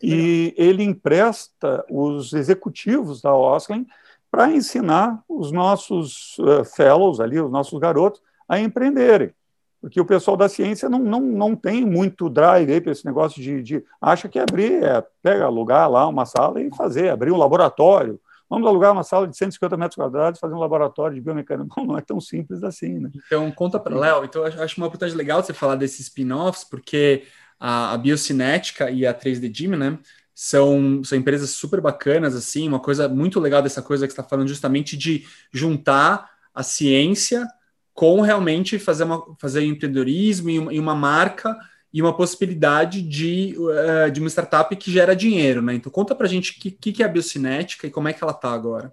e 0.00 0.54
ele 0.56 0.84
empresta 0.84 1.84
os 1.90 2.32
executivos 2.32 3.20
da 3.20 3.34
Osklin 3.34 3.84
para 4.30 4.52
ensinar 4.52 5.24
os 5.28 5.50
nossos 5.50 6.38
uh, 6.38 6.64
fellows 6.64 7.18
ali, 7.18 7.40
os 7.40 7.50
nossos 7.50 7.80
garotos, 7.80 8.22
a 8.48 8.60
empreenderem. 8.60 9.32
Porque 9.80 10.00
o 10.00 10.04
pessoal 10.04 10.36
da 10.36 10.48
ciência 10.48 10.88
não, 10.88 11.00
não, 11.00 11.20
não 11.20 11.56
tem 11.56 11.84
muito 11.84 12.30
drive 12.30 12.72
aí 12.72 12.80
para 12.80 12.92
esse 12.92 13.04
negócio 13.04 13.42
de, 13.42 13.62
de, 13.62 13.84
acha 14.00 14.28
que 14.28 14.38
abrir 14.38 14.84
é 14.84 15.04
pega, 15.20 15.44
alugar 15.44 15.90
lá 15.90 16.06
uma 16.06 16.26
sala 16.26 16.60
e 16.60 16.74
fazer, 16.76 17.08
abrir 17.08 17.32
um 17.32 17.36
laboratório. 17.36 18.20
Vamos 18.48 18.68
alugar 18.68 18.92
uma 18.92 19.02
sala 19.02 19.26
de 19.26 19.36
150 19.36 19.76
metros 19.76 19.96
quadrados 19.96 20.38
fazer 20.40 20.54
um 20.54 20.58
laboratório 20.58 21.14
de 21.14 21.20
biomecânica. 21.20 21.68
Não, 21.76 21.86
não 21.86 21.98
é 21.98 22.00
tão 22.00 22.20
simples 22.20 22.62
assim, 22.62 22.98
né? 22.98 23.10
Então, 23.26 23.50
conta 23.50 23.78
para 23.78 23.98
Léo. 23.98 24.24
Então, 24.24 24.44
acho 24.44 24.76
uma 24.78 24.86
oportunidade 24.86 25.16
legal 25.16 25.42
você 25.42 25.52
falar 25.52 25.76
desses 25.76 26.00
spin-offs, 26.00 26.64
porque 26.64 27.24
a, 27.58 27.92
a 27.92 27.98
Biocinética 27.98 28.90
e 28.90 29.06
a 29.06 29.12
3D 29.12 29.52
Gym, 29.52 29.76
né? 29.76 29.98
São, 30.34 31.02
são 31.02 31.16
empresas 31.16 31.50
super 31.50 31.80
bacanas, 31.80 32.34
assim, 32.36 32.68
uma 32.68 32.78
coisa 32.78 33.08
muito 33.08 33.40
legal 33.40 33.62
dessa 33.62 33.80
coisa 33.80 34.06
que 34.06 34.12
você 34.12 34.20
está 34.20 34.28
falando, 34.28 34.48
justamente 34.48 34.96
de 34.96 35.24
juntar 35.50 36.30
a 36.54 36.62
ciência 36.62 37.46
com 37.94 38.20
realmente 38.20 38.78
fazer, 38.78 39.04
uma, 39.04 39.34
fazer 39.40 39.64
empreendedorismo 39.64 40.50
e 40.50 40.58
uma, 40.58 40.74
e 40.74 40.78
uma 40.78 40.94
marca 40.94 41.56
e 41.96 42.02
uma 42.02 42.14
possibilidade 42.14 43.00
de, 43.00 43.56
uh, 43.56 44.10
de 44.10 44.20
uma 44.20 44.28
startup 44.28 44.76
que 44.76 44.90
gera 44.90 45.16
dinheiro, 45.16 45.62
né? 45.62 45.76
Então 45.76 45.90
conta 45.90 46.14
para 46.14 46.26
a 46.26 46.28
gente 46.28 46.50
o 46.50 46.54
que, 46.60 46.92
que 46.92 47.02
é 47.02 47.06
a 47.06 47.08
biocinética 47.08 47.86
e 47.86 47.90
como 47.90 48.06
é 48.06 48.12
que 48.12 48.22
ela 48.22 48.34
está 48.34 48.52
agora. 48.52 48.92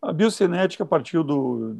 A 0.00 0.12
biocinética 0.12 0.86
partiu 0.86 1.24
do, 1.24 1.76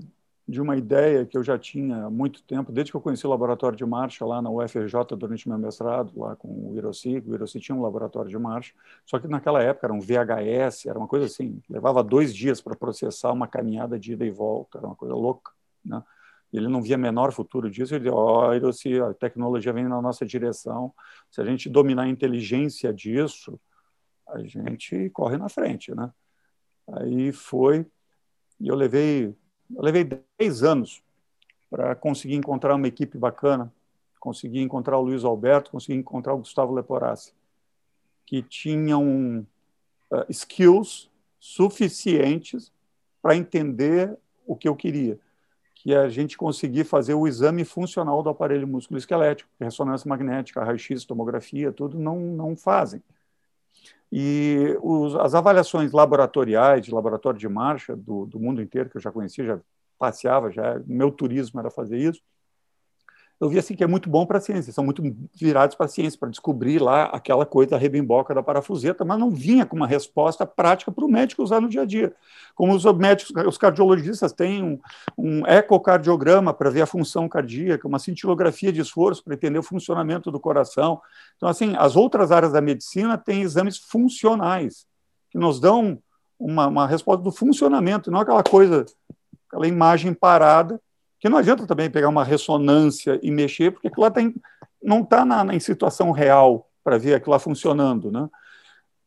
de 0.49 0.61
uma 0.61 0.77
ideia 0.77 1.25
que 1.25 1.39
eu 1.39 1.45
já 1.45 1.57
tinha 1.57 2.07
há 2.07 2.11
muito 2.11 2.43
tempo, 2.43 2.73
desde 2.73 2.91
que 2.91 2.97
eu 2.97 3.01
conheci 3.01 3.25
o 3.25 3.31
laboratório 3.31 3.79
de 3.79 3.87
marcha 3.87 4.27
lá 4.27 4.43
na 4.43 4.51
UFRJ 4.51 5.17
durante 5.17 5.49
meu 5.49 5.57
mestrado, 5.57 6.11
lá 6.19 6.35
com 6.35 6.49
o 6.49 6.77
Hiroshi. 6.77 7.23
O 7.25 7.33
Hiroshi 7.33 7.61
tinha 7.61 7.77
um 7.77 7.83
laboratório 7.83 8.29
de 8.29 8.37
marcha, 8.37 8.75
só 9.05 9.21
que 9.21 9.29
naquela 9.29 9.63
época 9.63 9.87
era 9.87 9.95
um 9.95 10.01
VHS, 10.01 10.85
era 10.87 10.99
uma 10.99 11.07
coisa 11.07 11.27
assim, 11.27 11.63
levava 11.71 12.03
dois 12.03 12.35
dias 12.35 12.61
para 12.61 12.75
processar 12.75 13.31
uma 13.31 13.47
caminhada 13.47 14.01
de 14.01 14.15
ida 14.15 14.27
e 14.27 14.31
volta, 14.31 14.79
era 14.79 14.87
uma 14.89 14.97
coisa 14.97 15.15
louca, 15.15 15.53
né? 15.85 16.03
Ele 16.53 16.69
não 16.69 16.81
via 16.81 16.97
menor 16.97 17.33
futuro 17.33 17.71
disso. 17.71 17.95
Ele 17.95 18.09
oh, 18.09 18.53
Hiroshi, 18.53 19.01
a 19.01 19.13
tecnologia 19.13 19.73
vem 19.73 19.89
na 19.89 20.01
nossa 20.01 20.25
direção. 20.25 20.93
Se 21.31 21.41
a 21.41 21.45
gente 21.45 21.69
dominar 21.69 22.05
a 22.05 22.09
inteligência 22.09 22.93
disso, 22.93 23.61
a 24.29 24.39
gente 24.39 25.11
corre 25.11 25.37
na 25.37 25.49
frente, 25.49 25.95
né? 25.95 26.11
Aí 26.89 27.33
foi, 27.33 27.85
e 28.61 28.69
eu 28.69 28.75
levei 28.75 29.35
eu 29.75 29.83
levei 29.83 30.05
10 30.39 30.63
anos 30.63 31.03
para 31.71 31.95
conseguir 31.95 32.37
encontrar 32.37 32.75
uma 32.75 32.87
equipe 32.87 33.19
bacana, 33.19 33.73
conseguir 34.21 34.61
encontrar 34.61 34.99
o 34.99 35.03
Luiz 35.03 35.25
Alberto, 35.25 35.71
conseguir 35.71 35.99
encontrar 35.99 36.35
o 36.35 36.39
Gustavo 36.39 36.73
Leporassi, 36.73 37.33
que 38.25 38.43
tinham 38.43 39.47
uh, 40.11 40.25
skills 40.29 41.11
suficientes 41.39 42.73
para 43.21 43.37
entender 43.37 44.17
o 44.47 44.57
que 44.57 44.69
eu 44.69 44.77
queria, 44.77 45.19
que 45.87 45.95
é 45.95 45.99
a 45.99 46.09
gente 46.09 46.37
conseguir 46.37 46.83
fazer 46.83 47.15
o 47.15 47.29
exame 47.29 47.65
funcional 47.65 48.21
do 48.21 48.29
aparelho 48.29 48.67
músculo 48.67 48.99
esquelético, 48.99 49.49
ressonância 49.61 50.09
magnética, 50.09 50.65
raio-x, 50.65 51.05
tomografia, 51.05 51.71
tudo 51.71 51.97
não, 51.97 52.19
não 52.19 52.57
fazem. 52.57 53.01
E 54.11 54.77
os, 54.83 55.15
as 55.15 55.33
avaliações 55.33 55.93
laboratoriais, 55.93 56.85
de 56.85 56.93
laboratório 56.93 57.39
de 57.39 57.49
marcha 57.49 57.95
do, 57.95 58.27
do 58.27 58.41
mundo 58.41 58.61
inteiro, 58.61 58.91
que 58.91 58.97
eu 58.97 59.01
já 59.01 59.13
conhecia, 59.13 59.45
já 59.45 59.61
passeava, 59.97 60.51
já 60.51 60.83
meu 60.89 61.13
turismo 61.13 61.61
era 61.61 61.71
fazer 61.71 61.99
isso, 61.99 62.21
eu 63.39 63.51
vi 63.51 63.59
assim 63.59 63.75
que 63.75 63.85
é 63.85 63.87
muito 63.87 64.09
bom 64.09 64.25
para 64.25 64.39
a 64.39 64.41
ciência, 64.41 64.73
são 64.73 64.83
muito 64.83 65.03
virados 65.35 65.77
para 65.77 65.85
a 65.85 65.89
ciência, 65.89 66.19
para 66.19 66.31
descobrir 66.31 66.79
lá 66.79 67.05
aquela 67.05 67.45
coisa 67.45 67.73
da 67.73 67.77
rebimboca 67.77 68.35
da 68.35 68.43
parafuseta, 68.43 69.05
mas 69.05 69.19
não 69.19 69.31
vinha 69.31 69.67
com 69.67 69.77
uma 69.77 69.87
resposta 69.87 70.47
prática 70.47 70.91
para 70.91 71.05
o 71.05 71.09
médico 71.09 71.43
usar 71.43 71.61
no 71.61 71.69
dia 71.69 71.83
a 71.83 71.85
dia. 71.85 72.15
Como 72.55 72.75
os 72.75 72.85
médicos, 72.97 73.35
os 73.47 73.59
cardiologistas 73.59 74.33
têm 74.33 74.63
um, 74.63 74.81
um 75.19 75.47
ecocardiograma 75.47 76.55
para 76.55 76.71
ver 76.71 76.81
a 76.81 76.87
função 76.87 77.29
cardíaca, 77.29 77.87
uma 77.87 77.99
cintilografia 77.99 78.73
de 78.73 78.81
esforço 78.81 79.23
para 79.23 79.35
entender 79.35 79.59
o 79.59 79.63
funcionamento 79.63 80.31
do 80.31 80.41
coração. 80.41 81.01
Então, 81.37 81.47
assim, 81.47 81.75
as 81.77 81.95
outras 81.95 82.33
áreas 82.33 82.53
da 82.53 82.63
medicina 82.63 83.19
têm 83.19 83.43
exames 83.43 83.77
funcionais, 83.77 84.87
que 85.31 85.37
nos 85.37 85.61
dão 85.61 85.99
uma, 86.39 86.67
uma 86.69 86.87
resposta 86.87 87.23
do 87.23 87.31
funcionamento, 87.31 88.11
não 88.11 88.21
aquela 88.21 88.43
coisa, 88.43 88.87
aquela 89.47 89.67
imagem 89.67 90.15
parada 90.15 90.81
que 91.19 91.29
não 91.29 91.39
adianta 91.39 91.67
também 91.67 91.91
pegar 91.91 92.09
uma 92.09 92.25
ressonância 92.25 93.19
e 93.23 93.31
mexer, 93.31 93.73
porque 93.73 93.89
aquilo 93.89 94.03
lá 94.03 94.11
tem, 94.11 94.35
não 94.83 95.01
está 95.01 95.25
em 95.53 95.61
situação 95.61 96.11
real 96.11 96.71
para 96.85 96.99
ver 96.99 97.15
aquilo 97.15 97.33
lá 97.33 97.39
funcionando. 97.39 98.11
Né? 98.11 98.29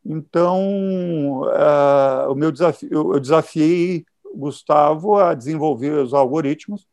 Então, 0.05 1.41
uh, 1.41 2.31
o 2.31 2.35
meu 2.35 2.51
desafio, 2.51 3.13
eu 3.13 3.19
desafiei 3.19 4.05
o 4.23 4.37
Gustavo 4.37 5.17
a 5.17 5.33
desenvolver 5.33 5.91
os 5.91 6.13
algoritmos 6.13 6.87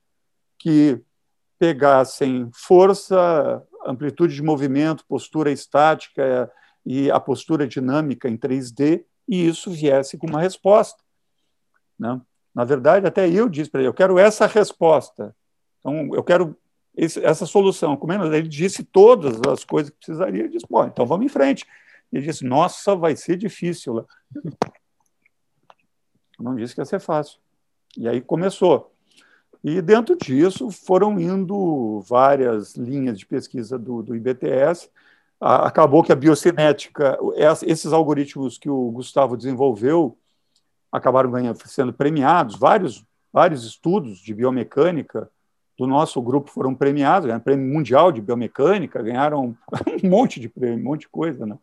que 0.58 1.00
pegassem 1.58 2.50
força, 2.52 3.62
amplitude 3.86 4.34
de 4.34 4.42
movimento, 4.42 5.04
postura 5.08 5.50
estática 5.50 6.50
e 6.84 7.10
a 7.10 7.18
postura 7.18 7.66
dinâmica 7.66 8.28
em 8.28 8.36
3D, 8.36 9.04
e 9.28 9.48
isso 9.48 9.70
viesse 9.70 10.18
com 10.18 10.26
uma 10.26 10.40
resposta. 10.40 11.02
Né? 11.98 12.20
Na 12.56 12.64
verdade, 12.64 13.06
até 13.06 13.28
eu 13.28 13.50
disse 13.50 13.70
para 13.70 13.82
ele: 13.82 13.88
eu 13.88 13.92
quero 13.92 14.18
essa 14.18 14.46
resposta. 14.46 15.36
Então, 15.78 16.14
eu 16.14 16.24
quero 16.24 16.56
esse, 16.96 17.22
essa 17.22 17.44
solução. 17.44 17.98
Como 17.98 18.14
ele 18.14 18.48
disse 18.48 18.82
todas 18.82 19.38
as 19.46 19.62
coisas 19.62 19.90
que 19.90 19.98
precisaria, 19.98 20.40
ele 20.40 20.48
disse: 20.48 20.64
bom, 20.68 20.86
então 20.86 21.04
vamos 21.04 21.26
em 21.26 21.28
frente. 21.28 21.66
Ele 22.10 22.24
disse: 22.24 22.46
nossa, 22.46 22.96
vai 22.96 23.14
ser 23.14 23.36
difícil. 23.36 24.06
Não 26.40 26.56
disse 26.56 26.74
que 26.74 26.80
ia 26.80 26.86
ser 26.86 26.98
fácil. 26.98 27.38
E 27.94 28.08
aí 28.08 28.22
começou. 28.22 28.90
E 29.62 29.82
dentro 29.82 30.16
disso 30.16 30.70
foram 30.70 31.20
indo 31.20 32.00
várias 32.08 32.74
linhas 32.74 33.18
de 33.18 33.26
pesquisa 33.26 33.78
do, 33.78 34.02
do 34.02 34.16
IBTS. 34.16 34.88
Acabou 35.38 36.02
que 36.02 36.12
a 36.12 36.16
biocinética, 36.16 37.18
esses 37.66 37.92
algoritmos 37.92 38.56
que 38.56 38.70
o 38.70 38.90
Gustavo 38.90 39.36
desenvolveu, 39.36 40.16
acabaram 40.90 41.30
ganhando, 41.30 41.58
sendo 41.66 41.92
premiados, 41.92 42.56
vários, 42.56 43.04
vários 43.32 43.64
estudos 43.64 44.18
de 44.18 44.34
biomecânica 44.34 45.28
do 45.78 45.86
nosso 45.86 46.20
grupo 46.22 46.50
foram 46.50 46.74
premiados, 46.74 47.26
ganharam 47.26 47.44
prêmio 47.44 47.72
mundial 47.72 48.10
de 48.10 48.22
biomecânica, 48.22 49.02
ganharam 49.02 49.56
um 50.02 50.08
monte 50.08 50.40
de 50.40 50.48
prêmio, 50.48 50.78
um 50.78 50.90
monte 50.90 51.02
de 51.02 51.08
coisa, 51.08 51.44
né? 51.44 51.56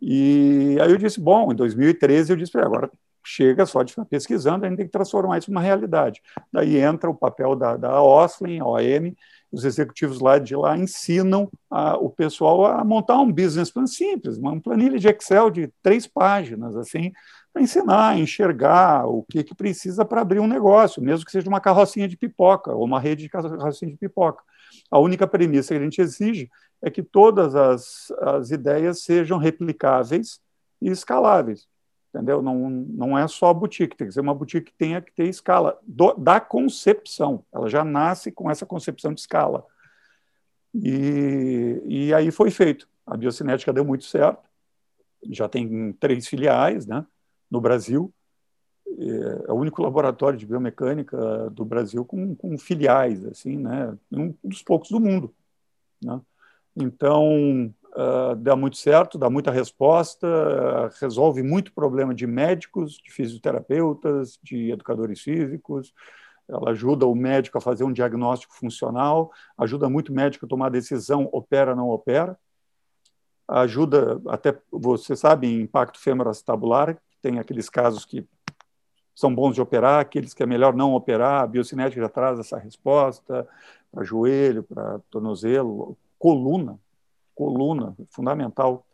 E 0.00 0.76
aí 0.80 0.90
eu 0.90 0.96
disse, 0.96 1.20
bom, 1.20 1.52
em 1.52 1.54
2013 1.54 2.32
eu 2.32 2.36
disse, 2.36 2.58
agora 2.58 2.90
chega 3.24 3.64
só 3.64 3.82
de 3.82 3.92
ficar 3.92 4.04
pesquisando, 4.04 4.64
a 4.64 4.68
gente 4.68 4.78
tem 4.78 4.86
que 4.86 4.92
transformar 4.92 5.38
isso 5.38 5.50
numa 5.50 5.60
realidade. 5.60 6.20
Daí 6.52 6.76
entra 6.76 7.08
o 7.08 7.14
papel 7.14 7.54
da, 7.54 7.76
da 7.76 8.02
OSLIN, 8.02 8.58
a 8.58 8.66
OM, 8.66 9.14
os 9.52 9.64
executivos 9.64 10.20
lá 10.20 10.38
de 10.38 10.56
lá 10.56 10.76
ensinam 10.76 11.48
a, 11.70 11.96
o 11.96 12.10
pessoal 12.10 12.66
a 12.66 12.82
montar 12.82 13.18
um 13.20 13.30
business 13.30 13.70
plan 13.70 13.86
simples, 13.86 14.38
uma 14.38 14.58
planilha 14.60 14.98
de 14.98 15.08
Excel 15.08 15.50
de 15.50 15.70
três 15.82 16.06
páginas, 16.06 16.74
assim, 16.74 17.12
para 17.52 17.62
ensinar, 17.62 18.18
enxergar 18.18 19.06
o 19.06 19.24
que, 19.24 19.44
que 19.44 19.54
precisa 19.54 20.04
para 20.04 20.22
abrir 20.22 20.40
um 20.40 20.46
negócio, 20.46 21.02
mesmo 21.02 21.24
que 21.24 21.32
seja 21.32 21.48
uma 21.48 21.60
carrocinha 21.60 22.08
de 22.08 22.16
pipoca 22.16 22.72
ou 22.72 22.84
uma 22.84 22.98
rede 22.98 23.24
de 23.24 23.28
carrocinha 23.28 23.90
de 23.90 23.98
pipoca. 23.98 24.42
A 24.90 24.98
única 24.98 25.26
premissa 25.26 25.74
que 25.74 25.80
a 25.80 25.84
gente 25.84 26.00
exige 26.00 26.50
é 26.80 26.90
que 26.90 27.02
todas 27.02 27.54
as, 27.54 28.10
as 28.20 28.50
ideias 28.50 29.02
sejam 29.02 29.38
replicáveis 29.38 30.40
e 30.80 30.88
escaláveis 30.88 31.68
entendeu? 32.12 32.42
Não, 32.42 32.68
não 32.68 33.18
é 33.18 33.26
só 33.26 33.52
boutique, 33.54 33.96
tem 33.96 34.06
que 34.06 34.12
ser 34.12 34.20
uma 34.20 34.34
boutique 34.34 34.70
que 34.70 34.78
tenha 34.78 35.00
que 35.00 35.10
ter 35.12 35.24
escala 35.24 35.78
do, 35.82 36.12
da 36.14 36.38
concepção. 36.38 37.44
Ela 37.50 37.68
já 37.68 37.82
nasce 37.82 38.30
com 38.30 38.50
essa 38.50 38.66
concepção 38.66 39.14
de 39.14 39.20
escala. 39.20 39.64
E, 40.74 41.82
e 41.86 42.14
aí 42.14 42.30
foi 42.30 42.50
feito. 42.50 42.86
A 43.06 43.16
biocinética 43.16 43.72
deu 43.72 43.84
muito 43.84 44.04
certo. 44.04 44.42
Já 45.30 45.48
tem 45.48 45.92
três 45.94 46.28
filiais, 46.28 46.86
né? 46.86 47.04
No 47.52 47.60
Brasil, 47.60 48.10
é, 48.98 49.44
é 49.48 49.52
o 49.52 49.56
único 49.56 49.82
laboratório 49.82 50.38
de 50.38 50.46
biomecânica 50.46 51.50
do 51.50 51.66
Brasil 51.66 52.02
com, 52.02 52.34
com 52.34 52.56
filiais, 52.56 53.22
assim, 53.26 53.58
né? 53.58 53.94
Um 54.10 54.34
dos 54.42 54.62
poucos 54.62 54.88
do 54.88 54.98
mundo, 54.98 55.34
né? 56.02 56.18
Então, 56.74 57.70
uh, 57.94 58.34
dá 58.36 58.56
muito 58.56 58.78
certo, 58.78 59.18
dá 59.18 59.28
muita 59.28 59.50
resposta, 59.50 60.26
resolve 60.98 61.42
muito 61.42 61.74
problema 61.74 62.14
de 62.14 62.26
médicos, 62.26 62.94
de 62.94 63.12
fisioterapeutas, 63.12 64.38
de 64.42 64.70
educadores 64.70 65.20
físicos. 65.20 65.92
Ela 66.48 66.70
ajuda 66.70 67.06
o 67.06 67.14
médico 67.14 67.58
a 67.58 67.60
fazer 67.60 67.84
um 67.84 67.92
diagnóstico 67.92 68.54
funcional, 68.54 69.30
ajuda 69.58 69.90
muito 69.90 70.08
o 70.08 70.14
médico 70.14 70.46
a 70.46 70.48
tomar 70.48 70.70
decisão 70.70 71.28
opera 71.32 71.76
não 71.76 71.90
opera. 71.90 72.34
Ajuda 73.46 74.18
até, 74.28 74.58
você 74.70 75.14
sabe, 75.14 75.60
impacto 75.60 76.00
femoroacetabular, 76.00 76.98
tem 77.22 77.38
aqueles 77.38 77.70
casos 77.70 78.04
que 78.04 78.26
são 79.14 79.34
bons 79.34 79.54
de 79.54 79.60
operar, 79.60 80.00
aqueles 80.00 80.34
que 80.34 80.42
é 80.42 80.46
melhor 80.46 80.74
não 80.74 80.94
operar, 80.94 81.42
a 81.42 81.46
biocinética 81.46 82.00
já 82.00 82.08
traz 82.08 82.38
essa 82.38 82.58
resposta 82.58 83.48
para 83.90 84.04
joelho, 84.04 84.62
para 84.62 84.98
tornozelo, 85.10 85.96
coluna, 86.18 86.78
coluna, 87.34 87.94
fundamental. 88.10 88.86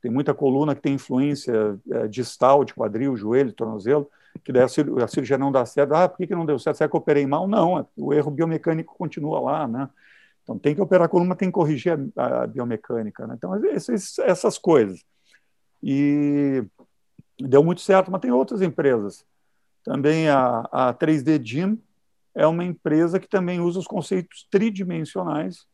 Tem 0.00 0.10
muita 0.10 0.34
coluna 0.34 0.74
que 0.74 0.82
tem 0.82 0.94
influência 0.94 1.78
é, 1.90 2.06
distal 2.06 2.64
de 2.64 2.74
quadril, 2.74 3.16
joelho, 3.16 3.52
tornozelo, 3.52 4.08
que 4.44 4.52
daí 4.52 4.62
a, 4.62 4.68
cir 4.68 4.86
a 5.02 5.08
cirurgia 5.08 5.38
não 5.38 5.50
dá 5.50 5.64
certo. 5.64 5.94
Ah, 5.94 6.08
por 6.08 6.18
que, 6.18 6.26
que 6.26 6.34
não 6.34 6.44
deu 6.44 6.58
certo? 6.58 6.76
Será 6.76 6.88
que 6.88 6.94
eu 6.94 7.00
operei 7.00 7.26
mal? 7.26 7.48
Não, 7.48 7.78
é, 7.78 7.86
o 7.96 8.12
erro 8.12 8.30
biomecânico 8.30 8.94
continua 8.96 9.40
lá, 9.40 9.66
né? 9.66 9.88
Então 10.42 10.58
tem 10.58 10.74
que 10.74 10.80
operar 10.80 11.06
a 11.06 11.08
coluna, 11.08 11.34
tem 11.34 11.48
que 11.48 11.54
corrigir 11.54 11.98
a, 12.14 12.42
a 12.42 12.46
biomecânica. 12.46 13.26
Né? 13.26 13.34
Então, 13.36 13.52
essas, 13.66 14.18
essas 14.20 14.58
coisas. 14.58 15.04
E 15.82 16.64
deu 17.38 17.62
muito 17.62 17.80
certo, 17.80 18.10
mas 18.10 18.20
tem 18.20 18.30
outras 18.30 18.62
empresas. 18.62 19.24
Também 19.84 20.28
a, 20.28 20.60
a 20.72 20.94
3D 20.94 21.42
Gym 21.42 21.78
é 22.34 22.46
uma 22.46 22.64
empresa 22.64 23.18
que 23.20 23.28
também 23.28 23.60
usa 23.60 23.78
os 23.78 23.86
conceitos 23.86 24.46
tridimensionais 24.50 25.66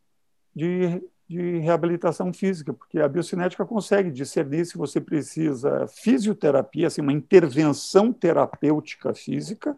de 0.54 1.02
de 1.32 1.58
reabilitação 1.60 2.30
física, 2.30 2.74
porque 2.74 2.98
a 2.98 3.08
biocinética 3.08 3.64
consegue 3.64 4.10
discernir 4.10 4.66
se 4.66 4.76
você 4.76 5.00
precisa 5.00 5.86
fisioterapia, 5.88 6.88
assim, 6.88 7.00
uma 7.00 7.12
intervenção 7.12 8.12
terapêutica 8.12 9.14
física, 9.14 9.74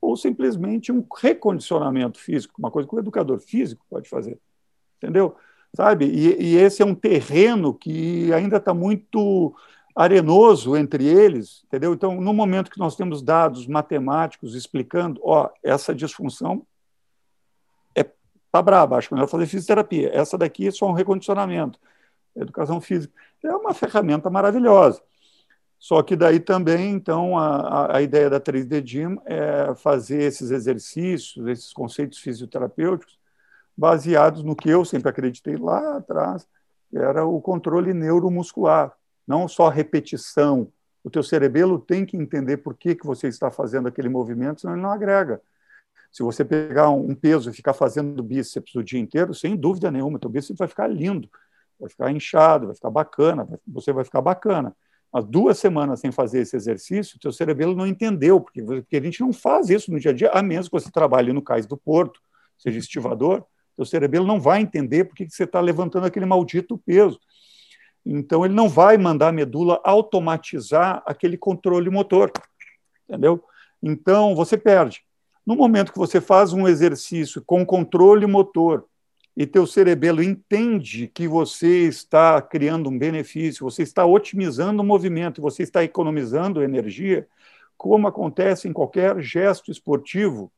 ou 0.00 0.16
simplesmente 0.16 0.90
um 0.90 1.04
recondicionamento 1.14 2.18
físico, 2.18 2.54
uma 2.58 2.70
coisa 2.70 2.88
que 2.88 2.94
o 2.94 2.98
educador 2.98 3.38
físico 3.38 3.84
pode 3.90 4.08
fazer. 4.08 4.38
Entendeu? 4.96 5.36
Sabe? 5.76 6.06
E, 6.06 6.42
e 6.42 6.56
esse 6.56 6.80
é 6.80 6.86
um 6.86 6.94
terreno 6.94 7.74
que 7.74 8.32
ainda 8.32 8.56
está 8.56 8.72
muito 8.72 9.54
arenoso 9.98 10.76
entre 10.76 11.04
eles, 11.04 11.64
entendeu? 11.66 11.92
Então, 11.92 12.20
no 12.20 12.32
momento 12.32 12.70
que 12.70 12.78
nós 12.78 12.94
temos 12.94 13.20
dados 13.20 13.66
matemáticos 13.66 14.54
explicando, 14.54 15.20
ó, 15.24 15.50
essa 15.62 15.92
disfunção 15.94 16.64
tá 18.50 18.62
braba, 18.62 18.96
acho 18.96 19.12
é 19.12 19.14
melhor 19.14 19.28
fazer 19.28 19.46
fisioterapia. 19.46 20.10
Essa 20.12 20.38
daqui 20.38 20.68
é 20.68 20.70
só 20.70 20.88
um 20.88 20.92
recondicionamento. 20.92 21.78
Educação 22.34 22.80
física 22.80 23.12
é 23.44 23.54
uma 23.54 23.74
ferramenta 23.74 24.30
maravilhosa. 24.30 25.02
Só 25.78 26.02
que 26.02 26.16
daí 26.16 26.40
também, 26.40 26.90
então, 26.90 27.38
a, 27.38 27.96
a 27.96 28.02
ideia 28.02 28.28
da 28.28 28.40
3D 28.40 28.84
Gym 28.84 29.18
é 29.24 29.74
fazer 29.76 30.22
esses 30.22 30.50
exercícios, 30.50 31.46
esses 31.46 31.72
conceitos 31.72 32.18
fisioterapêuticos, 32.18 33.18
baseados 33.76 34.42
no 34.42 34.56
que 34.56 34.68
eu 34.68 34.84
sempre 34.84 35.08
acreditei 35.08 35.56
lá 35.56 35.98
atrás, 35.98 36.48
que 36.90 36.98
era 36.98 37.24
o 37.24 37.40
controle 37.40 37.94
neuromuscular, 37.94 38.92
não 39.28 39.46
só 39.46 39.68
repetição. 39.68 40.72
O 41.04 41.10
teu 41.10 41.22
cerebelo 41.22 41.78
tem 41.78 42.06
que 42.06 42.16
entender 42.16 42.56
por 42.56 42.74
que, 42.74 42.94
que 42.94 43.06
você 43.06 43.28
está 43.28 43.50
fazendo 43.50 43.86
aquele 43.86 44.08
movimento, 44.08 44.62
senão 44.62 44.74
ele 44.74 44.82
não 44.82 44.90
agrega. 44.90 45.40
Se 46.10 46.22
você 46.22 46.44
pegar 46.44 46.88
um 46.88 47.14
peso 47.14 47.50
e 47.50 47.52
ficar 47.52 47.74
fazendo 47.74 48.22
bíceps 48.22 48.74
o 48.74 48.82
dia 48.82 48.98
inteiro, 48.98 49.34
sem 49.34 49.54
dúvida 49.54 49.90
nenhuma, 49.90 50.18
teu 50.18 50.30
bíceps 50.30 50.58
vai 50.58 50.66
ficar 50.66 50.88
lindo, 50.88 51.28
vai 51.78 51.90
ficar 51.90 52.10
inchado, 52.10 52.66
vai 52.66 52.74
ficar 52.74 52.90
bacana, 52.90 53.46
você 53.66 53.92
vai 53.92 54.04
ficar 54.04 54.22
bacana. 54.22 54.74
Mas 55.12 55.24
duas 55.24 55.58
semanas 55.58 56.00
sem 56.00 56.10
fazer 56.10 56.40
esse 56.40 56.56
exercício, 56.56 57.18
teu 57.20 57.30
cerebelo 57.30 57.74
não 57.74 57.86
entendeu, 57.86 58.40
porque, 58.40 58.62
porque 58.62 58.96
a 58.96 59.02
gente 59.02 59.20
não 59.20 59.32
faz 59.32 59.68
isso 59.68 59.92
no 59.92 60.00
dia 60.00 60.10
a 60.10 60.14
dia, 60.14 60.30
a 60.30 60.42
menos 60.42 60.68
que 60.68 60.72
você 60.72 60.90
trabalhe 60.90 61.32
no 61.32 61.42
cais 61.42 61.66
do 61.66 61.76
porto, 61.76 62.20
seja 62.58 62.78
estivador, 62.78 63.44
teu 63.76 63.84
cerebelo 63.84 64.26
não 64.26 64.40
vai 64.40 64.60
entender 64.60 65.04
porque 65.04 65.24
que 65.24 65.32
você 65.32 65.44
está 65.44 65.60
levantando 65.60 66.06
aquele 66.06 66.26
maldito 66.26 66.76
peso. 66.78 67.20
Então, 68.10 68.42
ele 68.42 68.54
não 68.54 68.70
vai 68.70 68.96
mandar 68.96 69.28
a 69.28 69.32
medula 69.32 69.78
automatizar 69.84 71.02
aquele 71.04 71.36
controle 71.36 71.90
motor, 71.90 72.32
entendeu? 73.06 73.44
Então, 73.82 74.34
você 74.34 74.56
perde. 74.56 75.02
No 75.44 75.54
momento 75.54 75.92
que 75.92 75.98
você 75.98 76.18
faz 76.18 76.54
um 76.54 76.66
exercício 76.66 77.42
com 77.44 77.66
controle 77.66 78.26
motor 78.26 78.86
e 79.36 79.46
teu 79.46 79.66
cerebelo 79.66 80.22
entende 80.22 81.08
que 81.08 81.28
você 81.28 81.86
está 81.86 82.40
criando 82.40 82.88
um 82.88 82.98
benefício, 82.98 83.62
você 83.62 83.82
está 83.82 84.06
otimizando 84.06 84.82
o 84.82 84.86
movimento, 84.86 85.42
você 85.42 85.62
está 85.62 85.84
economizando 85.84 86.62
energia, 86.62 87.28
como 87.76 88.08
acontece 88.08 88.66
em 88.66 88.72
qualquer 88.72 89.20
gesto 89.20 89.70
esportivo, 89.70 90.50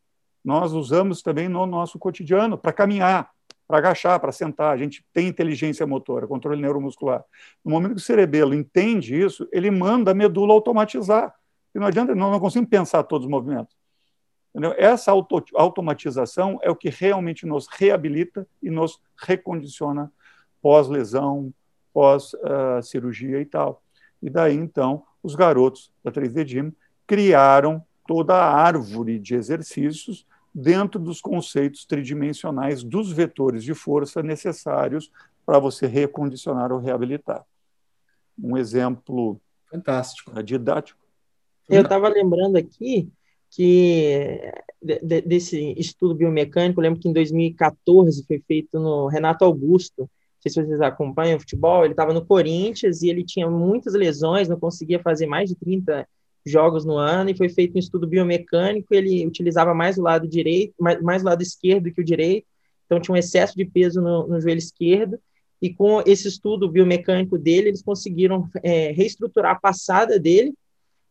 nós 0.45 0.73
usamos 0.73 1.21
também 1.21 1.49
no 1.49 1.67
nosso 1.67 1.99
cotidiano 1.99 2.57
para 2.57 2.73
caminhar, 2.73 3.29
para 3.71 3.79
agachar, 3.79 4.19
para 4.19 4.33
sentar. 4.33 4.75
A 4.75 4.77
gente 4.77 5.05
tem 5.13 5.29
inteligência 5.29 5.87
motora, 5.87 6.27
controle 6.27 6.61
neuromuscular. 6.61 7.25
No 7.65 7.71
momento 7.71 7.93
que 7.93 8.01
o 8.01 8.05
cerebelo 8.05 8.53
entende 8.53 9.19
isso, 9.19 9.49
ele 9.53 9.71
manda 9.71 10.11
a 10.11 10.15
medula 10.15 10.53
automatizar. 10.53 11.33
E 11.73 11.79
não 11.79 11.87
adianta, 11.87 12.13
nós 12.17 12.33
não 12.33 12.41
conseguimos 12.41 12.69
pensar 12.69 13.05
todos 13.05 13.27
os 13.27 13.31
movimentos. 13.31 13.77
Entendeu? 14.51 14.75
Essa 14.77 15.13
auto, 15.13 15.45
automatização 15.55 16.59
é 16.63 16.71
o 16.71 16.75
que 16.75 16.91
realmente 16.91 17.47
nos 17.47 17.69
reabilita 17.69 18.45
e 18.61 18.69
nos 18.69 19.01
recondiciona 19.17 20.11
pós-lesão, 20.61 21.55
pós-cirurgia 21.93 23.39
uh, 23.39 23.41
e 23.41 23.47
tal. 23.47 23.85
E 24.21 24.29
daí, 24.29 24.57
então, 24.57 25.05
os 25.23 25.37
garotos 25.37 25.93
da 26.03 26.11
3D 26.11 26.45
Gym 26.45 26.73
criaram 27.07 27.85
toda 28.05 28.35
a 28.35 28.53
árvore 28.53 29.21
de 29.21 29.37
exercícios 29.37 30.27
dentro 30.55 31.01
dos 31.01 31.21
conceitos 31.21 31.85
tridimensionais 31.85 32.83
dos 32.83 33.13
vetores 33.13 33.63
de 33.63 33.75
força 33.75 34.23
necessários 34.23 35.11
para 35.47 35.59
você 35.59 35.87
recondicionar 35.87 36.73
ou 36.73 36.79
reabilitar. 36.79 37.45
Um 38.39 38.57
exemplo 38.57 39.41
fantástico, 39.71 40.43
didático. 40.43 40.99
Eu 41.69 41.83
estava 41.83 42.09
lembrando 42.09 42.57
aqui 42.57 43.09
que 43.51 44.41
de, 44.83 45.21
desse 45.23 45.75
estudo 45.77 46.15
biomecânico, 46.15 46.81
lembro 46.81 47.01
que 47.01 47.09
em 47.09 47.13
2014 47.13 48.25
foi 48.27 48.41
feito 48.47 48.79
no 48.79 49.07
Renato 49.07 49.45
Augusto, 49.45 50.03
não 50.03 50.09
sei 50.41 50.53
se 50.53 50.65
vocês 50.65 50.81
acompanham 50.81 51.37
o 51.37 51.41
futebol, 51.41 51.85
ele 51.85 51.93
estava 51.93 52.15
no 52.15 52.25
Corinthians 52.25 53.03
e 53.03 53.11
ele 53.11 53.25
tinha 53.25 53.49
muitas 53.49 53.95
lesões, 53.95 54.49
não 54.49 54.59
conseguia 54.59 54.99
fazer 55.01 55.27
mais 55.27 55.51
de 55.51 55.57
30 55.57 56.09
jogos 56.45 56.85
no 56.85 56.97
ano, 56.97 57.31
e 57.31 57.37
foi 57.37 57.49
feito 57.49 57.77
um 57.77 57.79
estudo 57.79 58.07
biomecânico, 58.07 58.95
ele 58.95 59.27
utilizava 59.27 59.75
mais 59.75 59.99
o 59.99 60.03
lado 60.03 60.27
direito, 60.27 60.75
mais, 60.79 61.01
mais 61.03 61.23
o 61.23 61.27
lado 61.27 61.43
esquerdo 61.43 61.93
que 61.93 62.01
o 62.01 62.05
direito, 62.05 62.47
então 62.87 63.01
tinha 63.01 63.15
um 63.15 63.19
excesso 63.19 63.57
de 63.57 63.65
peso 63.65 64.01
no, 64.01 64.27
no 64.27 64.41
joelho 64.41 64.59
esquerdo, 64.59 65.19
e 65.63 65.73
com 65.73 66.03
esse 66.07 66.27
estudo 66.27 66.71
biomecânico 66.71 67.37
dele, 67.37 67.69
eles 67.69 67.83
conseguiram 67.83 68.49
é, 68.63 68.93
reestruturar 68.93 69.53
a 69.53 69.61
passada 69.61 70.19
dele, 70.19 70.55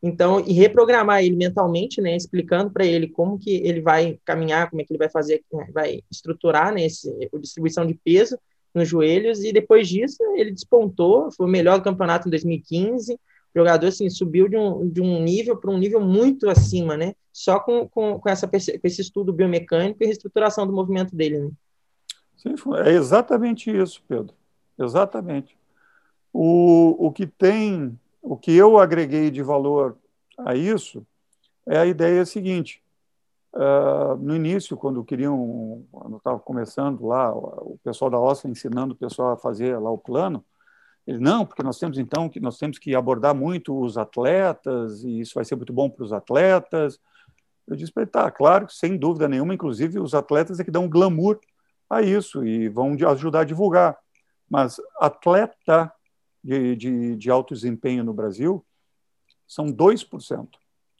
então, 0.01 0.39
e 0.47 0.53
reprogramar 0.53 1.23
ele 1.23 1.35
mentalmente, 1.35 2.01
né, 2.01 2.15
explicando 2.15 2.71
para 2.71 2.85
ele 2.85 3.07
como 3.09 3.37
que 3.37 3.55
ele 3.57 3.81
vai 3.81 4.17
caminhar, 4.23 4.69
como 4.69 4.81
é 4.81 4.85
que 4.85 4.93
ele 4.93 4.97
vai 4.97 5.09
fazer, 5.09 5.43
vai 5.73 6.01
estruturar 6.09 6.73
né, 6.73 6.85
esse, 6.85 7.09
a 7.33 7.37
distribuição 7.37 7.85
de 7.85 7.93
peso 7.93 8.39
nos 8.73 8.87
joelhos, 8.87 9.43
e 9.43 9.51
depois 9.51 9.87
disso 9.87 10.23
ele 10.35 10.51
despontou, 10.51 11.29
foi 11.31 11.45
o 11.45 11.49
melhor 11.49 11.81
campeonato 11.81 12.27
em 12.27 12.31
2015, 12.31 13.19
Jogador 13.55 13.87
assim, 13.87 14.09
subiu 14.09 14.47
de 14.47 14.55
um, 14.55 14.87
de 14.87 15.01
um 15.01 15.21
nível 15.21 15.57
para 15.57 15.71
um 15.71 15.77
nível 15.77 15.99
muito 15.99 16.49
acima, 16.49 16.95
né? 16.95 17.15
Só 17.33 17.59
com, 17.59 17.87
com, 17.87 18.19
com, 18.19 18.29
essa, 18.29 18.47
com 18.47 18.57
esse 18.57 19.01
estudo 19.01 19.33
biomecânico 19.33 20.03
e 20.03 20.05
reestruturação 20.05 20.67
do 20.67 20.73
movimento 20.73 21.15
dele. 21.15 21.39
Né? 21.39 21.51
Sim, 22.37 22.55
é 22.85 22.91
exatamente 22.91 23.69
isso, 23.69 24.03
Pedro. 24.07 24.33
Exatamente. 24.77 25.57
O, 26.31 27.07
o 27.07 27.11
que 27.11 27.25
tem, 27.25 27.99
o 28.21 28.37
que 28.37 28.55
eu 28.55 28.77
agreguei 28.77 29.31
de 29.31 29.41
valor 29.41 29.97
a 30.37 30.55
isso 30.55 31.05
é 31.67 31.77
a 31.77 31.85
ideia 31.85 32.25
seguinte: 32.25 32.81
uh, 33.53 34.15
no 34.17 34.35
início, 34.35 34.77
quando 34.77 35.03
queriam, 35.03 35.83
quando 35.91 36.17
estava 36.17 36.39
começando 36.39 37.05
lá, 37.05 37.33
o 37.33 37.77
pessoal 37.83 38.09
da 38.11 38.19
OSA 38.19 38.47
ensinando 38.47 38.93
o 38.93 38.97
pessoal 38.97 39.33
a 39.33 39.37
fazer 39.37 39.77
lá 39.79 39.91
o 39.91 39.97
plano, 39.97 40.43
ele 41.09 41.19
não, 41.19 41.43
porque 41.43 41.63
nós 41.63 41.79
temos 41.79 41.97
então 41.97 42.29
que 42.29 42.39
nós 42.39 42.59
temos 42.59 42.77
que 42.77 42.93
abordar 42.93 43.33
muito 43.33 43.75
os 43.81 43.97
atletas 43.97 45.03
e 45.03 45.21
isso 45.21 45.33
vai 45.33 45.43
ser 45.43 45.55
muito 45.55 45.73
bom 45.73 45.89
para 45.89 46.03
os 46.03 46.13
atletas. 46.13 46.99
Eu 47.67 47.75
disse 47.75 47.91
para 47.91 48.03
ele, 48.03 48.11
tá, 48.11 48.29
claro, 48.29 48.69
sem 48.69 48.95
dúvida 48.95 49.27
nenhuma, 49.27 49.55
inclusive 49.55 49.99
os 49.99 50.13
atletas 50.13 50.59
é 50.59 50.63
que 50.63 50.69
dão 50.69 50.87
glamour 50.87 51.39
a 51.89 52.03
isso 52.03 52.45
e 52.45 52.69
vão 52.69 52.95
ajudar 53.07 53.39
a 53.39 53.43
divulgar. 53.43 53.97
Mas 54.47 54.79
atleta 54.99 55.91
de, 56.43 56.75
de, 56.75 57.15
de 57.15 57.31
alto 57.31 57.55
desempenho 57.55 58.03
no 58.03 58.13
Brasil 58.13 58.63
são 59.47 59.65
2% 59.65 60.47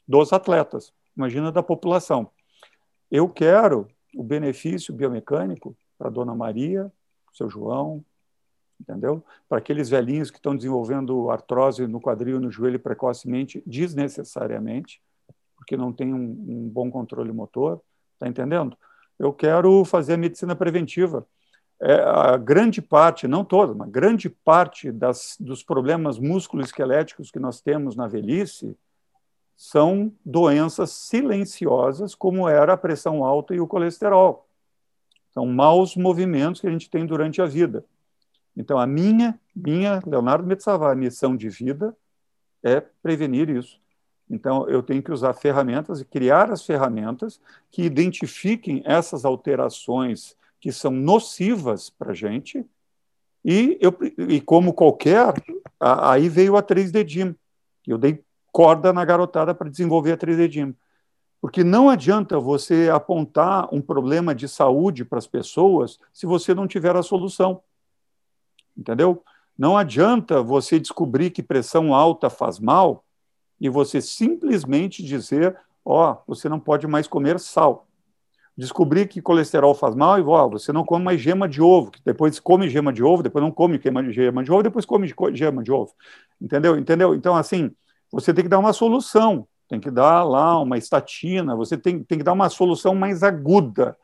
dos 0.08 0.32
atletas. 0.32 0.92
Imagina 1.16 1.52
da 1.52 1.62
população. 1.62 2.28
Eu 3.08 3.28
quero 3.28 3.86
o 4.12 4.24
benefício 4.24 4.92
biomecânico 4.92 5.76
para 5.96 6.08
a 6.08 6.10
dona 6.10 6.34
Maria, 6.34 6.92
seu 7.32 7.48
João, 7.48 8.04
entendeu? 8.80 9.22
Para 9.48 9.58
aqueles 9.58 9.88
velhinhos 9.88 10.30
que 10.30 10.38
estão 10.38 10.56
desenvolvendo 10.56 11.30
artrose 11.30 11.86
no 11.86 12.00
quadril 12.00 12.38
e 12.38 12.40
no 12.40 12.50
joelho 12.50 12.80
precocemente, 12.80 13.62
desnecessariamente, 13.66 15.02
porque 15.56 15.76
não 15.76 15.92
tem 15.92 16.14
um, 16.14 16.18
um 16.48 16.68
bom 16.68 16.90
controle 16.90 17.30
motor, 17.32 17.80
tá 18.18 18.26
entendendo? 18.26 18.76
Eu 19.18 19.32
quero 19.32 19.84
fazer 19.84 20.16
medicina 20.16 20.56
preventiva. 20.56 21.26
É, 21.82 21.94
a 21.94 22.36
grande 22.36 22.82
parte, 22.82 23.28
não 23.28 23.44
toda, 23.44 23.74
mas 23.74 23.90
grande 23.90 24.28
parte 24.28 24.90
das, 24.90 25.36
dos 25.38 25.62
problemas 25.62 26.18
músculo-esqueléticos 26.18 27.30
que 27.30 27.38
nós 27.38 27.60
temos 27.60 27.96
na 27.96 28.06
velhice 28.06 28.76
são 29.56 30.12
doenças 30.24 30.90
silenciosas, 30.90 32.14
como 32.14 32.48
era 32.48 32.72
a 32.72 32.78
pressão 32.78 33.22
alta 33.24 33.54
e 33.54 33.60
o 33.60 33.66
colesterol. 33.66 34.46
São 35.32 35.46
maus 35.46 35.96
movimentos 35.96 36.60
que 36.60 36.66
a 36.66 36.70
gente 36.70 36.90
tem 36.90 37.06
durante 37.06 37.40
a 37.40 37.46
vida. 37.46 37.84
Então, 38.60 38.78
a 38.78 38.86
minha, 38.86 39.40
minha, 39.56 40.02
Leonardo 40.06 40.46
Metsavar, 40.46 40.94
missão 40.94 41.34
de 41.34 41.48
vida 41.48 41.96
é 42.62 42.78
prevenir 42.80 43.48
isso. 43.48 43.80
Então, 44.28 44.68
eu 44.68 44.82
tenho 44.82 45.02
que 45.02 45.10
usar 45.10 45.32
ferramentas 45.32 46.00
e 46.00 46.04
criar 46.04 46.52
as 46.52 46.64
ferramentas 46.64 47.40
que 47.70 47.82
identifiquem 47.82 48.82
essas 48.84 49.24
alterações 49.24 50.36
que 50.60 50.70
são 50.70 50.90
nocivas 50.90 51.88
para 51.88 52.12
a 52.12 52.14
gente. 52.14 52.64
E, 53.42 53.78
eu, 53.80 53.96
e 54.28 54.42
como 54.42 54.74
qualquer, 54.74 55.32
aí 55.80 56.28
veio 56.28 56.54
a 56.54 56.62
3D 56.62 57.08
Gym. 57.08 57.34
Eu 57.86 57.96
dei 57.96 58.22
corda 58.52 58.92
na 58.92 59.04
garotada 59.06 59.54
para 59.54 59.70
desenvolver 59.70 60.12
a 60.12 60.18
3D 60.18 60.48
Gym. 60.48 60.74
Porque 61.40 61.64
não 61.64 61.88
adianta 61.88 62.38
você 62.38 62.90
apontar 62.92 63.74
um 63.74 63.80
problema 63.80 64.34
de 64.34 64.46
saúde 64.46 65.02
para 65.02 65.18
as 65.18 65.26
pessoas 65.26 65.98
se 66.12 66.26
você 66.26 66.52
não 66.52 66.68
tiver 66.68 66.94
a 66.94 67.02
solução 67.02 67.62
entendeu? 68.80 69.22
Não 69.56 69.76
adianta 69.76 70.42
você 70.42 70.80
descobrir 70.80 71.30
que 71.30 71.42
pressão 71.42 71.94
alta 71.94 72.30
faz 72.30 72.58
mal 72.58 73.04
e 73.60 73.68
você 73.68 74.00
simplesmente 74.00 75.04
dizer, 75.04 75.54
ó, 75.84 76.12
oh, 76.12 76.16
você 76.26 76.48
não 76.48 76.58
pode 76.58 76.86
mais 76.86 77.06
comer 77.06 77.38
sal. 77.38 77.86
Descobrir 78.56 79.06
que 79.06 79.20
colesterol 79.20 79.74
faz 79.74 79.94
mal 79.94 80.18
e 80.18 80.22
ó, 80.22 80.46
oh, 80.46 80.50
você 80.50 80.72
não 80.72 80.82
come 80.82 81.04
mais 81.04 81.20
gema 81.20 81.46
de 81.46 81.60
ovo, 81.60 81.90
que 81.90 82.00
depois 82.02 82.40
come 82.40 82.70
gema 82.70 82.90
de 82.90 83.02
ovo, 83.02 83.22
depois 83.22 83.44
não 83.44 83.52
come 83.52 83.78
gema 84.10 84.42
de 84.42 84.50
ovo, 84.50 84.62
depois 84.62 84.86
come 84.86 85.12
gema 85.34 85.62
de 85.62 85.70
ovo. 85.70 85.92
Entendeu? 86.40 86.78
Entendeu? 86.78 87.14
Então, 87.14 87.36
assim, 87.36 87.70
você 88.10 88.32
tem 88.32 88.44
que 88.44 88.50
dar 88.50 88.58
uma 88.58 88.72
solução, 88.72 89.46
tem 89.68 89.78
que 89.78 89.90
dar 89.90 90.24
lá 90.24 90.58
uma 90.58 90.78
estatina, 90.78 91.54
você 91.54 91.76
tem, 91.76 92.02
tem 92.02 92.18
que 92.18 92.24
dar 92.24 92.32
uma 92.32 92.48
solução 92.48 92.94
mais 92.94 93.22
aguda 93.22 93.96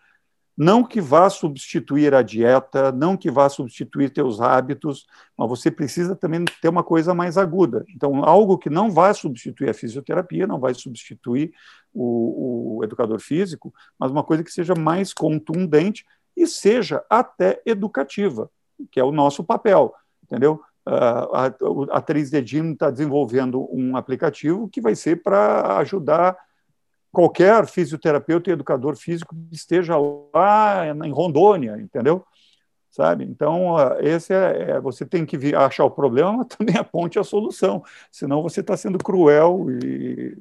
não 0.57 0.83
que 0.83 1.01
vá 1.01 1.29
substituir 1.29 2.15
a 2.15 2.23
dieta, 2.23 2.91
não 2.91 3.17
que 3.17 3.31
vá 3.31 3.49
substituir 3.49 4.11
teus 4.11 4.41
hábitos, 4.41 5.07
mas 5.37 5.49
você 5.49 5.71
precisa 5.71 6.17
também 6.17 6.45
ter 6.63 6.69
uma 6.69 6.83
coisa 6.83 7.13
mais 7.13 7.37
aguda. 7.37 7.85
Então, 7.95 8.25
algo 8.25 8.57
que 8.57 8.71
não 8.71 8.91
vai 8.91 9.13
substituir 9.13 9.69
a 9.69 9.75
fisioterapia, 9.75 10.47
não 10.47 10.59
vai 10.59 10.73
substituir 10.73 11.53
o, 11.93 12.79
o 12.79 12.85
educador 12.85 13.21
físico, 13.21 13.73
mas 13.99 14.11
uma 14.11 14.25
coisa 14.25 14.43
que 14.43 14.51
seja 14.51 14.75
mais 14.75 15.13
contundente 15.13 16.07
e 16.37 16.47
seja 16.47 17.05
até 17.11 17.61
educativa, 17.67 18.51
que 18.91 18.99
é 18.99 19.05
o 19.05 19.13
nosso 19.13 19.45
papel, 19.45 19.95
entendeu? 20.23 20.63
a, 20.87 21.47
a 21.91 22.03
3D 22.03 22.43
Gym 22.47 22.73
está 22.73 22.91
desenvolvendo 22.91 23.69
um 23.73 23.97
aplicativo 23.97 24.69
que 24.69 24.81
vai 24.81 24.95
ser 24.95 25.23
para 25.23 25.79
ajudar 25.79 26.37
qualquer 27.17 27.67
fisioterapeuta 27.67 28.51
e 28.51 28.53
educador 28.53 28.95
físico 28.95 29.35
esteja 29.51 29.95
lá 30.35 30.87
em 30.87 31.11
Rondônia, 31.11 31.79
entendeu? 31.81 32.23
Sabe? 32.91 33.25
Então, 33.25 33.75
esse 34.01 34.35
é, 34.35 34.73
é 34.73 34.81
você 34.83 35.07
tem 35.07 35.25
que 35.25 35.55
achar 35.55 35.87
o 35.87 35.91
problema, 35.91 36.35
mas 36.37 36.47
também 36.55 36.77
aponte 36.77 37.19
a 37.19 37.25
solução, 37.25 37.83
senão 38.13 38.43
você 38.43 38.61
está 38.61 38.77
sendo 38.77 38.99
cruel 38.99 39.67
e 39.83 40.37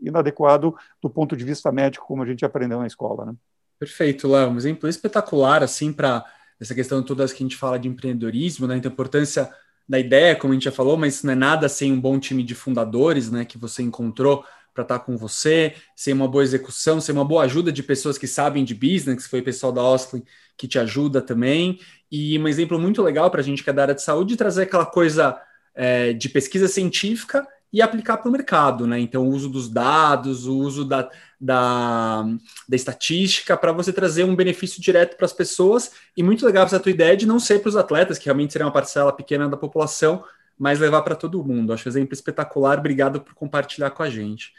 inadequado 0.00 0.76
do 1.02 1.10
ponto 1.10 1.36
de 1.36 1.44
vista 1.44 1.72
médico, 1.72 2.06
como 2.06 2.22
a 2.22 2.26
gente 2.26 2.44
aprendeu 2.44 2.78
na 2.78 2.86
escola, 2.86 3.26
né? 3.26 3.34
Perfeito, 3.76 4.28
Léo. 4.28 4.50
Um 4.50 4.56
exemplo 4.56 4.88
espetacular, 4.88 5.64
assim, 5.64 5.92
para 5.92 6.24
essa 6.60 6.76
questão 6.76 7.02
toda 7.02 7.26
que 7.26 7.34
a 7.34 7.36
gente 7.38 7.56
fala 7.56 7.76
de 7.76 7.88
empreendedorismo, 7.88 8.68
né? 8.68 8.76
Então, 8.76 8.88
a 8.88 8.92
importância 8.92 9.50
da 9.88 9.98
ideia, 9.98 10.36
como 10.36 10.52
a 10.52 10.54
gente 10.54 10.66
já 10.66 10.72
falou, 10.72 10.96
mas 10.96 11.24
não 11.24 11.32
é 11.32 11.36
nada 11.36 11.68
sem 11.68 11.92
um 11.92 12.00
bom 12.00 12.20
time 12.20 12.44
de 12.44 12.54
fundadores, 12.54 13.32
né? 13.32 13.44
Que 13.44 13.58
você 13.58 13.82
encontrou 13.82 14.44
para 14.74 14.82
estar 14.82 14.98
tá 14.98 15.04
com 15.04 15.16
você, 15.16 15.74
sem 15.94 16.12
uma 16.12 16.26
boa 16.26 16.42
execução, 16.42 17.00
sem 17.00 17.14
uma 17.14 17.24
boa 17.24 17.44
ajuda 17.44 17.70
de 17.70 17.82
pessoas 17.82 18.18
que 18.18 18.26
sabem 18.26 18.64
de 18.64 18.74
business, 18.74 19.26
foi 19.26 19.40
o 19.40 19.44
pessoal 19.44 19.72
da 19.72 19.82
Osklin 19.82 20.22
que 20.56 20.68
te 20.68 20.78
ajuda 20.78 21.22
também. 21.22 21.78
E 22.10 22.38
um 22.38 22.46
exemplo 22.46 22.78
muito 22.78 23.02
legal 23.02 23.30
para 23.30 23.40
a 23.40 23.44
gente 23.44 23.62
que 23.62 23.70
é 23.70 23.72
da 23.72 23.82
área 23.82 23.94
de 23.94 24.02
saúde, 24.02 24.36
trazer 24.36 24.62
aquela 24.62 24.86
coisa 24.86 25.40
é, 25.74 26.12
de 26.12 26.28
pesquisa 26.28 26.68
científica 26.68 27.46
e 27.72 27.82
aplicar 27.82 28.18
para 28.18 28.28
o 28.28 28.32
mercado, 28.32 28.86
né? 28.86 29.00
Então, 29.00 29.26
o 29.26 29.30
uso 29.30 29.48
dos 29.48 29.68
dados, 29.68 30.46
o 30.46 30.56
uso 30.56 30.84
da, 30.84 31.10
da, 31.40 32.22
da 32.68 32.76
estatística 32.76 33.56
para 33.56 33.72
você 33.72 33.92
trazer 33.92 34.22
um 34.22 34.36
benefício 34.36 34.80
direto 34.80 35.16
para 35.16 35.26
as 35.26 35.32
pessoas. 35.32 35.90
E 36.16 36.22
muito 36.22 36.46
legal 36.46 36.66
essa 36.66 36.78
tua 36.78 36.92
ideia 36.92 37.16
de 37.16 37.26
não 37.26 37.40
ser 37.40 37.60
para 37.60 37.68
os 37.68 37.76
atletas, 37.76 38.16
que 38.16 38.26
realmente 38.26 38.52
seria 38.52 38.66
uma 38.66 38.72
parcela 38.72 39.12
pequena 39.12 39.48
da 39.48 39.56
população, 39.56 40.22
mas 40.58 40.78
levar 40.78 41.02
para 41.02 41.14
todo 41.14 41.42
mundo. 41.44 41.72
Acho 41.72 41.88
um 41.88 41.92
exemplo 41.92 42.14
espetacular. 42.14 42.78
Obrigado 42.78 43.20
por 43.20 43.34
compartilhar 43.34 43.90
com 43.90 44.02
a 44.02 44.10
gente. 44.10 44.52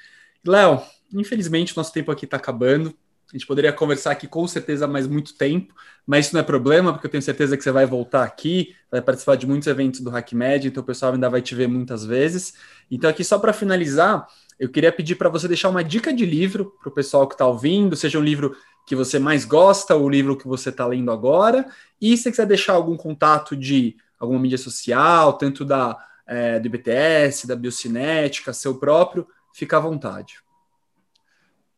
Léo, 0.45 0.81
infelizmente 1.13 1.75
nosso 1.75 1.91
tempo 1.91 2.11
aqui 2.11 2.25
está 2.25 2.37
acabando. 2.37 2.95
A 3.33 3.37
gente 3.37 3.47
poderia 3.47 3.73
conversar 3.73 4.11
aqui 4.11 4.27
com 4.27 4.47
certeza 4.47 4.87
mais 4.87 5.07
muito 5.07 5.35
tempo, 5.35 5.73
mas 6.05 6.27
isso 6.27 6.35
não 6.35 6.41
é 6.41 6.43
problema, 6.43 6.93
porque 6.93 7.07
eu 7.07 7.11
tenho 7.11 7.23
certeza 7.23 7.57
que 7.57 7.63
você 7.63 7.71
vai 7.71 7.85
voltar 7.85 8.23
aqui, 8.23 8.75
vai 8.89 9.01
participar 9.01 9.35
de 9.35 9.47
muitos 9.47 9.67
eventos 9.67 9.99
do 9.99 10.15
HackMed, 10.15 10.67
então 10.67 10.83
o 10.83 10.85
pessoal 10.85 11.13
ainda 11.13 11.29
vai 11.29 11.41
te 11.41 11.55
ver 11.55 11.67
muitas 11.67 12.05
vezes. 12.05 12.53
Então, 12.89 13.09
aqui 13.09 13.23
só 13.23 13.39
para 13.39 13.51
finalizar, 13.51 14.27
eu 14.59 14.69
queria 14.69 14.91
pedir 14.91 15.15
para 15.15 15.27
você 15.27 15.47
deixar 15.47 15.69
uma 15.69 15.83
dica 15.83 16.13
de 16.13 16.23
livro 16.23 16.73
para 16.79 16.89
o 16.89 16.91
pessoal 16.91 17.27
que 17.27 17.33
está 17.33 17.47
ouvindo, 17.47 17.95
seja 17.95 18.19
um 18.19 18.23
livro 18.23 18.55
que 18.85 18.95
você 18.95 19.17
mais 19.17 19.43
gosta, 19.43 19.95
ou 19.95 20.03
o 20.03 20.09
livro 20.09 20.37
que 20.37 20.47
você 20.47 20.69
está 20.69 20.85
lendo 20.85 21.11
agora, 21.11 21.65
e 21.99 22.15
se 22.15 22.23
você 22.23 22.31
quiser 22.31 22.45
deixar 22.45 22.73
algum 22.73 22.95
contato 22.95 23.55
de 23.55 23.97
alguma 24.19 24.39
mídia 24.39 24.57
social, 24.57 25.33
tanto 25.33 25.63
da, 25.65 25.97
é, 26.25 26.59
do 26.59 26.67
IBTS, 26.67 27.47
da 27.47 27.55
Biocinética, 27.55 28.53
seu 28.53 28.79
próprio, 28.79 29.27
fica 29.53 29.77
à 29.77 29.79
vontade. 29.79 30.39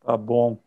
Tá 0.04 0.16
bom. 0.16 0.60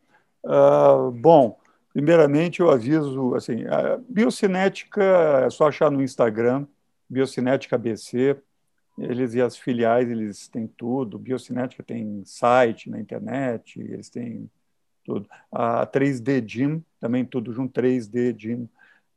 Uh, 0.45 1.11
bom, 1.11 1.59
primeiramente 1.93 2.61
eu 2.61 2.71
aviso, 2.71 3.35
assim, 3.35 3.65
a 3.67 3.99
Biocinética 4.09 5.03
é 5.47 5.51
só 5.51 5.69
achar 5.69 5.91
no 5.91 6.03
Instagram, 6.03 6.67
Biocinética 7.09 7.77
BC, 7.77 8.37
eles 8.99 9.35
e 9.35 9.41
as 9.41 9.57
filiais, 9.57 10.11
eles 10.11 10.49
têm 10.49 10.67
tudo, 10.67 11.19
Biocinética 11.19 11.83
tem 11.83 12.23
site 12.25 12.91
na 12.91 13.01
internet, 13.01 13.81
eles 13.81 14.11
têm 14.11 14.51
tudo. 15.05 15.29
A 15.51 15.87
3D 15.87 16.47
Gym, 16.47 16.85
também 17.01 17.25
tudo 17.25 17.53
junto, 17.53 17.81
3D 17.81 18.35
Gym, 18.37 18.69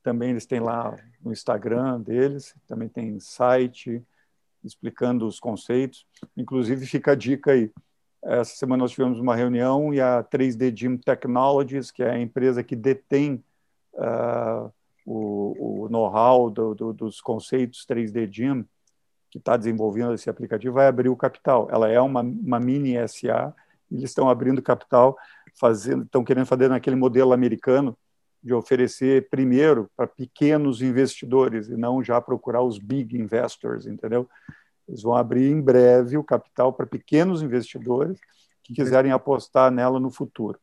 também 0.03 0.31
eles 0.31 0.45
têm 0.45 0.59
lá 0.59 0.95
no 1.23 1.31
Instagram 1.31 2.01
deles, 2.01 2.53
também 2.67 2.89
tem 2.89 3.19
site 3.19 4.03
explicando 4.63 5.25
os 5.25 5.39
conceitos. 5.39 6.05
Inclusive, 6.37 6.85
fica 6.85 7.13
a 7.13 7.15
dica 7.15 7.51
aí. 7.51 7.71
Essa 8.21 8.55
semana 8.55 8.83
nós 8.83 8.91
tivemos 8.91 9.19
uma 9.19 9.35
reunião 9.35 9.93
e 9.93 9.99
a 9.99 10.23
3D 10.23 10.73
Gym 10.73 10.97
Technologies, 10.97 11.91
que 11.91 12.03
é 12.03 12.11
a 12.11 12.19
empresa 12.19 12.63
que 12.63 12.75
detém 12.75 13.43
uh, 13.95 14.71
o, 15.05 15.83
o 15.83 15.89
know-how 15.89 16.49
do, 16.49 16.73
do, 16.73 16.93
dos 16.93 17.19
conceitos 17.19 17.85
3D 17.85 18.29
Gym, 18.31 18.65
que 19.29 19.39
está 19.39 19.57
desenvolvendo 19.57 20.13
esse 20.13 20.29
aplicativo, 20.29 20.75
vai 20.75 20.87
abrir 20.87 21.09
o 21.09 21.17
capital. 21.17 21.67
Ela 21.71 21.89
é 21.89 21.99
uma, 21.99 22.21
uma 22.21 22.59
mini 22.59 22.95
SA, 23.07 23.53
eles 23.91 24.05
estão 24.05 24.29
abrindo 24.29 24.61
capital, 24.61 25.17
fazendo, 25.55 26.03
estão 26.03 26.23
querendo 26.23 26.45
fazer 26.45 26.69
naquele 26.69 26.95
modelo 26.95 27.33
americano 27.33 27.97
de 28.43 28.53
oferecer 28.53 29.29
primeiro 29.29 29.89
para 29.95 30.05
pequenos 30.05 30.81
investidores 30.81 31.69
e 31.69 31.77
não 31.77 32.03
já 32.03 32.19
procurar 32.19 32.61
os 32.61 32.77
big 32.77 33.15
investors, 33.17 33.85
entendeu? 33.85 34.29
Eles 34.87 35.01
vão 35.01 35.15
abrir 35.15 35.49
em 35.49 35.61
breve 35.61 36.17
o 36.17 36.23
capital 36.23 36.73
para 36.73 36.85
pequenos 36.85 37.41
investidores 37.41 38.19
que 38.61 38.73
quiserem 38.73 39.11
apostar 39.11 39.71
nela 39.71 39.99
no 39.99 40.11
futuro. 40.11 40.59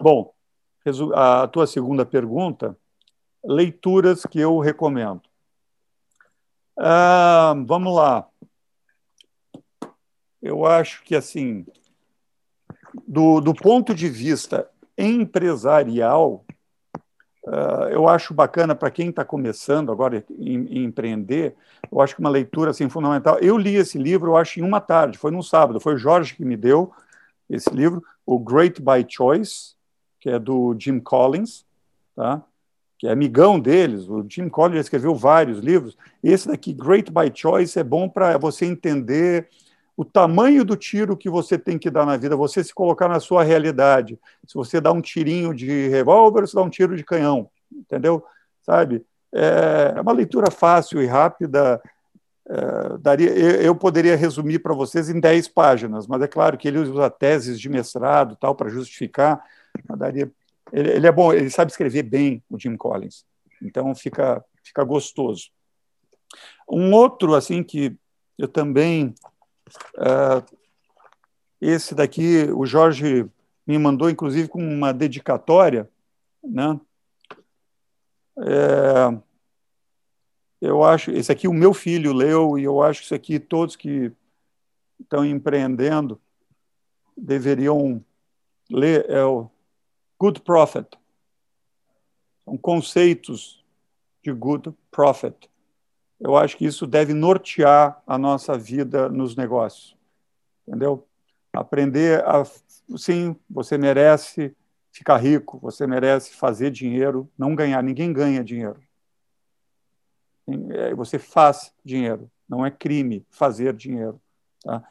Bom, 0.00 0.32
a 1.14 1.46
tua 1.48 1.66
segunda 1.66 2.06
pergunta, 2.06 2.76
leituras 3.44 4.24
que 4.24 4.40
eu 4.40 4.58
recomendo. 4.58 5.22
Ah, 6.78 7.54
vamos 7.66 7.94
lá. 7.94 8.28
Eu 10.42 10.66
acho 10.66 11.02
que, 11.04 11.14
assim, 11.14 11.64
do, 13.06 13.40
do 13.40 13.54
ponto 13.54 13.94
de 13.94 14.08
vista 14.08 14.68
empresarial, 14.96 16.43
uh, 17.46 17.88
eu 17.90 18.08
acho 18.08 18.34
bacana 18.34 18.74
para 18.74 18.90
quem 18.90 19.10
está 19.10 19.24
começando 19.24 19.90
agora 19.90 20.24
em, 20.38 20.66
em, 20.66 20.84
empreender, 20.84 21.54
eu 21.90 22.00
acho 22.00 22.14
que 22.14 22.20
uma 22.20 22.30
leitura 22.30 22.70
assim, 22.70 22.88
fundamental. 22.88 23.38
Eu 23.40 23.56
li 23.56 23.76
esse 23.76 23.98
livro, 23.98 24.32
eu 24.32 24.36
acho, 24.36 24.60
em 24.60 24.62
uma 24.62 24.80
tarde, 24.80 25.18
foi 25.18 25.30
num 25.30 25.42
sábado, 25.42 25.80
foi 25.80 25.94
o 25.94 25.98
Jorge 25.98 26.34
que 26.34 26.44
me 26.44 26.56
deu 26.56 26.92
esse 27.48 27.70
livro, 27.70 28.02
o 28.26 28.38
Great 28.38 28.80
by 28.80 29.04
Choice, 29.06 29.74
que 30.20 30.30
é 30.30 30.38
do 30.38 30.74
Jim 30.78 30.98
Collins, 30.98 31.66
tá? 32.16 32.42
que 32.98 33.06
é 33.06 33.10
amigão 33.12 33.60
deles. 33.60 34.08
O 34.08 34.24
Jim 34.28 34.48
Collins 34.48 34.80
escreveu 34.80 35.14
vários 35.14 35.58
livros. 35.58 35.96
Esse 36.22 36.48
daqui, 36.48 36.72
Great 36.72 37.12
by 37.12 37.30
Choice, 37.34 37.78
é 37.78 37.84
bom 37.84 38.08
para 38.08 38.38
você 38.38 38.64
entender 38.64 39.48
o 39.96 40.04
tamanho 40.04 40.64
do 40.64 40.76
tiro 40.76 41.16
que 41.16 41.30
você 41.30 41.58
tem 41.58 41.78
que 41.78 41.90
dar 41.90 42.04
na 42.04 42.16
vida, 42.16 42.36
você 42.36 42.62
se 42.62 42.74
colocar 42.74 43.08
na 43.08 43.20
sua 43.20 43.44
realidade. 43.44 44.18
Se 44.46 44.54
você 44.54 44.80
dá 44.80 44.90
um 44.92 45.00
tirinho 45.00 45.54
de 45.54 45.88
revólver, 45.88 46.42
você 46.42 46.56
dá 46.56 46.62
um 46.62 46.70
tiro 46.70 46.96
de 46.96 47.04
canhão, 47.04 47.48
entendeu? 47.72 48.24
Sabe? 48.62 49.04
É 49.32 50.00
uma 50.00 50.12
leitura 50.12 50.50
fácil 50.50 51.02
e 51.02 51.06
rápida. 51.06 51.80
É, 52.46 52.98
daria, 52.98 53.30
eu 53.30 53.74
poderia 53.74 54.16
resumir 54.16 54.58
para 54.58 54.74
vocês 54.74 55.08
em 55.08 55.18
10 55.18 55.48
páginas, 55.48 56.06
mas 56.06 56.20
é 56.22 56.26
claro 56.26 56.58
que 56.58 56.68
ele 56.68 56.78
usa 56.78 57.08
teses 57.08 57.58
de 57.58 57.68
mestrado 57.68 58.36
tal 58.36 58.54
para 58.54 58.68
justificar. 58.68 59.42
Daria 59.96 60.30
ele, 60.72 60.90
ele, 60.90 61.06
é 61.06 61.12
bom, 61.12 61.32
ele 61.32 61.50
sabe 61.50 61.70
escrever 61.70 62.02
bem, 62.02 62.42
o 62.50 62.58
Jim 62.58 62.76
Collins. 62.76 63.24
Então 63.62 63.94
fica, 63.94 64.44
fica 64.62 64.82
gostoso. 64.82 65.50
Um 66.68 66.92
outro, 66.92 67.34
assim, 67.34 67.62
que 67.62 67.96
eu 68.36 68.48
também. 68.48 69.14
Uh, 69.96 70.56
esse 71.60 71.94
daqui, 71.94 72.48
o 72.54 72.66
Jorge 72.66 73.26
me 73.66 73.78
mandou, 73.78 74.10
inclusive, 74.10 74.48
com 74.48 74.62
uma 74.62 74.92
dedicatória, 74.92 75.90
né? 76.42 76.78
É, 78.38 79.18
eu 80.60 80.82
acho, 80.82 81.10
esse 81.10 81.30
aqui 81.30 81.48
o 81.48 81.52
meu 81.52 81.72
filho 81.72 82.12
leu, 82.12 82.58
e 82.58 82.64
eu 82.64 82.82
acho 82.82 83.00
que 83.00 83.04
isso 83.06 83.14
aqui 83.14 83.38
todos 83.38 83.76
que 83.76 84.12
estão 85.00 85.24
empreendendo 85.24 86.20
deveriam 87.16 88.04
ler. 88.70 89.08
É 89.08 89.24
o 89.24 89.48
Good 90.18 90.40
Prophet. 90.42 90.88
São 92.44 92.56
conceitos 92.58 93.64
de 94.22 94.32
Good 94.32 94.74
Prophet. 94.90 95.50
Eu 96.24 96.38
acho 96.38 96.56
que 96.56 96.64
isso 96.64 96.86
deve 96.86 97.12
nortear 97.12 98.02
a 98.06 98.16
nossa 98.16 98.56
vida 98.56 99.10
nos 99.10 99.36
negócios. 99.36 99.94
Entendeu? 100.66 101.06
Aprender 101.52 102.24
a. 102.26 102.42
Sim, 102.96 103.36
você 103.48 103.76
merece 103.76 104.56
ficar 104.90 105.18
rico, 105.18 105.58
você 105.58 105.86
merece 105.86 106.32
fazer 106.32 106.70
dinheiro, 106.70 107.30
não 107.36 107.54
ganhar. 107.54 107.82
Ninguém 107.82 108.10
ganha 108.10 108.42
dinheiro. 108.42 108.80
É, 110.70 110.94
você 110.94 111.18
faz 111.18 111.74
dinheiro, 111.84 112.30
não 112.48 112.64
é 112.64 112.70
crime 112.70 113.26
fazer 113.30 113.74
dinheiro. 113.74 114.18
Tá? 114.62 114.82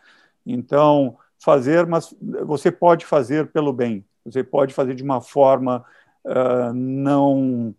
Então, 0.45 1.17
fazer, 1.39 1.87
mas 1.87 2.13
você 2.45 2.71
pode 2.71 3.07
fazer 3.07 3.47
pelo 3.47 3.73
bem. 3.73 4.05
Você 4.23 4.43
pode 4.43 4.71
fazer 4.71 4.93
de 4.93 5.01
uma 5.01 5.19
forma 5.19 5.83
uh, 6.25 6.71
não 6.73 7.75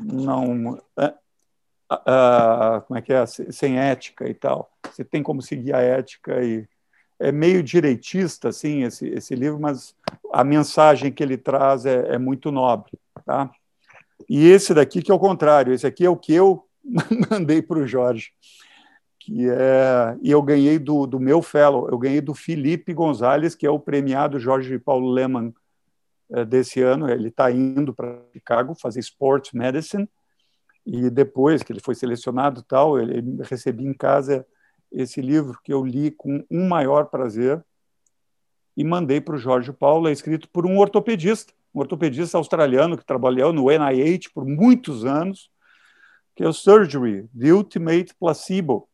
não 0.00 0.78
uh, 1.90 2.80
como 2.86 2.98
é 2.98 3.02
que 3.02 3.12
é 3.12 3.24
sem 3.26 3.78
ética 3.78 4.28
e 4.28 4.34
tal. 4.34 4.70
Você 4.90 5.04
tem 5.04 5.22
como 5.22 5.42
seguir 5.42 5.74
a 5.74 5.80
ética 5.80 6.42
e 6.42 6.66
é 7.18 7.30
meio 7.30 7.62
direitista 7.62 8.48
assim 8.48 8.84
esse 8.84 9.06
esse 9.08 9.34
livro, 9.34 9.60
mas 9.60 9.94
a 10.32 10.42
mensagem 10.42 11.12
que 11.12 11.22
ele 11.22 11.36
traz 11.36 11.84
é, 11.84 12.14
é 12.14 12.18
muito 12.18 12.50
nobre, 12.50 12.92
tá? 13.24 13.50
E 14.28 14.48
esse 14.48 14.72
daqui 14.74 15.02
que 15.02 15.10
é 15.10 15.14
o 15.14 15.18
contrário. 15.18 15.72
Esse 15.72 15.86
aqui 15.86 16.04
é 16.04 16.10
o 16.10 16.16
que 16.16 16.34
eu 16.34 16.64
mandei 17.30 17.62
para 17.62 17.78
o 17.78 17.86
Jorge 17.86 18.32
que 19.20 19.48
é 19.48 20.16
e 20.22 20.30
eu 20.30 20.42
ganhei 20.42 20.78
do, 20.78 21.06
do 21.06 21.20
meu 21.20 21.42
fellow, 21.42 21.88
eu 21.90 21.98
ganhei 21.98 22.22
do 22.22 22.34
Felipe 22.34 22.94
Gonzalez, 22.94 23.54
que 23.54 23.66
é 23.66 23.70
o 23.70 23.78
premiado 23.78 24.40
Jorge 24.40 24.78
Paulo 24.78 25.10
Lehmann 25.10 25.52
eh, 26.32 26.44
desse 26.44 26.80
ano. 26.80 27.08
Ele 27.08 27.28
está 27.28 27.50
indo 27.50 27.94
para 27.94 28.22
Chicago 28.32 28.74
fazer 28.74 29.00
Sports 29.00 29.52
Medicine 29.52 30.08
e 30.86 31.10
depois 31.10 31.62
que 31.62 31.72
ele 31.72 31.80
foi 31.80 31.94
selecionado 31.94 32.62
tal, 32.62 32.98
ele 32.98 33.42
recebi 33.42 33.84
em 33.84 33.94
casa 33.94 34.46
esse 34.90 35.20
livro 35.20 35.58
que 35.62 35.72
eu 35.72 35.84
li 35.84 36.10
com 36.10 36.44
um 36.50 36.66
maior 36.66 37.06
prazer 37.06 37.64
e 38.76 38.82
mandei 38.82 39.20
para 39.20 39.34
o 39.34 39.38
Jorge 39.38 39.72
Paulo, 39.72 40.08
é 40.08 40.12
escrito 40.12 40.48
por 40.48 40.66
um 40.66 40.78
ortopedista, 40.78 41.52
um 41.74 41.80
ortopedista 41.80 42.38
australiano 42.38 42.96
que 42.96 43.04
trabalhou 43.04 43.52
no 43.52 43.66
NIH 43.70 44.30
por 44.34 44.44
muitos 44.44 45.04
anos, 45.04 45.50
que 46.34 46.42
é 46.42 46.48
o 46.48 46.52
Surgery, 46.52 47.28
The 47.38 47.52
Ultimate 47.52 48.14
Placebo. 48.18 48.88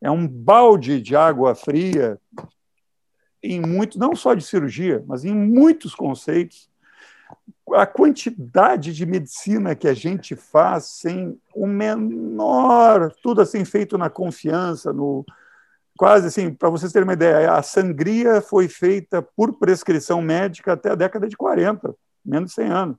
É 0.00 0.10
um 0.10 0.26
balde 0.26 1.00
de 1.00 1.16
água 1.16 1.54
fria 1.54 2.20
em 3.42 3.60
muito, 3.60 3.98
não 3.98 4.14
só 4.14 4.34
de 4.34 4.44
cirurgia, 4.44 5.02
mas 5.06 5.24
em 5.24 5.34
muitos 5.34 5.94
conceitos 5.94 6.68
a 7.74 7.86
quantidade 7.86 8.92
de 8.92 9.06
medicina 9.06 9.74
que 9.74 9.88
a 9.88 9.94
gente 9.94 10.36
faz 10.36 10.84
sem 10.84 11.38
o 11.54 11.66
menor, 11.66 13.12
tudo 13.22 13.40
assim 13.40 13.64
feito 13.64 13.96
na 13.96 14.10
confiança, 14.10 14.92
no 14.92 15.24
quase 15.96 16.26
assim, 16.26 16.52
para 16.52 16.70
vocês 16.70 16.92
terem 16.92 17.06
uma 17.06 17.12
ideia, 17.12 17.52
a 17.52 17.62
sangria 17.62 18.40
foi 18.40 18.68
feita 18.68 19.22
por 19.22 19.58
prescrição 19.58 20.20
médica 20.20 20.72
até 20.72 20.90
a 20.90 20.94
década 20.94 21.28
de 21.28 21.36
40, 21.36 21.94
menos 22.24 22.50
de 22.50 22.54
100 22.56 22.66
anos. 22.68 22.96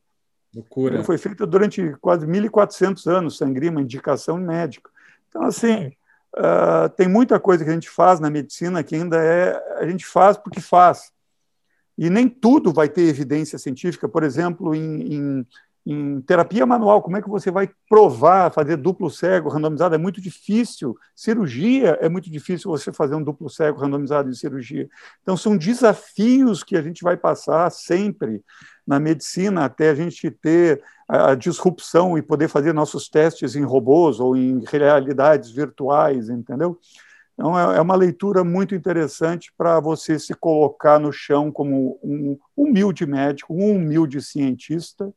Loucura. 0.55 1.03
Foi 1.03 1.17
feita 1.17 1.47
durante 1.47 1.95
quase 1.99 2.27
1.400 2.27 3.07
anos, 3.07 3.37
sangria, 3.37 3.71
uma 3.71 3.81
indicação 3.81 4.37
médica. 4.37 4.89
Então, 5.27 5.43
assim, 5.43 5.91
uh, 6.37 6.87
tem 6.95 7.07
muita 7.07 7.39
coisa 7.39 7.63
que 7.63 7.69
a 7.69 7.73
gente 7.73 7.89
faz 7.89 8.19
na 8.19 8.29
medicina 8.29 8.83
que 8.83 8.95
ainda 8.95 9.17
é, 9.17 9.79
a 9.79 9.87
gente 9.87 10.05
faz 10.05 10.37
porque 10.37 10.61
faz. 10.61 11.11
E 11.97 12.09
nem 12.09 12.27
tudo 12.27 12.71
vai 12.71 12.89
ter 12.89 13.03
evidência 13.03 13.57
científica. 13.59 14.09
Por 14.09 14.23
exemplo, 14.23 14.73
em, 14.73 15.13
em, 15.13 15.47
em, 15.85 16.21
terapia 16.21 16.65
manual, 16.65 17.01
como 17.01 17.17
é 17.17 17.21
que 17.21 17.29
você 17.29 17.51
vai 17.51 17.69
provar, 17.89 18.51
fazer 18.51 18.77
duplo 18.77 19.09
cego 19.09 19.49
randomizado? 19.49 19.93
É 19.93 19.97
muito 19.97 20.19
difícil. 20.19 20.97
Cirurgia 21.15 21.97
é 22.01 22.09
muito 22.09 22.31
difícil 22.31 22.71
você 22.71 22.91
fazer 22.91 23.15
um 23.15 23.23
duplo 23.23 23.49
cego 23.49 23.79
randomizado 23.79 24.29
em 24.29 24.33
cirurgia. 24.33 24.89
Então, 25.21 25.37
são 25.37 25.55
desafios 25.55 26.63
que 26.63 26.75
a 26.75 26.81
gente 26.81 27.03
vai 27.03 27.15
passar 27.15 27.69
sempre 27.71 28.43
na 28.85 28.99
medicina 28.99 29.65
até 29.65 29.89
a 29.89 29.95
gente 29.95 30.29
ter 30.29 30.81
a 31.07 31.35
disrupção 31.35 32.17
e 32.17 32.21
poder 32.21 32.47
fazer 32.47 32.73
nossos 32.73 33.07
testes 33.07 33.55
em 33.55 33.63
robôs 33.63 34.19
ou 34.19 34.35
em 34.35 34.63
realidades 34.65 35.51
virtuais, 35.51 36.29
entendeu? 36.29 36.79
Então, 37.33 37.57
é, 37.57 37.77
é 37.77 37.81
uma 37.81 37.95
leitura 37.95 38.43
muito 38.43 38.75
interessante 38.75 39.51
para 39.57 39.79
você 39.79 40.19
se 40.19 40.33
colocar 40.33 40.99
no 40.99 41.11
chão 41.11 41.51
como 41.51 41.99
um 42.03 42.37
humilde 42.55 43.05
médico, 43.05 43.53
um 43.53 43.75
humilde 43.75 44.21
cientista, 44.21 45.11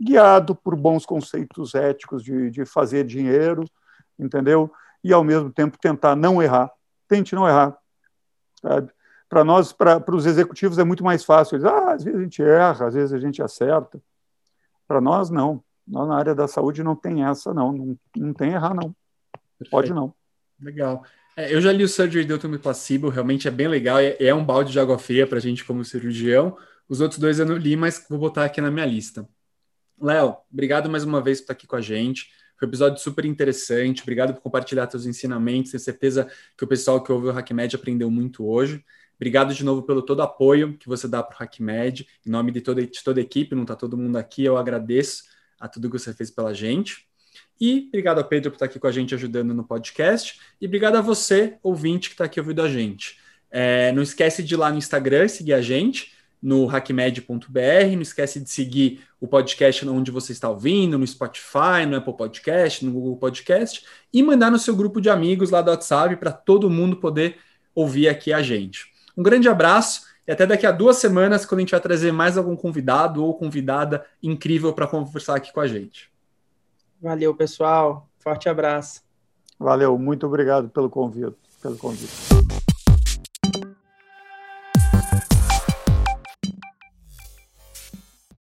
guiado 0.00 0.54
por 0.54 0.76
bons 0.76 1.04
conceitos 1.04 1.74
éticos 1.74 2.22
de, 2.22 2.50
de 2.50 2.64
fazer 2.64 3.04
dinheiro, 3.04 3.64
entendeu? 4.18 4.72
E, 5.02 5.12
ao 5.12 5.24
mesmo 5.24 5.50
tempo, 5.50 5.78
tentar 5.78 6.14
não 6.14 6.42
errar. 6.42 6.70
Tente 7.08 7.34
não 7.34 7.48
errar. 7.48 7.76
Para 9.28 9.44
nós, 9.44 9.72
para 9.72 10.02
os 10.14 10.26
executivos, 10.26 10.78
é 10.78 10.84
muito 10.84 11.04
mais 11.04 11.24
fácil. 11.24 11.56
Eles, 11.56 11.64
ah, 11.64 11.92
às 11.92 12.04
vezes 12.04 12.18
a 12.18 12.22
gente 12.22 12.42
erra, 12.42 12.86
às 12.86 12.94
vezes 12.94 13.12
a 13.12 13.18
gente 13.18 13.42
acerta. 13.42 14.00
Para 14.86 15.00
nós, 15.00 15.30
não. 15.30 15.62
Nós, 15.86 16.08
na 16.08 16.16
área 16.16 16.34
da 16.34 16.46
saúde, 16.46 16.82
não 16.82 16.94
tem 16.94 17.24
essa, 17.24 17.52
não. 17.52 17.72
Não, 17.72 17.98
não 18.16 18.32
tem 18.32 18.52
errar, 18.52 18.74
não. 18.74 18.94
Perfeito. 19.58 19.70
Pode 19.70 19.92
não. 19.92 20.14
Legal. 20.60 21.02
É, 21.36 21.54
eu 21.54 21.60
já 21.60 21.72
li 21.72 21.84
o 21.84 21.88
Surgery 21.88 22.24
de 22.24 22.32
Ultimate 22.32 22.62
Placebo, 22.62 23.08
realmente 23.08 23.48
é 23.48 23.50
bem 23.50 23.68
legal, 23.68 23.98
é, 23.98 24.16
é 24.18 24.34
um 24.34 24.44
balde 24.44 24.72
de 24.72 24.80
água 24.80 24.98
fria 24.98 25.26
para 25.26 25.38
a 25.38 25.40
gente 25.40 25.64
como 25.64 25.84
cirurgião. 25.84 26.56
Os 26.88 27.00
outros 27.00 27.20
dois 27.20 27.38
eu 27.38 27.46
não 27.46 27.56
li, 27.56 27.76
mas 27.76 28.04
vou 28.08 28.18
botar 28.18 28.44
aqui 28.44 28.60
na 28.60 28.70
minha 28.70 28.86
lista. 28.86 29.28
Léo, 30.00 30.36
obrigado 30.52 30.88
mais 30.90 31.04
uma 31.04 31.20
vez 31.20 31.38
por 31.38 31.44
estar 31.44 31.52
aqui 31.52 31.66
com 31.66 31.76
a 31.76 31.80
gente. 31.80 32.30
Foi 32.58 32.66
um 32.66 32.70
episódio 32.70 33.00
super 33.00 33.24
interessante. 33.24 34.02
Obrigado 34.02 34.34
por 34.34 34.42
compartilhar 34.42 34.90
seus 34.90 35.06
ensinamentos. 35.06 35.70
Tenho 35.70 35.80
certeza 35.80 36.28
que 36.56 36.64
o 36.64 36.66
pessoal 36.66 37.02
que 37.02 37.12
ouve 37.12 37.28
o 37.28 37.30
HackMed 37.30 37.76
aprendeu 37.76 38.10
muito 38.10 38.46
hoje. 38.46 38.84
Obrigado 39.16 39.54
de 39.54 39.64
novo 39.64 39.82
pelo 39.82 40.02
todo 40.02 40.22
apoio 40.22 40.76
que 40.78 40.88
você 40.88 41.06
dá 41.06 41.22
para 41.22 41.34
o 41.34 41.42
HackMed. 41.42 42.06
Em 42.26 42.30
nome 42.30 42.50
de 42.50 42.60
toda, 42.60 42.86
de 42.86 43.04
toda 43.04 43.20
a 43.20 43.22
equipe, 43.22 43.54
não 43.54 43.62
está 43.62 43.76
todo 43.76 43.96
mundo 43.96 44.16
aqui, 44.16 44.44
eu 44.44 44.56
agradeço 44.56 45.24
a 45.58 45.68
tudo 45.68 45.90
que 45.90 45.98
você 45.98 46.12
fez 46.14 46.30
pela 46.30 46.54
gente. 46.54 47.09
E 47.60 47.86
obrigado 47.88 48.20
a 48.20 48.24
Pedro 48.24 48.50
por 48.50 48.56
estar 48.56 48.64
aqui 48.64 48.78
com 48.78 48.86
a 48.86 48.92
gente 48.92 49.14
ajudando 49.14 49.52
no 49.52 49.62
podcast. 49.62 50.40
E 50.60 50.66
obrigado 50.66 50.96
a 50.96 51.00
você, 51.00 51.58
ouvinte, 51.62 52.08
que 52.08 52.14
está 52.14 52.24
aqui 52.24 52.40
ouvindo 52.40 52.62
a 52.62 52.68
gente. 52.68 53.18
É, 53.50 53.92
não 53.92 54.02
esquece 54.02 54.42
de 54.42 54.54
ir 54.54 54.56
lá 54.56 54.70
no 54.70 54.78
Instagram 54.78 55.28
seguir 55.28 55.52
a 55.52 55.60
gente 55.60 56.12
no 56.42 56.64
hackmed.br. 56.64 57.92
Não 57.92 58.00
esquece 58.00 58.40
de 58.40 58.48
seguir 58.48 59.00
o 59.20 59.28
podcast 59.28 59.86
onde 59.86 60.10
você 60.10 60.32
está 60.32 60.48
ouvindo, 60.48 60.98
no 60.98 61.06
Spotify, 61.06 61.84
no 61.86 61.96
Apple 61.96 62.16
Podcast, 62.16 62.84
no 62.84 62.92
Google 62.92 63.16
Podcast, 63.16 63.84
e 64.12 64.22
mandar 64.22 64.50
no 64.50 64.58
seu 64.58 64.74
grupo 64.74 65.00
de 65.00 65.10
amigos 65.10 65.50
lá 65.50 65.60
do 65.60 65.70
WhatsApp 65.70 66.16
para 66.16 66.32
todo 66.32 66.70
mundo 66.70 66.96
poder 66.96 67.36
ouvir 67.74 68.08
aqui 68.08 68.32
a 68.32 68.40
gente. 68.40 68.86
Um 69.16 69.22
grande 69.22 69.48
abraço 69.48 70.08
e 70.26 70.32
até 70.32 70.46
daqui 70.46 70.66
a 70.66 70.72
duas 70.72 70.96
semanas, 70.96 71.44
quando 71.44 71.58
a 71.58 71.62
gente 71.62 71.72
vai 71.72 71.80
trazer 71.80 72.12
mais 72.12 72.38
algum 72.38 72.56
convidado 72.56 73.22
ou 73.22 73.34
convidada 73.34 74.06
incrível 74.22 74.72
para 74.72 74.86
conversar 74.86 75.36
aqui 75.36 75.52
com 75.52 75.60
a 75.60 75.66
gente. 75.66 76.09
Valeu, 77.00 77.34
pessoal. 77.34 78.08
Forte 78.18 78.48
abraço. 78.48 79.02
Valeu, 79.58 79.98
muito 79.98 80.26
obrigado 80.26 80.68
pelo 80.68 80.90
convite. 80.90 81.36
Pelo 81.62 81.76
convite. 81.76 82.59